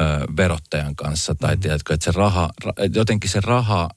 ö, 0.00 0.02
verottajan 0.36 0.96
kanssa. 0.96 1.34
Tai 1.34 1.56
mm. 1.56 1.60
tiedätkö, 1.60 1.94
että 1.94 2.04
se 2.04 2.12
raha, 2.12 2.50
jotenkin 2.94 3.30
se 3.30 3.40
raha 3.40 3.88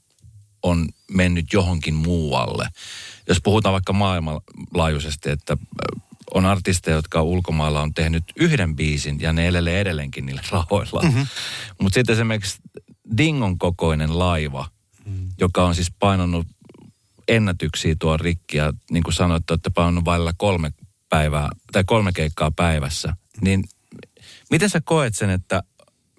on 0.64 0.89
mennyt 1.12 1.53
johonkin 1.53 1.93
muualle. 1.93 2.70
Jos 3.28 3.41
puhutaan 3.43 3.74
vaikka 3.74 3.93
maailmanlaajuisesti, 3.93 5.30
että 5.30 5.57
on 6.34 6.46
artisteja, 6.46 6.96
jotka 6.96 7.22
ulkomailla 7.22 7.82
on 7.82 7.94
tehnyt 7.94 8.24
yhden 8.36 8.76
biisin 8.76 9.20
ja 9.22 9.34
ne 9.34 9.48
elelee 9.48 9.82
edelleenkin 9.82 10.26
niillä 10.26 10.42
rahoilla. 10.52 11.02
Mm-hmm. 11.02 11.28
Mutta 11.82 11.94
sitten 11.94 12.14
esimerkiksi 12.14 12.58
Dingon 13.18 13.58
kokoinen 13.58 14.20
laiva, 14.20 14.68
mm. 15.06 15.30
joka 15.40 15.64
on 15.64 15.76
siis 15.76 15.92
painanut 16.00 16.48
ennätyksiä 17.28 17.96
tuo 18.00 18.18
rikki 18.18 18.58
ja 18.58 18.74
niin 18.92 19.04
kuin 19.04 19.14
sanoit, 19.14 19.42
että 19.42 19.54
olette 19.54 19.70
painanut 19.70 20.06
vailla 20.06 20.34
kolme 20.38 20.72
päivää 21.10 21.50
tai 21.72 21.84
kolme 21.84 22.12
keikkaa 22.12 22.52
päivässä, 22.52 23.16
niin 23.42 23.64
miten 24.50 24.70
sä 24.70 24.82
koet 24.82 25.16
sen, 25.16 25.30
että 25.30 25.64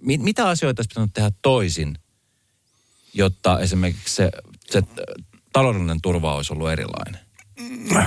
mit, 0.01 0.23
mitä 0.23 0.49
asioita 0.49 0.81
olisi 0.81 0.89
pitänyt 0.89 1.11
tehdä 1.15 1.31
toisin, 1.43 1.99
jotta 3.15 3.61
esimerkiksi 3.61 4.15
se, 4.15 4.31
se 4.71 4.83
taloudellinen 5.53 6.01
turva 6.03 6.35
olisi 6.35 6.53
ollut 6.53 6.71
erilainen? 6.71 7.30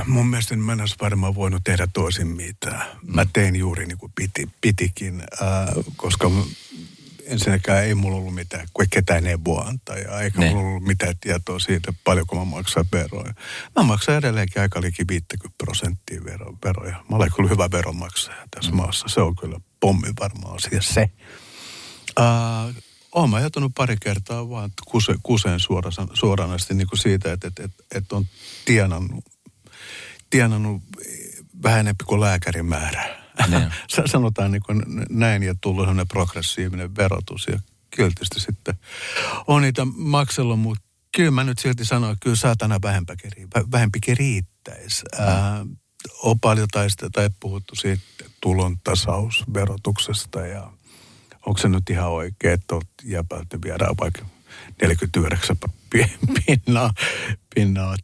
Mun 0.08 0.28
mielestä 0.28 0.56
mä 0.56 0.74
en 0.74 0.80
olisi 0.80 0.96
varmaan 1.02 1.36
voinut 1.36 1.64
tehdä 1.64 1.88
toisin 1.94 2.28
mitään. 2.28 2.86
Mä 3.08 3.26
tein 3.34 3.56
juuri 3.56 3.86
niin 3.86 3.98
kuin 3.98 4.12
piti, 4.16 4.50
pitikin, 4.62 5.24
äh, 5.42 5.86
koska 5.96 6.32
ensinnäkään 7.26 7.84
ei 7.84 7.96
mulla 7.96 8.18
ollut 8.18 8.36
mitään, 8.36 8.68
kuin 8.74 8.90
ketään 8.90 9.24
neuvoa 9.24 9.62
antaa, 9.62 9.98
ja 9.98 10.22
eikä 10.22 10.40
ne. 10.40 10.50
mulla 10.50 10.70
ollut 10.70 10.84
mitään 10.84 11.16
tietoa 11.22 11.60
siitä, 11.60 11.94
paljonko 12.04 12.36
mä 12.36 12.46
maksan 12.46 12.86
veroja. 12.92 13.34
Mä 13.76 13.84
maksan 13.84 14.16
edelleenkin 14.16 14.62
aika 14.62 14.82
liki 14.82 15.08
50 15.08 15.58
prosenttia 15.58 16.24
vero, 16.26 16.58
veroja. 16.66 17.04
Mä 17.10 17.16
olen 17.16 17.32
kyllä 17.36 17.50
hyvä 17.50 17.72
veronmaksaja 17.72 18.48
tässä 18.52 18.72
mm. 18.72 18.78
maassa. 18.78 19.08
Se 19.08 19.22
on 19.22 19.36
kyllä 19.36 19.60
pommi 19.80 20.14
varmaan 20.20 20.56
asia 20.56 20.82
se. 20.82 21.10
Uh, 22.20 22.84
olen 23.12 23.30
mä 23.30 23.40
joutunut 23.40 23.72
pari 23.76 23.98
kertaa 24.02 24.50
vaan 24.50 24.72
kuse, 24.86 25.16
kuseen 25.24 25.60
suoraan, 25.60 25.94
suoranaisesti 26.14 26.74
niin 26.74 26.88
kuin 26.88 27.00
siitä, 27.00 27.34
että, 27.34 27.48
että, 27.48 27.64
että, 27.64 27.84
että 27.96 28.16
on 28.16 28.26
tienannut 28.66 29.26
tienannut 30.34 30.82
vähän 31.64 31.80
enemmän 31.80 31.96
kuin 32.06 32.22
lääkärin 32.22 32.66
määrä. 32.66 33.16
Niin. 33.48 33.74
Sanotaan 34.12 34.52
niin 34.52 34.62
kuin 34.66 34.84
näin 35.10 35.44
ja 35.44 35.56
tullut 35.62 35.82
sellainen 35.82 36.08
progressiivinen 36.08 36.96
verotus. 36.96 37.48
Ja 37.52 37.60
kyllä 37.96 38.12
sitten 38.38 38.76
on 39.48 39.62
niitä 39.62 39.86
maksellut, 39.96 40.60
mutta 40.60 40.84
kyllä 41.16 41.32
mä 41.32 41.44
nyt 41.44 41.60
silti 41.60 41.86
sanoin, 41.86 42.14
että 42.14 42.24
kyllä 42.24 42.36
saatana 42.36 42.80
vähempikin, 42.84 43.32
vähempikin 43.72 44.18
riittäisi. 44.18 45.04
Mm. 45.20 45.26
Ää, 45.28 45.66
on 46.24 46.40
paljon 46.40 46.68
taista, 46.72 47.10
tai 47.10 47.30
puhuttu 47.40 47.76
siitä 47.76 48.04
tulon 48.42 48.78
tasausverotuksesta 48.84 50.48
ja 50.48 50.72
onko 51.46 51.58
se 51.58 51.70
nyt 51.70 51.90
ihan 51.90 52.10
oikein, 52.10 52.54
että 52.54 52.76
jäpältä 53.04 53.58
viedään 53.64 53.96
vaikka 54.02 54.26
49 54.82 55.58
pinnaa, 56.46 56.94
pinnaa 57.56 57.96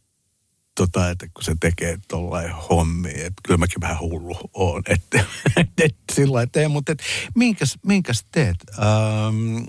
tota, 0.80 1.10
että 1.10 1.28
kun 1.34 1.44
se 1.44 1.56
tekee 1.60 2.00
tollain 2.08 2.52
hommi, 2.52 3.10
että 3.10 3.42
kyllä 3.44 3.58
mäkin 3.58 3.82
vähän 3.82 4.00
hullu 4.00 4.50
oon, 4.54 4.84
että 4.88 5.26
et, 5.58 5.70
et, 5.78 5.96
sillä 6.14 6.48
tee, 6.48 6.68
mutta 6.68 6.92
et, 6.92 7.00
minkäs, 7.36 7.78
minkäs 7.86 8.26
teet? 8.32 8.58
Ähm, 8.80 9.66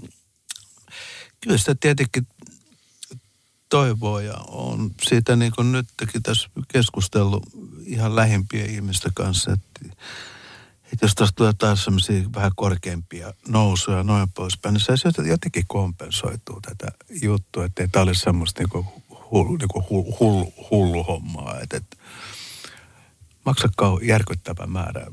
kyllä 1.40 1.58
sitä 1.58 1.74
tietenkin 1.74 2.26
toivoo 3.68 4.20
ja 4.20 4.34
on 4.48 4.90
siitä 5.02 5.36
niin 5.36 5.52
kuin 5.56 5.72
nytkin 5.72 6.22
tässä 6.22 6.50
keskustellut 6.68 7.42
ihan 7.86 8.16
lähimpien 8.16 8.70
ihmisten 8.70 9.12
kanssa, 9.14 9.52
että 9.52 9.96
että 10.92 11.04
jos 11.04 11.14
tuosta 11.14 11.36
tulee 11.36 11.52
taas 11.58 11.84
semmoisia 11.84 12.24
vähän 12.34 12.52
korkeampia 12.56 13.34
nousuja 13.48 14.02
noin 14.02 14.28
poispäin, 14.28 14.72
niin 14.72 14.98
se 14.98 15.28
jotenkin 15.28 15.64
kompensoituu 15.66 16.60
tätä 16.60 16.86
juttua, 17.22 17.64
että 17.64 17.88
tämä 17.92 18.02
olisi 18.02 18.20
semmoista 18.20 18.62
niinku 18.62 18.99
hullu, 19.30 19.56
niinku 19.56 19.84
hullu, 19.90 20.16
hullu, 20.20 20.52
hullu 20.70 21.02
hommaa, 21.04 21.60
että, 21.60 21.76
että 21.76 21.96
maksakaa 23.46 23.98
järkyttävä 24.02 24.66
määrä 24.66 25.06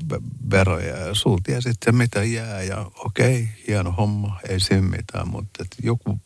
veroja 0.50 0.96
ja 0.96 1.14
sulta 1.14 1.50
ja 1.50 1.60
sitten 1.60 1.92
se 1.92 1.98
mitä 1.98 2.24
jää 2.24 2.62
ja 2.62 2.90
okei, 2.94 3.48
hieno 3.68 3.92
homma, 3.92 4.40
ei 4.48 4.60
siinä 4.60 4.82
mitään, 4.82 5.28
mutta 5.28 5.62
että 5.62 5.76
joku, 5.82 6.20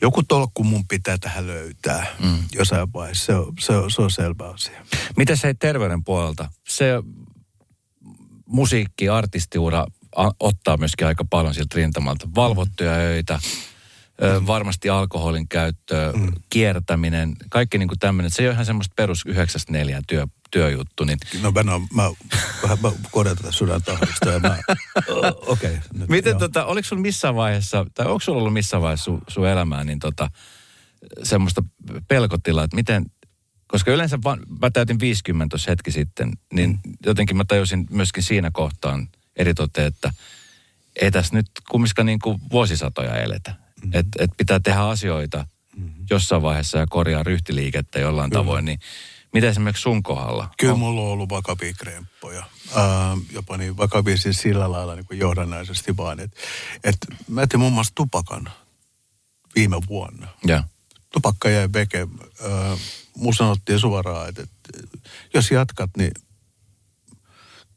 joku 0.00 0.22
tolkku 0.22 0.64
mun 0.64 0.88
pitää 0.88 1.18
tähän 1.18 1.46
löytää 1.46 2.06
mm. 2.20 2.38
jossain 2.52 2.92
vaiheessa, 2.92 3.26
se 3.26 3.34
on, 3.34 3.54
se, 3.58 3.72
on, 3.72 3.90
se 3.90 4.02
on 4.02 4.10
selvä 4.10 4.48
asia. 4.48 4.86
Miten 5.16 5.36
se 5.36 5.54
terveyden 5.54 6.04
puolelta? 6.04 6.50
Se 6.68 7.02
musiikki, 8.46 9.08
artistiura 9.08 9.86
ottaa 10.40 10.76
myöskin 10.76 11.06
aika 11.06 11.24
paljon 11.30 11.54
siltä 11.54 11.76
rintamalta. 11.76 12.28
Valvottuja 12.34 12.92
öitä, 12.92 13.38
mm. 14.20 14.46
varmasti 14.46 14.90
alkoholin 14.90 15.48
käyttö, 15.48 16.12
mm. 16.16 16.32
kiertäminen, 16.48 17.36
kaikki 17.50 17.78
niin 17.78 17.88
kuin 17.88 17.98
tämmöinen. 17.98 18.30
Se 18.30 18.42
ei 18.42 18.48
ole 18.48 18.52
ihan 18.52 18.66
semmoista 18.66 18.92
perus 18.96 19.24
9-4 19.26 19.32
työ, 20.08 20.26
työjuttu. 20.50 21.04
Niin... 21.04 21.18
No 21.42 21.52
mä, 21.52 21.62
no, 21.62 21.82
mä 21.94 22.10
vähän 22.62 22.78
mä 22.82 22.92
korjaan 23.10 23.36
tätä 23.36 23.52
sydäntahdista 23.52 24.32
ja 24.32 24.40
mä, 24.40 24.58
okei. 25.46 25.74
Okay, 25.74 26.06
Miten 26.08 26.38
tota, 26.38 26.64
oliko 26.64 26.88
sulla 26.88 27.02
missään 27.02 27.34
vaiheessa, 27.34 27.86
tai 27.94 28.06
onko 28.06 28.20
sulla 28.20 28.38
ollut 28.38 28.52
missään 28.52 28.82
vaiheessa 28.82 29.04
sun, 29.04 29.22
sun 29.28 29.48
elämää, 29.48 29.84
niin 29.84 29.98
tota, 29.98 30.30
semmoista 31.22 31.62
pelkotilaa, 32.08 32.64
että 32.64 32.76
miten, 32.76 33.06
koska 33.66 33.90
yleensä 33.90 34.18
vaan, 34.24 34.40
mä 34.62 34.70
täytin 34.70 35.00
50 35.00 35.50
tuossa 35.50 35.70
hetki 35.70 35.90
sitten, 35.90 36.32
niin 36.52 36.70
mm. 36.70 36.92
jotenkin 37.06 37.36
mä 37.36 37.44
tajusin 37.44 37.86
myöskin 37.90 38.22
siinä 38.22 38.50
kohtaan 38.50 39.08
eritoten, 39.36 39.86
että 39.86 40.12
ei 41.00 41.10
tässä 41.10 41.36
nyt 41.36 41.46
kumminkaan 41.70 42.06
niin 42.06 42.18
kuin 42.18 42.40
vuosisatoja 42.50 43.16
eletä. 43.16 43.65
Mm. 43.86 43.90
Että 43.94 44.24
et 44.24 44.30
pitää 44.36 44.60
tehdä 44.60 44.80
asioita 44.80 45.46
mm. 45.76 45.90
jossain 46.10 46.42
vaiheessa 46.42 46.78
ja 46.78 46.86
korjaa 46.86 47.22
ryhtiliikettä 47.22 47.98
jollain 47.98 48.30
Kyllä. 48.30 48.42
tavoin, 48.42 48.64
niin 48.64 48.78
mitä 49.32 49.48
esimerkiksi 49.48 49.82
sun 49.82 50.02
kohdalla? 50.02 50.48
Kyllä 50.58 50.72
on... 50.72 50.78
mulla 50.78 51.00
on 51.00 51.08
ollut 51.08 51.28
vakavia 51.28 51.72
kremppoja. 51.78 52.44
Ää, 52.74 53.16
jopa 53.32 53.56
niin 53.56 53.76
vakavia 53.76 54.16
siis 54.16 54.42
sillä 54.42 54.72
lailla 54.72 54.94
niin 54.94 55.06
kuin 55.06 55.18
johdannaisesti 55.18 55.96
vaan. 55.96 56.20
Että 56.20 56.40
et, 56.84 56.96
mä 57.28 57.42
etin 57.42 57.60
muun 57.60 57.72
muassa 57.72 57.92
tupakan 57.94 58.50
viime 59.54 59.76
vuonna. 59.88 60.28
Ja. 60.46 60.64
Tupakka 61.12 61.50
jäi 61.50 61.68
veke. 61.72 62.08
mun 63.16 63.34
sanottiin 63.34 63.78
suoraan, 63.78 64.28
että, 64.28 64.42
että 64.42 64.88
jos 65.34 65.50
jatkat, 65.50 65.90
niin 65.96 66.12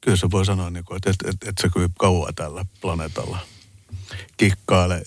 kyllä 0.01 0.17
se 0.17 0.31
voi 0.31 0.45
sanoa, 0.45 0.69
niin 0.69 0.85
kuin, 0.85 0.97
että, 0.97 1.09
että, 1.09 1.29
että, 1.29 1.49
että 1.49 1.61
se 1.61 1.69
kyllä 1.69 1.89
kauan 1.99 2.35
tällä 2.35 2.65
planeetalla 2.81 3.39
kikkaile. 4.37 5.03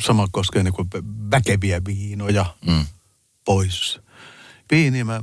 Sama 0.00 0.28
koskee 0.32 0.62
niin 0.62 0.74
kuin 0.74 0.88
väkeviä 1.30 1.80
viinoja 1.84 2.46
mm. 2.66 2.86
pois. 3.44 4.00
Viini 4.70 5.04
mä 5.04 5.22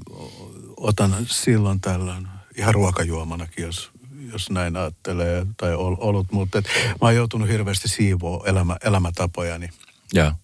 otan 0.77 1.15
silloin 1.29 1.81
tällöin 1.81 2.27
ihan 2.57 2.73
ruokajuomanakin, 2.73 3.65
jos, 3.65 3.91
jos 4.31 4.49
näin 4.49 4.77
ajattelee, 4.77 5.45
tai 5.57 5.75
ollut, 5.75 6.31
mutta 6.31 6.59
et, 6.59 6.65
mä 6.85 7.07
oon 7.07 7.15
joutunut 7.15 7.49
hirveästi 7.49 7.87
siivoa 7.87 8.43
elämä, 8.47 8.77
elämätapojani. 8.83 9.69
Ja. 10.13 10.35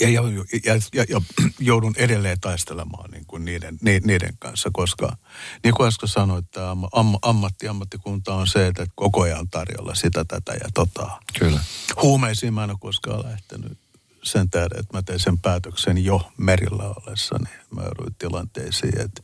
Ja, 0.00 0.08
ja, 0.08 0.22
ja, 0.64 0.74
ja, 0.94 1.04
ja 1.08 1.20
joudun 1.58 1.94
edelleen 1.96 2.40
taistelemaan 2.40 3.10
niin 3.10 3.24
kuin 3.26 3.44
niiden, 3.44 3.78
ni, 3.80 4.00
niiden 4.04 4.36
kanssa, 4.38 4.70
koska 4.72 5.16
niin 5.64 5.74
kuin 5.74 5.88
äsken 5.88 6.08
sanoit, 6.08 6.44
että 6.44 6.70
am, 6.70 7.14
ammatti, 7.22 7.68
ammattikunta 7.68 8.34
on 8.34 8.46
se, 8.46 8.66
että 8.66 8.86
koko 8.94 9.22
ajan 9.22 9.48
tarjolla 9.48 9.94
sitä, 9.94 10.24
tätä 10.24 10.52
ja 10.52 10.68
tota. 10.74 11.10
Kyllä. 11.38 11.60
Huumeisiin 12.02 12.54
mä 12.54 12.64
en 12.64 12.70
ole 12.70 12.78
koskaan 12.80 13.24
lähtenyt 13.24 13.78
sen 14.22 14.50
tähden, 14.50 14.80
että 14.80 14.96
mä 14.96 15.02
tein 15.02 15.20
sen 15.20 15.38
päätöksen 15.38 16.04
jo 16.04 16.32
merillä 16.36 16.84
ollessa, 16.84 17.36
niin 17.38 17.58
mä 17.70 17.82
jouduin 17.82 18.14
tilanteisiin, 18.18 19.00
että 19.00 19.22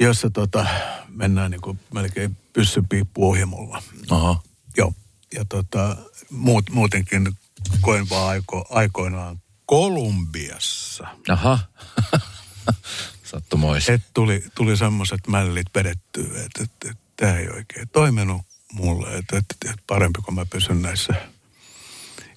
jossa 0.00 0.30
tota, 0.30 0.66
mennään 1.08 1.50
niin 1.50 1.60
kuin 1.60 1.80
melkein 1.94 2.36
pyssypiippuohjelmolla. 2.52 3.82
Aha. 4.10 4.42
Joo. 4.76 4.92
Ja 5.34 5.44
tota, 5.44 5.96
muut, 6.30 6.70
muutenkin 6.70 7.28
koin 7.80 8.10
vaan 8.10 8.28
aiko, 8.28 8.66
aikoinaan 8.70 9.42
Kolumbiassa. 9.66 11.06
Aha. 11.28 11.58
Sattumoisi. 13.24 13.92
Et 13.92 14.02
tuli, 14.14 14.44
tuli 14.54 14.76
semmoiset 14.76 15.26
mällit 15.26 15.66
vedettyä, 15.74 16.44
että 16.44 16.64
et, 16.64 16.90
et, 16.90 16.98
tämä 17.16 17.38
ei 17.38 17.48
oikein 17.48 17.88
toiminut 17.88 18.42
mulle. 18.72 19.16
Että 19.16 19.38
et, 19.38 19.70
et 19.70 19.80
parempi, 19.86 20.22
kun 20.22 20.34
mä 20.34 20.46
pysyn 20.46 20.82
näissä 20.82 21.14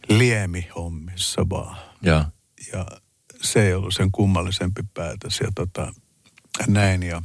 liemihommissa 0.09 1.49
vaan. 1.49 1.77
Ja. 2.01 2.31
ja 2.73 2.85
se 3.41 3.67
ei 3.67 3.73
ollut 3.73 3.93
sen 3.93 4.11
kummallisempi 4.11 4.83
päätös. 4.93 5.39
Ja 5.39 5.51
tota, 5.55 5.93
näin 6.67 7.03
ja 7.03 7.21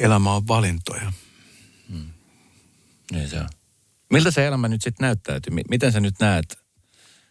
elämä 0.00 0.32
on 0.32 0.48
valintoja. 0.48 1.12
Hmm. 1.88 2.10
Niin 3.12 3.28
se 3.28 3.40
on. 3.40 3.48
Miltä 4.10 4.30
se 4.30 4.46
elämä 4.46 4.68
nyt 4.68 4.82
sitten 4.82 5.04
näyttäytyy? 5.04 5.52
Miten 5.70 5.92
sä 5.92 6.00
nyt 6.00 6.14
näet, 6.20 6.58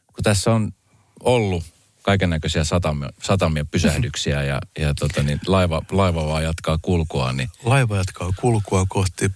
kun 0.08 0.24
tässä 0.24 0.54
on 0.54 0.72
ollut 1.20 1.64
kaiken 2.04 2.30
näköisiä 2.30 2.64
satamia, 2.64 3.10
satamia 3.24 3.66
pysähdyksiä 3.66 4.44
ja, 4.44 4.62
ja 4.80 4.94
tota 4.94 5.24
niin, 5.24 5.40
laiva, 5.48 5.82
laiva 5.92 6.28
vaan 6.28 6.44
jatkaa 6.44 6.78
kulkua. 6.82 7.34
Niin... 7.34 7.50
Laiva 7.64 7.98
jatkaa 7.98 8.34
kulkua 8.42 8.86
kohti 8.90 9.32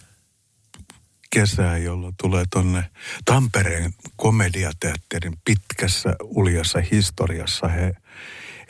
kesää, 1.29 1.77
jolloin 1.77 2.15
tulee 2.21 2.45
tonne 2.49 2.85
Tampereen 3.25 3.93
komediateatterin 4.15 5.37
pitkässä 5.45 6.15
uljassa 6.23 6.79
historiassa 6.91 7.67
he 7.67 7.93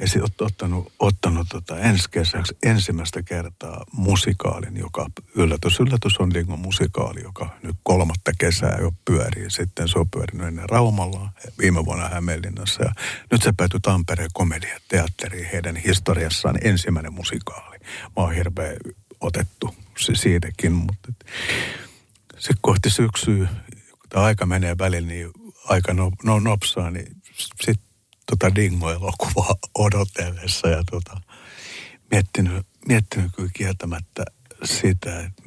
esi- 0.02 0.22
ottanut, 0.42 0.94
ottanut 1.00 1.48
tota 1.50 1.80
ensi 1.80 2.10
kesäksi 2.12 2.58
ensimmäistä 2.64 3.24
kertaa 3.24 3.86
musikaalin, 3.92 4.78
joka 4.78 5.08
yllätys, 5.36 5.80
yllätys 5.80 6.18
on 6.18 6.34
Dingo 6.34 6.58
musikaali, 6.58 7.22
joka 7.22 7.50
nyt 7.64 7.76
kolmatta 7.84 8.32
kesää 8.40 8.78
jo 8.82 8.92
pyörii. 9.06 9.50
Sitten 9.50 9.88
se 9.88 10.00
on 10.00 10.10
pyörinyt 10.10 10.48
ennen 10.48 10.70
Raumalla, 10.70 11.30
viime 11.62 11.86
vuonna 11.86 12.10
Hämeenlinnassa 12.10 12.84
ja 12.84 12.92
nyt 13.32 13.42
se 13.42 13.54
päätyi 13.58 13.80
Tampereen 13.80 14.30
komediateatteriin 14.34 15.50
heidän 15.54 15.76
historiassaan 15.76 16.58
ensimmäinen 16.64 17.14
musikaali. 17.14 17.78
Mä 18.04 18.14
oon 18.16 18.34
hirveän 18.34 18.78
otettu 19.20 19.76
siitäkin, 20.14 20.72
mutta 20.72 21.14
sitten 22.30 22.58
kohti 22.62 22.90
syksyä, 22.90 23.48
kun 23.92 24.10
tämä 24.10 24.26
aika 24.26 24.46
menee 24.46 24.78
välillä, 24.78 25.08
niin 25.08 25.32
aika 25.66 25.94
no, 25.94 26.12
no, 26.24 26.40
nopsaa, 26.40 26.92
niin 26.92 27.16
sitten 27.62 27.91
tota 28.32 28.56
Dingo-elokuvaa 28.56 29.56
odotellessa 29.76 30.68
ja 30.68 30.84
tota, 30.92 31.22
miettinyt, 32.12 32.68
miettinyt 32.88 33.32
kyllä 33.36 33.50
kieltämättä 33.54 34.24
sitä, 34.64 35.20
että 35.20 35.44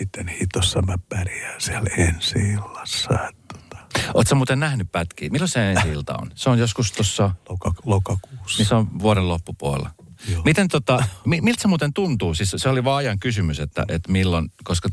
miten 0.00 0.28
hitossa 0.28 0.82
mä 0.82 0.98
pärjään 1.08 1.60
siellä 1.60 1.90
ensi 1.96 2.38
illassa. 2.38 3.08
Tota. 3.52 3.78
Oletko 4.14 4.34
muuten 4.34 4.60
nähnyt 4.60 4.92
pätkiä? 4.92 5.30
Milloin 5.30 5.48
se 5.48 5.70
ensi 5.70 5.88
ilta 5.88 6.16
on? 6.16 6.30
Se 6.34 6.50
on 6.50 6.58
joskus 6.58 6.92
tuossa... 6.92 7.30
Loka, 7.48 7.74
lokakuussa. 7.84 8.58
Niin 8.58 8.68
se 8.68 8.74
on 8.74 8.98
vuoden 8.98 9.28
loppupuolella. 9.28 9.90
Joo. 10.28 10.42
Miten 10.44 10.68
tota, 10.68 11.04
miltä 11.24 11.62
se 11.62 11.68
muuten 11.68 11.92
tuntuu? 11.92 12.34
Siis 12.34 12.54
se 12.56 12.68
oli 12.68 12.84
vaan 12.84 12.96
ajan 12.96 13.18
kysymys, 13.18 13.60
että, 13.60 13.84
että 13.88 14.12
milloin, 14.12 14.52
koska 14.64 14.88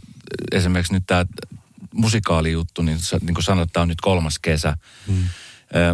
esimerkiksi 0.52 0.94
nyt 0.94 1.04
tämä 1.08 1.26
musikaalijuttu, 1.94 2.82
niin, 2.82 2.98
niin 3.22 3.34
kuin 3.34 3.44
sanoit, 3.44 3.70
tämä 3.74 3.82
on 3.82 3.88
nyt 3.88 4.02
kolmas 4.02 4.40
kesä. 4.40 4.78
Hmm. 5.08 5.24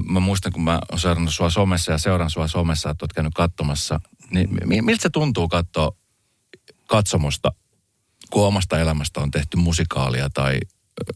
Mä 0.09 0.19
muistan, 0.19 0.51
kun 0.51 0.63
mä 0.63 0.79
oon 0.91 0.99
seurannut 0.99 1.33
sua 1.33 1.49
somessa 1.49 1.91
ja 1.91 1.97
seuraan 1.97 2.29
sua 2.29 2.47
somessa, 2.47 2.89
että 2.89 3.03
oot 3.03 3.13
käynyt 3.13 3.33
katsomassa. 3.33 3.99
Niin 4.31 4.85
miltä 4.85 5.01
se 5.01 5.09
tuntuu 5.09 5.47
katsoa 5.47 5.91
katsomusta, 6.87 7.51
kun 8.29 8.47
omasta 8.47 8.79
elämästä 8.79 9.19
on 9.19 9.31
tehty 9.31 9.57
musikaalia 9.57 10.29
tai 10.29 10.59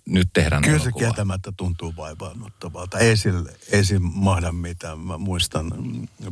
nyt 0.05 0.29
tehdään 0.33 0.61
Kyllä 0.61 0.79
se 0.79 0.91
kieltämättä 0.91 1.51
tuntuu 1.57 1.93
vaivaannuttavalta. 1.97 2.99
Ei, 2.99 3.17
sille, 3.17 3.55
ei 3.71 3.83
mahda 3.99 4.51
mitään. 4.51 4.99
Mä 4.99 5.17
muistan 5.17 5.71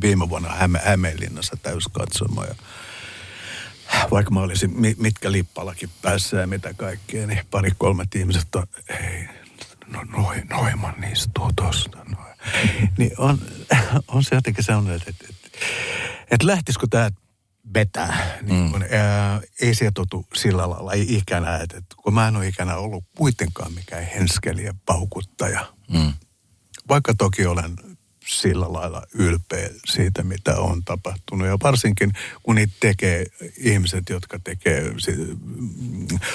viime 0.00 0.28
vuonna 0.28 0.48
Häme, 0.48 0.80
Hämeenlinnassa 0.84 1.56
täyskatsomo 1.62 2.44
ja 2.44 2.54
vaikka 4.10 4.30
mä 4.30 4.40
olisin 4.40 4.70
mitkä 4.98 5.32
lippalakin 5.32 5.90
päässä 6.02 6.36
ja 6.36 6.46
mitä 6.46 6.74
kaikkea, 6.74 7.26
niin 7.26 7.40
pari 7.50 7.70
kolme 7.78 8.04
ihmiset 8.14 8.54
on, 8.54 8.66
hei, 8.88 9.28
no 9.86 10.02
noin, 10.02 10.46
Noiman 10.48 11.04
istuu 11.12 11.50
tosta. 11.56 11.98
Noin. 11.98 12.34
niin 12.98 13.12
on, 13.18 13.38
on 14.08 14.24
se 14.24 14.34
jotenkin 14.34 14.64
sellainen, 14.64 14.94
että, 14.96 15.10
että, 15.10 15.24
että, 15.28 15.58
että 16.30 16.46
lähtisikö 16.46 16.86
tämä 16.90 17.10
vetää. 17.74 18.38
Niin 18.42 18.70
kun, 18.70 18.80
mm. 18.80 18.86
ää, 18.96 19.40
ei 19.60 19.74
se 19.74 19.90
totu 19.94 20.26
sillä 20.34 20.70
lailla 20.70 20.92
ei 20.92 21.14
ikänä, 21.16 21.56
että, 21.56 21.76
että 21.76 21.94
kun 22.02 22.14
mä 22.14 22.28
en 22.28 22.36
ole 22.36 22.48
ikänä 22.48 22.76
ollut 22.76 23.04
kuitenkaan 23.16 23.72
mikään 23.72 24.04
henskeli 24.04 24.64
ja 24.64 24.74
paukuttaja. 24.86 25.66
Mm. 25.90 26.12
Vaikka 26.88 27.14
toki 27.14 27.46
olen 27.46 27.76
sillä 28.26 28.72
lailla 28.72 29.02
ylpeä 29.14 29.70
siitä, 29.86 30.22
mitä 30.22 30.56
on 30.56 30.84
tapahtunut. 30.84 31.48
Ja 31.48 31.58
varsinkin, 31.62 32.12
kun 32.42 32.54
niitä 32.54 32.72
tekee 32.80 33.26
ihmiset, 33.56 34.08
jotka 34.08 34.38
tekee, 34.44 34.94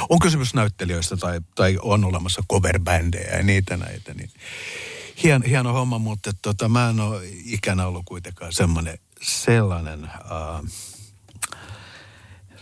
on 0.09 0.19
kysymys 0.19 0.53
näyttelijöistä 0.53 1.17
tai, 1.17 1.41
tai 1.55 1.77
on 1.81 2.05
olemassa 2.05 2.43
coverbändejä 2.51 3.37
ja 3.37 3.43
niitä 3.43 3.77
näitä, 3.77 4.13
niin 4.13 4.29
hien, 5.23 5.43
hieno 5.43 5.73
homma, 5.73 5.99
mutta 5.99 6.31
tota, 6.41 6.69
mä 6.69 6.89
en 6.89 6.99
ole 6.99 7.21
ikänä 7.45 7.87
ollut 7.87 8.05
kuitenkaan 8.05 8.53
semmoinen 8.53 8.99
sellainen, 9.21 10.05
äh, 10.05 10.71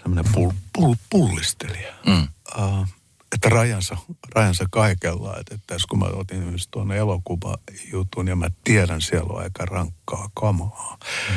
semmoinen 0.02 0.34
pull, 0.34 0.52
pull, 0.74 0.96
pullistelija. 1.10 1.94
Mm. 2.06 2.28
Äh, 2.60 2.90
että 3.36 3.50
rajansa, 3.50 3.98
rajansa 4.36 4.66
kaikella. 4.72 5.38
Että, 5.40 5.56
että 5.56 5.76
kun 5.90 6.00
mä 6.00 6.06
otin 6.06 6.38
esimerkiksi 6.38 6.68
tuonne 6.72 6.98
elokuvajutun 6.98 8.28
ja 8.28 8.36
mä 8.36 8.50
tiedän 8.64 9.02
siellä 9.02 9.34
on 9.34 9.44
aika 9.44 9.66
rankkaa 9.66 10.30
kamaa. 10.34 10.98
Mm. 11.30 11.36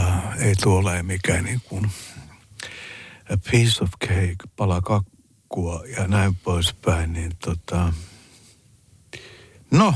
Äh, 0.00 0.38
ei 0.38 0.54
tuo 0.54 0.78
ole 0.78 1.02
mikään 1.02 1.44
niin 1.44 1.60
kuin 1.68 1.90
a 3.30 3.36
piece 3.50 3.84
of 3.84 3.90
cake, 4.00 4.36
pala 4.56 4.80
kakkua 4.80 5.84
ja 5.96 6.08
näin 6.08 6.34
poispäin. 6.34 7.12
Niin 7.12 7.36
tota, 7.44 7.92
no, 9.70 9.94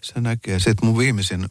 se 0.00 0.20
näkee. 0.20 0.58
Sitten 0.58 0.88
mun 0.88 0.98
viimeisin 0.98 1.48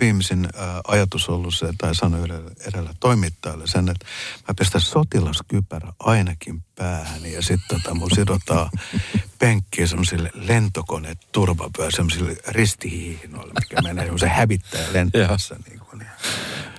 viimeisin 0.00 0.48
ajatus 0.88 1.28
ollut 1.28 1.54
se, 1.54 1.68
tai 1.78 1.94
sanoin 1.94 2.30
edellä 2.66 2.94
toimittajalle 3.00 3.66
sen, 3.66 3.88
että 3.88 4.06
mä 4.48 4.54
pistän 4.58 4.80
sotilaskypärä 4.80 5.92
ainakin 5.98 6.64
päähän 6.74 7.32
ja 7.32 7.42
sitten 7.42 7.82
tota, 7.82 7.94
mun 7.94 8.10
sidotaan 8.14 8.70
penkkiä 9.38 9.86
semmoisille 9.86 10.30
lentokoneet 10.34 11.18
turvapyö, 11.32 11.90
semmoisille 11.90 12.36
ristihiihinoille, 12.48 13.52
mikä 13.60 13.82
menee 13.82 14.18
se 14.18 14.28
hävittäjä 14.28 14.92
lentämässä. 14.92 15.56
niin 15.68 15.80
kuin, 15.80 16.06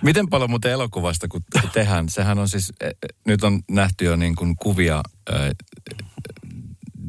Miten 0.02 0.30
paljon 0.30 0.50
muuten 0.50 0.72
elokuvasta, 0.72 1.28
kun 1.28 1.44
tehdään, 1.74 2.10
sehän 2.10 2.40
on 2.40 2.50
siis, 2.50 2.74
e, 2.82 2.88
e, 2.88 2.94
nyt 3.26 3.44
on 3.44 3.62
nähty 3.70 4.06
jo 4.06 4.16
niin 4.16 4.36
kuin 4.36 4.56
kuvia 4.56 5.04
äh, 5.34 5.50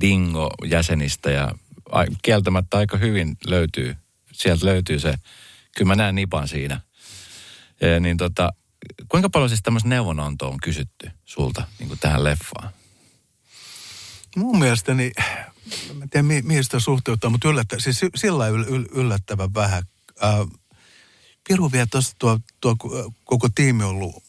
Dingo-jäsenistä 0.01 1.31
ja 1.31 1.55
kieltämättä 2.23 2.77
aika 2.77 2.97
hyvin 2.97 3.37
löytyy, 3.47 3.97
sieltä 4.33 4.67
löytyy 4.67 4.99
se 4.99 5.15
kyllä 5.77 5.89
mä 5.89 5.95
näen 5.95 6.15
nipan 6.15 6.49
siinä. 6.49 6.81
Ja, 7.81 8.01
niin 8.01 8.17
tota, 8.17 8.53
kuinka 9.09 9.31
paljon 9.31 9.49
siis 9.49 9.63
tämmöistä 9.63 9.89
neuvonantoa 9.89 10.49
on 10.49 10.61
kysytty 10.63 11.11
sulta 11.25 11.67
niin 11.79 11.89
kuin 11.89 12.01
tähän 12.01 12.25
leffaan? 12.25 12.71
Mun 14.37 14.59
mielestäni, 14.59 15.13
mä 15.95 16.03
en 16.03 16.11
tiedä 16.11 16.23
mihin 16.43 16.65
sitä 16.65 16.81
suhteuttaa, 16.81 17.31
mutta 17.31 17.49
yllättä, 17.49 17.77
siis 17.81 18.01
sillä 18.15 18.49
yl, 18.49 18.65
yl, 18.69 18.85
yllättävän 18.93 19.55
vähän. 19.55 19.83
Äh, 20.25 20.47
Piru 21.49 21.73
vielä 21.73 21.87
tuossa 21.91 22.13
tuo, 22.19 22.39
tuo, 22.61 22.77
koko 23.25 23.49
tiimi 23.55 23.85
on 23.85 23.91
ollut 23.91 24.25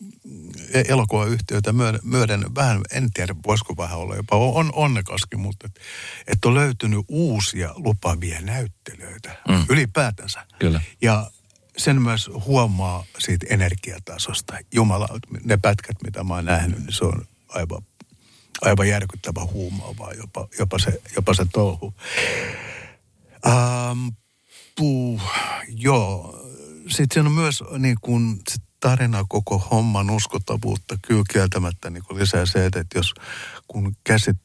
e-, 0.74 0.84
elokuvayhtiöitä 0.88 1.74
myöden, 1.74 2.00
myöden 2.04 2.56
vähän, 2.56 2.82
en 2.92 3.12
tiedä 3.14 3.36
voisiko 3.48 3.74
vähän 3.78 3.98
olla 3.98 4.16
jopa 4.16 4.36
on 4.36 4.70
onnekaskin, 4.74 5.40
mutta 5.40 5.68
että 5.68 5.82
et 6.28 6.46
on 6.46 6.56
löytynyt 6.56 7.06
uusia 7.08 7.74
lupaavia 7.76 8.42
näyttelyitä 8.42 9.38
mm. 9.48 9.66
ylipäätänsä. 9.70 10.46
Kyllä. 10.60 10.82
Ja 11.02 11.32
sen 11.78 12.02
myös 12.02 12.30
huomaa 12.46 13.04
siitä 13.20 13.46
energiatasosta. 13.50 14.58
Jumala, 14.74 15.08
ne 15.44 15.58
pätkät, 15.58 15.96
mitä 16.04 16.24
mä 16.24 16.34
oon 16.34 16.46
nähnyt, 16.46 16.80
niin 16.80 16.94
se 16.94 17.06
on 17.06 17.26
aivan, 17.50 17.82
aivan 18.62 18.88
järkyttävä 18.88 19.46
huumaavaa, 19.46 20.14
jopa, 20.14 20.48
jopa, 20.60 20.80
se, 20.80 21.02
jopa 21.16 21.34
se 21.34 21.46
touhu. 21.54 21.94
Ähm, 23.48 24.08
puu, 24.78 25.22
joo. 25.68 26.44
Sitten 26.88 27.08
siinä 27.14 27.30
on 27.30 27.36
myös 27.36 27.64
niin 27.78 27.98
kuin, 28.02 28.40
se 28.50 28.58
tarina 28.80 29.26
koko 29.30 29.58
homman 29.58 30.10
uskottavuutta 30.10 30.98
kyllä 31.08 31.24
kieltämättä 31.34 31.90
niin 31.90 32.04
lisää 32.10 32.46
se, 32.46 32.66
että 32.66 32.86
jos 32.96 33.14
kun 33.68 33.96
käsit, 34.04 34.38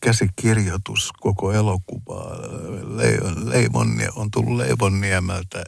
käsikirjoitus 0.00 1.12
koko 1.20 1.52
elokuvaa 1.52 2.36
Leivon, 3.44 3.88
on 4.16 4.30
tullut 4.30 4.56
Leivonniemeltä 4.56 5.64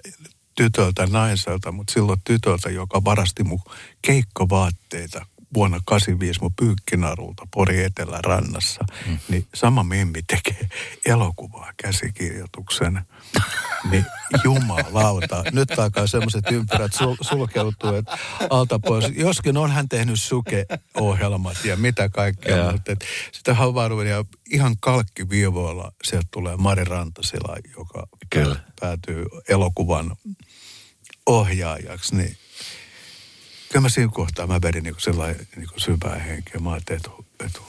tytöltä 0.55 1.07
naiselta, 1.07 1.73
mutta 1.73 1.93
silloin 1.93 2.21
tytöltä, 2.25 2.71
joka 2.71 3.05
varasti 3.05 3.45
mun 3.45 3.61
keikkovaatteita 4.03 5.27
vuonna 5.55 5.81
85 5.87 6.41
mun 6.41 6.55
pyykkinarulta 6.55 7.43
Pori 7.55 7.85
Etelärannassa, 7.85 8.85
mm. 9.07 9.19
niin 9.29 9.47
sama 9.55 9.83
Mimmi 9.83 10.23
tekee 10.23 10.69
elokuvaa 11.07 11.73
käsikirjoituksen. 11.77 13.01
niin 13.91 14.07
jumalauta, 14.45 15.45
nyt 15.53 15.79
alkaa 15.79 16.07
semmoiset 16.07 16.45
ympyrät 16.51 16.93
sul, 16.93 17.17
sulkeutuu, 17.21 17.95
että 17.95 18.19
alta 18.51 18.79
pois. 18.79 19.05
Joskin 19.17 19.57
on 19.57 19.71
hän 19.71 19.89
tehnyt 19.89 20.21
suke-ohjelmat 20.21 21.65
ja 21.65 21.77
mitä 21.77 22.09
kaikkea, 22.09 22.57
ja. 22.57 22.73
mutta 22.73 22.93
et, 22.93 23.05
sitä 23.33 23.55
havaiduin 23.55 24.09
ja 24.09 24.25
ihan 24.51 24.77
kalkkiviivoilla 24.81 25.93
sieltä 26.05 26.29
tulee 26.31 26.57
Mari 26.57 26.85
Rantasila, 26.85 27.57
joka 27.77 28.07
Kyllä. 28.43 28.61
päätyy 28.81 29.27
elokuvan 29.49 30.17
ohjaajaksi, 31.27 32.17
niin 32.17 32.37
kyllä 33.69 33.83
mä 33.83 33.89
siinä 33.89 34.11
kohtaa 34.15 34.47
mä 34.47 34.63
vedin 34.63 34.83
niin 34.83 34.95
sellainen 34.99 35.47
niin 35.57 35.69
syvää 35.77 36.19
henkeä. 36.19 36.61
Mä 36.61 36.73
ajattelin, 36.73 37.01
että, 37.07 37.45
että 37.47 37.61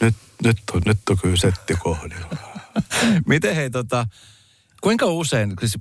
nyt, 0.00 0.16
nyt, 0.44 0.58
on, 0.72 0.82
nyt 0.86 0.98
on 1.10 1.18
kyllä 1.18 1.36
setti 1.36 1.74
kohdilla. 1.74 2.30
Miten 3.26 3.54
hei 3.54 3.70
tota, 3.70 4.06
kuinka 4.80 5.06
usein, 5.06 5.54
siis 5.60 5.78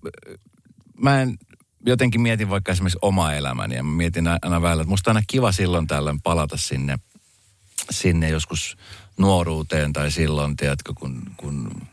mä 0.97 1.21
en 1.21 1.37
jotenkin 1.85 2.21
mietin 2.21 2.49
vaikka 2.49 2.71
esimerkiksi 2.71 2.99
omaa 3.01 3.33
elämäni 3.33 3.75
ja 3.75 3.83
mä 3.83 3.95
mietin 3.95 4.27
aina 4.27 4.61
välillä, 4.61 4.81
että 4.81 4.89
musta 4.89 5.11
on 5.11 5.17
aina 5.17 5.25
kiva 5.27 5.51
silloin 5.51 5.87
tällöin 5.87 6.21
palata 6.21 6.57
sinne, 6.57 6.99
sinne 7.89 8.29
joskus 8.29 8.77
nuoruuteen 9.17 9.93
tai 9.93 10.11
silloin, 10.11 10.55
tiedätkö, 10.55 10.93
kun, 10.95 11.31
kun 11.37 11.87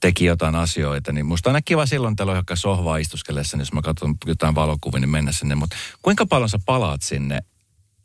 teki 0.00 0.24
jotain 0.24 0.54
asioita, 0.54 1.12
niin 1.12 1.26
musta 1.26 1.50
on 1.50 1.54
aina 1.54 1.62
kiva 1.64 1.86
silloin 1.86 2.16
tällöin 2.16 2.34
johonkin 2.34 2.56
sohvaa 2.56 2.96
istuskellessa, 2.96 3.56
jos 3.56 3.72
mä 3.72 3.82
katson 3.82 4.14
jotain 4.26 4.54
valokuvia, 4.54 5.00
niin 5.00 5.10
mennä 5.10 5.32
sinne. 5.32 5.54
Mutta 5.54 5.76
kuinka 6.02 6.26
paljon 6.26 6.48
sä 6.48 6.58
palaat 6.66 7.02
sinne, 7.02 7.40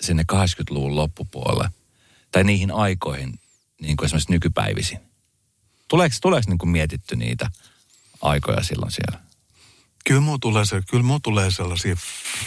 sinne 0.01 0.23
80-luvun 0.33 0.95
loppupuolelle 0.95 1.69
tai 2.31 2.43
niihin 2.43 2.71
aikoihin, 2.71 3.39
niin 3.81 3.97
kuin 3.97 4.05
esimerkiksi 4.05 4.31
nykypäivisin? 4.31 4.99
Tuleeko, 5.87 6.15
tuleeko 6.21 6.49
niin 6.49 6.57
kuin 6.57 6.69
mietitty 6.69 7.15
niitä 7.15 7.49
aikoja 8.21 8.63
silloin 8.63 8.91
siellä? 8.91 9.24
Kyllä 10.07 10.21
mulla 10.21 10.37
tulee, 10.41 10.65
se, 10.65 10.81
kyllä 10.89 11.03
mulla 11.03 11.19
tulee 11.23 11.51
sellaisia 11.51 11.95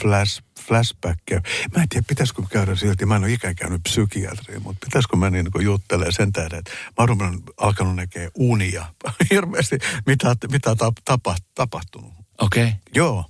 flash, 0.00 0.42
flashbackkejä. 0.60 1.40
Mä 1.76 1.82
en 1.82 1.88
tiedä, 1.88 2.04
pitäisikö 2.08 2.42
käydä 2.50 2.76
silti. 2.76 3.06
Mä 3.06 3.16
en 3.16 3.24
ole 3.24 3.32
ikään 3.32 3.56
käynyt 3.56 3.82
psykiatriin, 3.82 4.62
mutta 4.62 4.86
pitäisikö 4.86 5.16
mä 5.16 5.30
niin 5.30 5.50
kuin 5.52 5.64
juttelemaan 5.64 6.12
sen 6.12 6.32
tähden, 6.32 6.58
että 6.58 6.70
mä 6.70 7.04
olen 7.04 7.42
alkanut 7.56 7.96
näkee 7.96 8.30
unia 8.34 8.86
hirveästi, 9.30 9.78
mitä, 10.06 10.36
mitä 10.50 10.76
tap, 10.76 10.94
tapa, 11.04 11.36
tapahtunut. 11.54 12.12
Okei. 12.38 12.64
Okay. 12.64 12.78
Joo. 12.94 13.24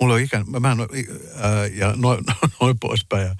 Mulla 0.00 0.14
on 0.14 0.20
ikään, 0.20 0.44
mä 0.60 0.72
en 0.72 0.80
ole, 0.80 0.88
ää, 1.40 1.66
ja 1.66 1.92
noin, 1.96 2.24
noin 2.60 2.78
poispäin. 2.78 3.26
Ja, 3.26 3.34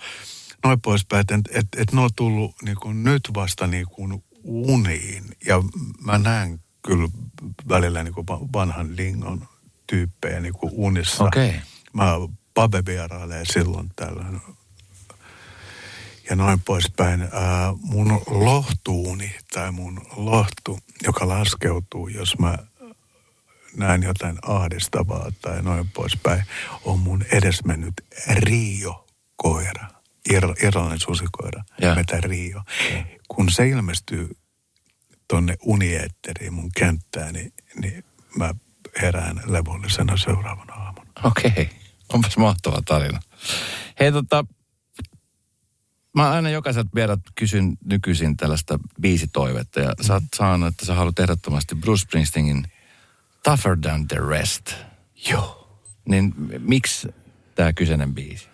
noin 0.64 0.80
poispäin, 0.80 1.20
että 1.20 1.34
et, 1.34 1.56
et, 1.56 1.68
et 1.76 1.92
ne 1.92 2.00
on 2.00 2.10
tullut 2.16 2.54
niin 2.62 2.76
kuin 2.76 3.04
nyt 3.04 3.22
vasta 3.34 3.66
niin 3.66 3.86
kuin 3.86 4.24
uniin. 4.44 5.24
Ja 5.46 5.62
mä 6.04 6.18
näen 6.18 6.60
kyllä 6.82 7.08
välillä 7.68 8.02
niin 8.02 8.14
kuin 8.14 8.26
vanhan 8.52 8.96
lingon 8.96 9.48
tyyppejä 9.86 10.40
niin 10.40 10.54
kuin 10.54 10.72
unissa. 10.76 11.24
Okay. 11.24 11.52
Mä 11.92 12.12
Pabe 12.54 12.82
vierailee 12.86 13.44
silloin 13.44 13.90
tällöin 13.96 14.40
ja 16.30 16.36
noin 16.36 16.60
poispäin. 16.60 17.20
Ää, 17.22 17.74
mun 17.80 18.22
lohtuuni 18.26 19.34
tai 19.52 19.72
mun 19.72 20.06
lohtu, 20.16 20.78
joka 21.02 21.28
laskeutuu, 21.28 22.08
jos 22.08 22.38
mä 22.38 22.58
näen 23.76 24.02
jotain 24.02 24.38
ahdistavaa 24.42 25.32
tai 25.42 25.62
noin 25.62 25.90
poispäin, 25.94 26.44
on 26.84 26.98
mun 26.98 27.24
edesmennyt 27.32 27.94
Rio-koira. 28.28 29.86
Ir- 30.30 30.66
irlannin 30.66 31.00
susikoira, 31.00 31.64
yeah. 31.82 31.96
metä 31.96 32.20
Rio. 32.20 32.62
Yeah. 32.90 33.06
Kun 33.28 33.50
se 33.50 33.68
ilmestyy 33.68 34.36
tonne 35.28 35.56
unieetteriin 35.66 36.52
mun 36.52 36.70
kenttään, 36.76 37.32
niin, 37.32 37.52
niin 37.80 38.04
mä 38.38 38.54
herään 39.02 39.42
levollisena 39.46 40.16
seuraavana 40.16 40.74
aamuna. 40.74 41.10
Okei, 41.24 41.50
okay. 41.50 41.66
onpas 42.12 42.36
mahtava 42.36 42.82
tarina. 42.84 43.20
Hei 44.00 44.12
tota, 44.12 44.44
mä 46.14 46.30
aina 46.30 46.50
jokaiselta 46.50 46.90
viedät 46.94 47.20
kysyn 47.34 47.76
nykyisin 47.84 48.36
tällaista 48.36 48.78
biisitoivetta 49.00 49.80
ja 49.80 49.88
mm. 49.88 50.04
sä 50.04 50.14
oot 50.14 50.22
saanut, 50.36 50.68
että 50.68 50.86
sä 50.86 50.94
haluat 50.94 51.18
ehdottomasti 51.18 51.74
Bruce 51.74 52.02
Springsteenin 52.02 52.64
Tougher 53.42 53.76
Than 53.80 54.08
The 54.08 54.16
Rest. 54.28 54.74
Joo. 55.30 55.80
Niin 56.08 56.34
miksi 56.58 57.08
tämä 57.54 57.72
kyseinen 57.72 58.14
biisi? 58.14 58.48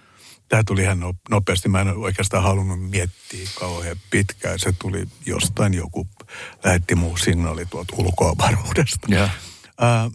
Tämä 0.48 0.62
tuli 0.66 0.82
ihan 0.82 0.98
nopeasti. 1.30 1.68
Mä 1.68 1.80
en 1.80 1.88
oikeastaan 1.88 2.42
halunnut 2.42 2.90
miettiä 2.90 3.48
kauhean 3.58 3.96
pitkään. 4.10 4.58
Se 4.58 4.72
tuli 4.78 5.08
jostain 5.26 5.74
joku, 5.74 6.08
lähetti 6.64 6.94
muu 6.94 7.16
signaali 7.16 7.66
tuolta 7.66 7.94
ulkoavaruudesta. 7.98 9.08
Yeah. 9.10 9.30
Uh, 9.80 10.12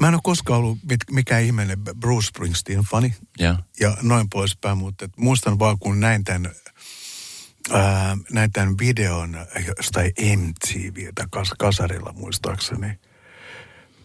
mä 0.00 0.08
en 0.08 0.14
ole 0.14 0.20
koskaan 0.24 0.58
ollut 0.58 0.78
mit, 0.88 1.00
mikään 1.10 1.42
ihmeinen 1.42 1.78
Bruce 2.00 2.26
Springsteen-fani 2.26 3.14
Ja. 3.38 3.56
ja 3.80 3.96
noin 4.02 4.28
poispäin, 4.30 4.78
mutta 4.78 5.04
et 5.04 5.16
muistan 5.16 5.58
vaan 5.58 5.78
kun 5.78 6.00
näin 6.00 6.24
tämän, 6.24 6.52
ää, 7.70 8.16
näin 8.32 8.52
tämän 8.52 8.78
videon 8.78 9.36
jostain 9.76 10.12
MTVtä 10.36 11.26
kas, 11.30 11.50
kasarilla 11.58 12.12
muistaakseni. 12.12 12.98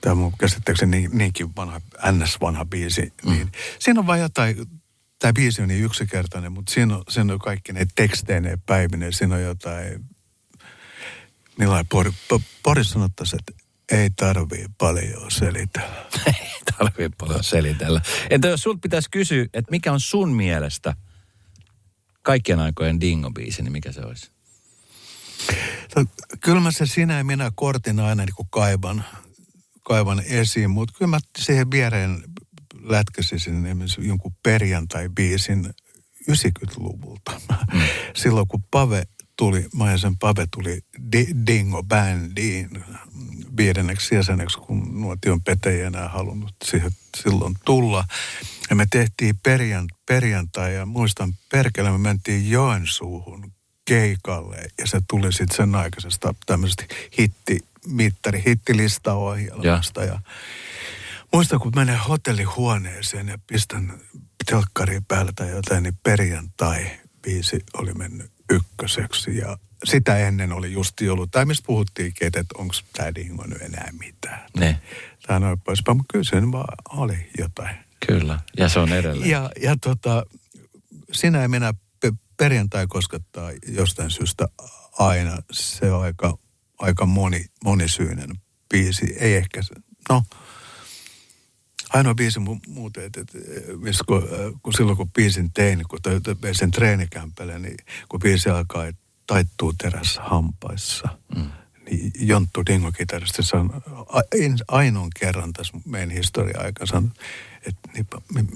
Tämä 0.02 0.16
mun 0.16 0.38
käsittääkseni 0.38 1.00
niin, 1.00 1.18
niinkin 1.18 1.56
vanha, 1.56 1.82
NS-vanha 2.12 2.66
biisi. 2.66 3.14
Mm. 3.26 3.32
Niin, 3.32 3.52
siinä 3.80 4.00
on 4.00 4.08
vaan 4.08 4.20
jotain, 4.20 4.56
tämä 5.20 5.34
biisi 5.34 5.62
on 5.62 5.68
niin 5.68 5.84
yksinkertainen, 5.84 6.52
mutta 6.52 6.74
siinä 6.74 6.96
on, 6.96 7.04
siinä 7.10 7.34
on 7.34 7.40
kaikki 7.40 7.74
ne 7.74 7.86
teksteineen 7.96 8.62
päivineen. 8.66 9.14
Siinä 9.14 9.36
on 9.36 9.42
jotain, 9.42 10.06
millä 11.58 11.86
Pori, 11.90 12.12
Pori 12.64 12.84
sanottaisi, 12.84 13.36
että 13.40 13.65
ei 13.92 14.10
tarvii 14.10 14.66
paljon 14.78 15.32
selitellä. 15.32 16.06
Ei 16.28 16.78
tarvii 16.78 17.10
paljon 17.18 17.44
selitellä. 17.44 18.02
Entä 18.30 18.48
jos 18.48 18.62
sulta 18.62 18.80
pitäisi 18.82 19.10
kysyä, 19.12 19.46
että 19.54 19.72
mikä 19.72 19.94
on 19.94 20.00
sun 20.00 20.30
mielestä 20.30 20.96
kaikkien 22.22 22.60
aikojen 22.60 23.02
dingo-biisi, 23.02 23.62
niin 23.62 23.72
mikä 23.72 23.92
se 23.92 24.02
olisi? 24.02 24.32
No, 25.96 26.06
Kyllä 26.40 26.60
mä 26.60 26.72
se 26.72 26.86
sinä 26.86 27.18
ja 27.18 27.24
minä 27.24 27.52
kortin 27.56 28.00
aina 28.00 28.26
niin 28.26 28.36
kuin 28.36 28.48
kaivan, 28.52 29.04
kaivan 29.84 30.24
esiin, 30.26 30.70
mutta 30.70 30.94
kyllä 30.98 31.10
mä 31.10 31.20
siihen 31.38 31.72
viereen 31.72 32.24
lätkäsisin 32.82 33.66
esimerkiksi 33.66 34.08
jonkun 34.08 34.36
perjantai-biisin 34.44 35.74
90-luvulta. 36.32 37.42
Mm. 37.74 37.82
Silloin 38.16 38.48
kun 38.48 38.64
Pave 38.72 39.04
tuli, 39.38 39.66
Maijasen 39.74 40.18
Pave 40.18 40.48
tuli 40.52 40.80
di, 41.12 41.28
Dingo 41.48 41.84
Bandiin 41.84 42.70
viidenneksi 43.58 44.16
jäseneksi, 44.16 44.58
kun 44.58 45.02
nuotion 45.02 45.42
Pete 45.44 45.70
ei 45.70 45.82
enää 45.82 46.10
halunnut 46.10 46.56
siihen 46.64 46.92
silloin 47.18 47.56
tulla. 47.66 48.06
Ja 48.70 48.76
me 48.76 48.86
tehtiin 48.92 49.40
perjan, 49.44 49.88
perjantai 50.06 50.76
ja 50.76 50.86
muistan 50.86 51.34
perkele, 51.52 51.92
me 51.92 51.98
mentiin 51.98 52.52
Joensuuhun 52.52 53.52
keikalle 53.86 54.68
ja 54.78 54.88
se 54.88 55.02
tuli 55.10 55.34
sitten 55.34 55.58
sen 55.58 55.76
aikaisesta 55.76 56.36
tämmöisestä 56.46 56.86
hittimittari, 57.20 58.44
hittilistaohjelmasta. 58.48 60.04
Ja. 60.04 60.14
ja 60.14 60.20
muistan, 61.34 61.60
kun 61.60 61.72
menen 61.76 62.00
hotellihuoneeseen 62.00 63.28
ja 63.28 63.38
pistän 63.48 64.00
telkkariin 64.46 65.06
päällä 65.06 65.32
tai 65.36 65.50
jotain, 65.50 65.84
niin 65.84 65.98
perjantai 66.04 66.92
biisi 67.22 67.60
oli 67.74 67.94
mennyt 67.94 68.35
ykköseksi 68.50 69.38
ja 69.38 69.58
sitä 69.84 70.18
ennen 70.18 70.52
oli 70.52 70.72
just 70.72 70.94
ollut, 71.12 71.32
tai 71.32 71.46
mistä 71.46 71.66
puhuttiinkin, 71.66 72.28
että 72.28 72.42
onko 72.58 72.74
tämä 72.94 73.16
Dingo 73.16 73.44
nyt 73.48 73.62
enää 73.62 73.90
mitään. 74.00 74.50
Ne. 74.58 74.80
Tämä 75.28 75.40
noin 75.40 75.62
poispäin, 75.62 75.98
mutta 75.98 76.12
kyllä 76.12 76.24
se 76.24 76.52
vaan 76.52 76.78
oli 76.90 77.30
jotain. 77.38 77.76
Kyllä, 78.08 78.40
ja 78.58 78.70
se 78.70 78.80
on 78.80 78.94
edelleen. 78.94 79.30
Ja, 79.30 79.50
ja 79.62 79.76
tota, 79.82 80.26
sinä 81.12 81.42
ja 81.42 81.50
minä 81.50 81.74
pe- 82.02 82.14
perjantai 82.38 82.88
koskettaa 82.88 83.52
jostain 83.68 84.12
syystä 84.12 84.48
aina. 85.00 85.38
Se 85.52 85.92
on 85.92 86.04
aika, 86.04 86.38
aika 86.80 87.06
moni, 87.06 87.46
monisyinen 87.64 88.30
biisi. 88.70 89.16
Ei 89.20 89.36
ehkä 89.36 89.62
se, 89.62 89.76
no, 90.10 90.24
ainoa 91.96 92.16
biisi 92.16 92.40
mu- 92.40 92.74
muuten, 92.74 93.04
että, 93.04 93.22
että 93.22 93.38
missä 93.78 94.04
kun, 94.08 94.24
äh, 94.24 94.62
kun 94.64 94.74
silloin 94.74 94.98
kun 94.98 95.12
biisin 95.12 95.52
tein, 95.52 95.84
kun 95.88 96.00
toi, 96.02 96.22
sen 96.52 96.72
treenikämpälle, 96.72 97.60
niin 97.60 97.78
kun 98.10 98.20
biisi 98.20 98.50
alkaa, 98.50 98.86
että 98.86 99.02
taittuu 99.28 99.74
terässä 99.74 100.22
hampaissa, 100.22 101.08
mm. 101.36 101.50
niin 101.90 102.12
Jonttu 102.20 102.64
Dingo-kitaristi 102.66 103.42
on 103.54 103.82
ainoan 104.68 105.10
kerran 105.20 105.54
tässä 105.54 105.78
meidän 105.86 106.10
historia-aikana 106.10 106.86
sanonut, 106.86 107.20
että 107.68 107.90
niin, 107.94 108.08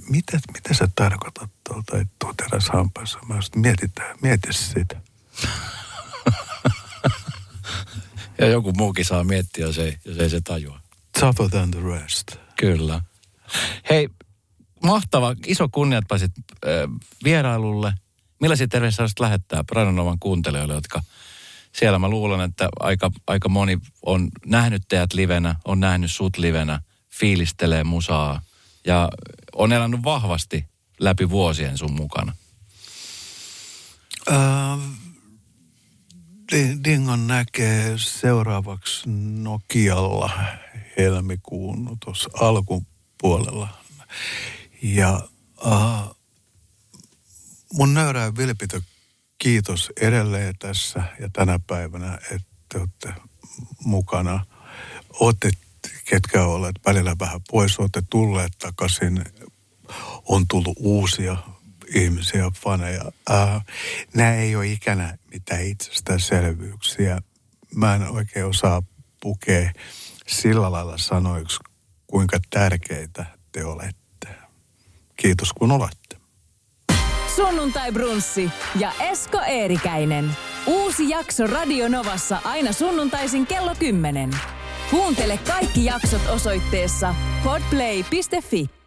mitä, 0.10 0.40
mitä 0.54 0.74
sä 0.74 0.90
tarkoitat 0.96 1.50
tuolla 1.64 1.84
taittuu 1.92 2.34
terässä 2.34 2.74
hampaissa? 2.74 3.20
Mä 3.28 3.36
just 3.36 3.56
mietitään, 3.56 4.18
mieti 4.22 4.54
sitä. 4.54 5.02
ja 8.40 8.48
joku 8.48 8.72
muukin 8.72 9.06
saa 9.06 9.24
miettiä, 9.24 9.66
jos 9.66 9.78
ei, 9.78 9.98
jos 10.06 10.18
ei 10.18 10.30
se 10.30 10.42
tajua. 10.42 10.80
Tougher 11.20 11.50
than 11.50 11.72
the 11.72 11.82
rest. 11.82 12.36
Kyllä. 12.56 13.02
Hei, 13.90 14.10
mahtava, 14.84 15.36
iso 15.48 15.70
kunnia, 15.72 15.98
että 15.98 16.08
pääsit 16.10 16.32
äh, 16.38 16.72
vierailulle. 17.24 17.94
Millaisia 18.42 18.68
terveisiä 18.68 19.04
olisit 19.04 19.20
lähettää 19.20 19.64
Radionovan 19.72 20.20
kuuntelijoille, 20.20 20.74
jotka 20.74 21.02
siellä 21.76 22.00
mä 22.00 22.10
luulen, 22.10 22.42
että 22.42 22.70
aika, 22.80 23.12
aika 23.28 23.50
moni 23.50 23.78
on 24.06 24.30
nähnyt 24.46 24.84
teidät 24.88 25.14
livenä, 25.14 25.56
on 25.66 25.80
nähnyt 25.80 26.12
sut 26.12 26.38
livenä, 26.38 26.82
fiilistelee 27.10 27.84
musaa 27.84 28.42
ja 28.86 29.10
on 29.56 29.74
elänyt 29.74 30.04
vahvasti 30.04 30.66
läpi 31.00 31.30
vuosien 31.30 31.78
sun 31.78 31.94
mukana. 31.94 32.34
Uh, 34.30 34.82
Dingon 36.84 37.28
näkee 37.28 37.94
seuraavaksi 37.98 39.10
Nokialla 39.42 40.30
helmikuun 40.98 41.98
tuossa 42.06 42.30
alkupuolella. 43.24 43.68
Ja 44.82 45.22
uh, 45.66 46.16
mun 47.74 47.94
nöyrää 47.94 48.36
vilpitö 48.38 48.82
kiitos 49.38 49.92
edelleen 50.02 50.56
tässä 50.60 51.04
ja 51.20 51.30
tänä 51.34 51.60
päivänä, 51.68 52.20
että 52.32 52.80
olette 52.80 53.14
mukana. 53.84 54.46
Olette, 55.20 55.52
ketkä 56.06 56.44
olet 56.44 56.76
välillä 56.86 57.16
vähän 57.20 57.42
pois, 57.52 57.80
olette 57.80 58.04
tulleet 58.10 58.54
takaisin. 58.60 59.24
On 60.26 60.48
tullut 60.48 60.78
uusia 60.80 61.38
ihmisiä, 61.96 62.52
faneja. 62.64 63.12
Ää, 63.30 63.62
nämä 64.14 64.34
ei 64.34 64.56
ole 64.56 64.68
ikänä 64.68 65.18
mitään 65.34 65.64
itsestäänselvyyksiä. 65.64 67.22
Mä 67.76 67.96
en 67.96 68.04
oikein 68.04 68.46
osaa 68.46 68.84
pukea 69.22 69.72
sillä 70.28 70.72
lailla 70.72 70.98
sanoiksi, 70.98 71.60
kuinka 72.12 72.38
tärkeitä 72.50 73.26
te 73.52 73.66
olette. 73.66 74.28
Kiitos 75.16 75.54
kun 75.54 75.72
olette. 75.72 76.18
Sunnuntai 77.36 77.92
Brunssi 77.92 78.50
ja 78.80 78.92
Esko 79.00 79.42
Eerikäinen. 79.48 80.36
Uusi 80.68 81.10
jakso 81.10 81.48
Radio 81.48 81.88
Novassa 81.88 82.42
aina 82.44 82.74
sunnuntaisin 82.74 83.48
kello 83.48 83.76
10. 83.80 84.30
Kuuntele 84.92 85.38
kaikki 85.38 85.86
jaksot 85.86 86.28
osoitteessa 86.30 87.16
podplay.fi. 87.44 88.79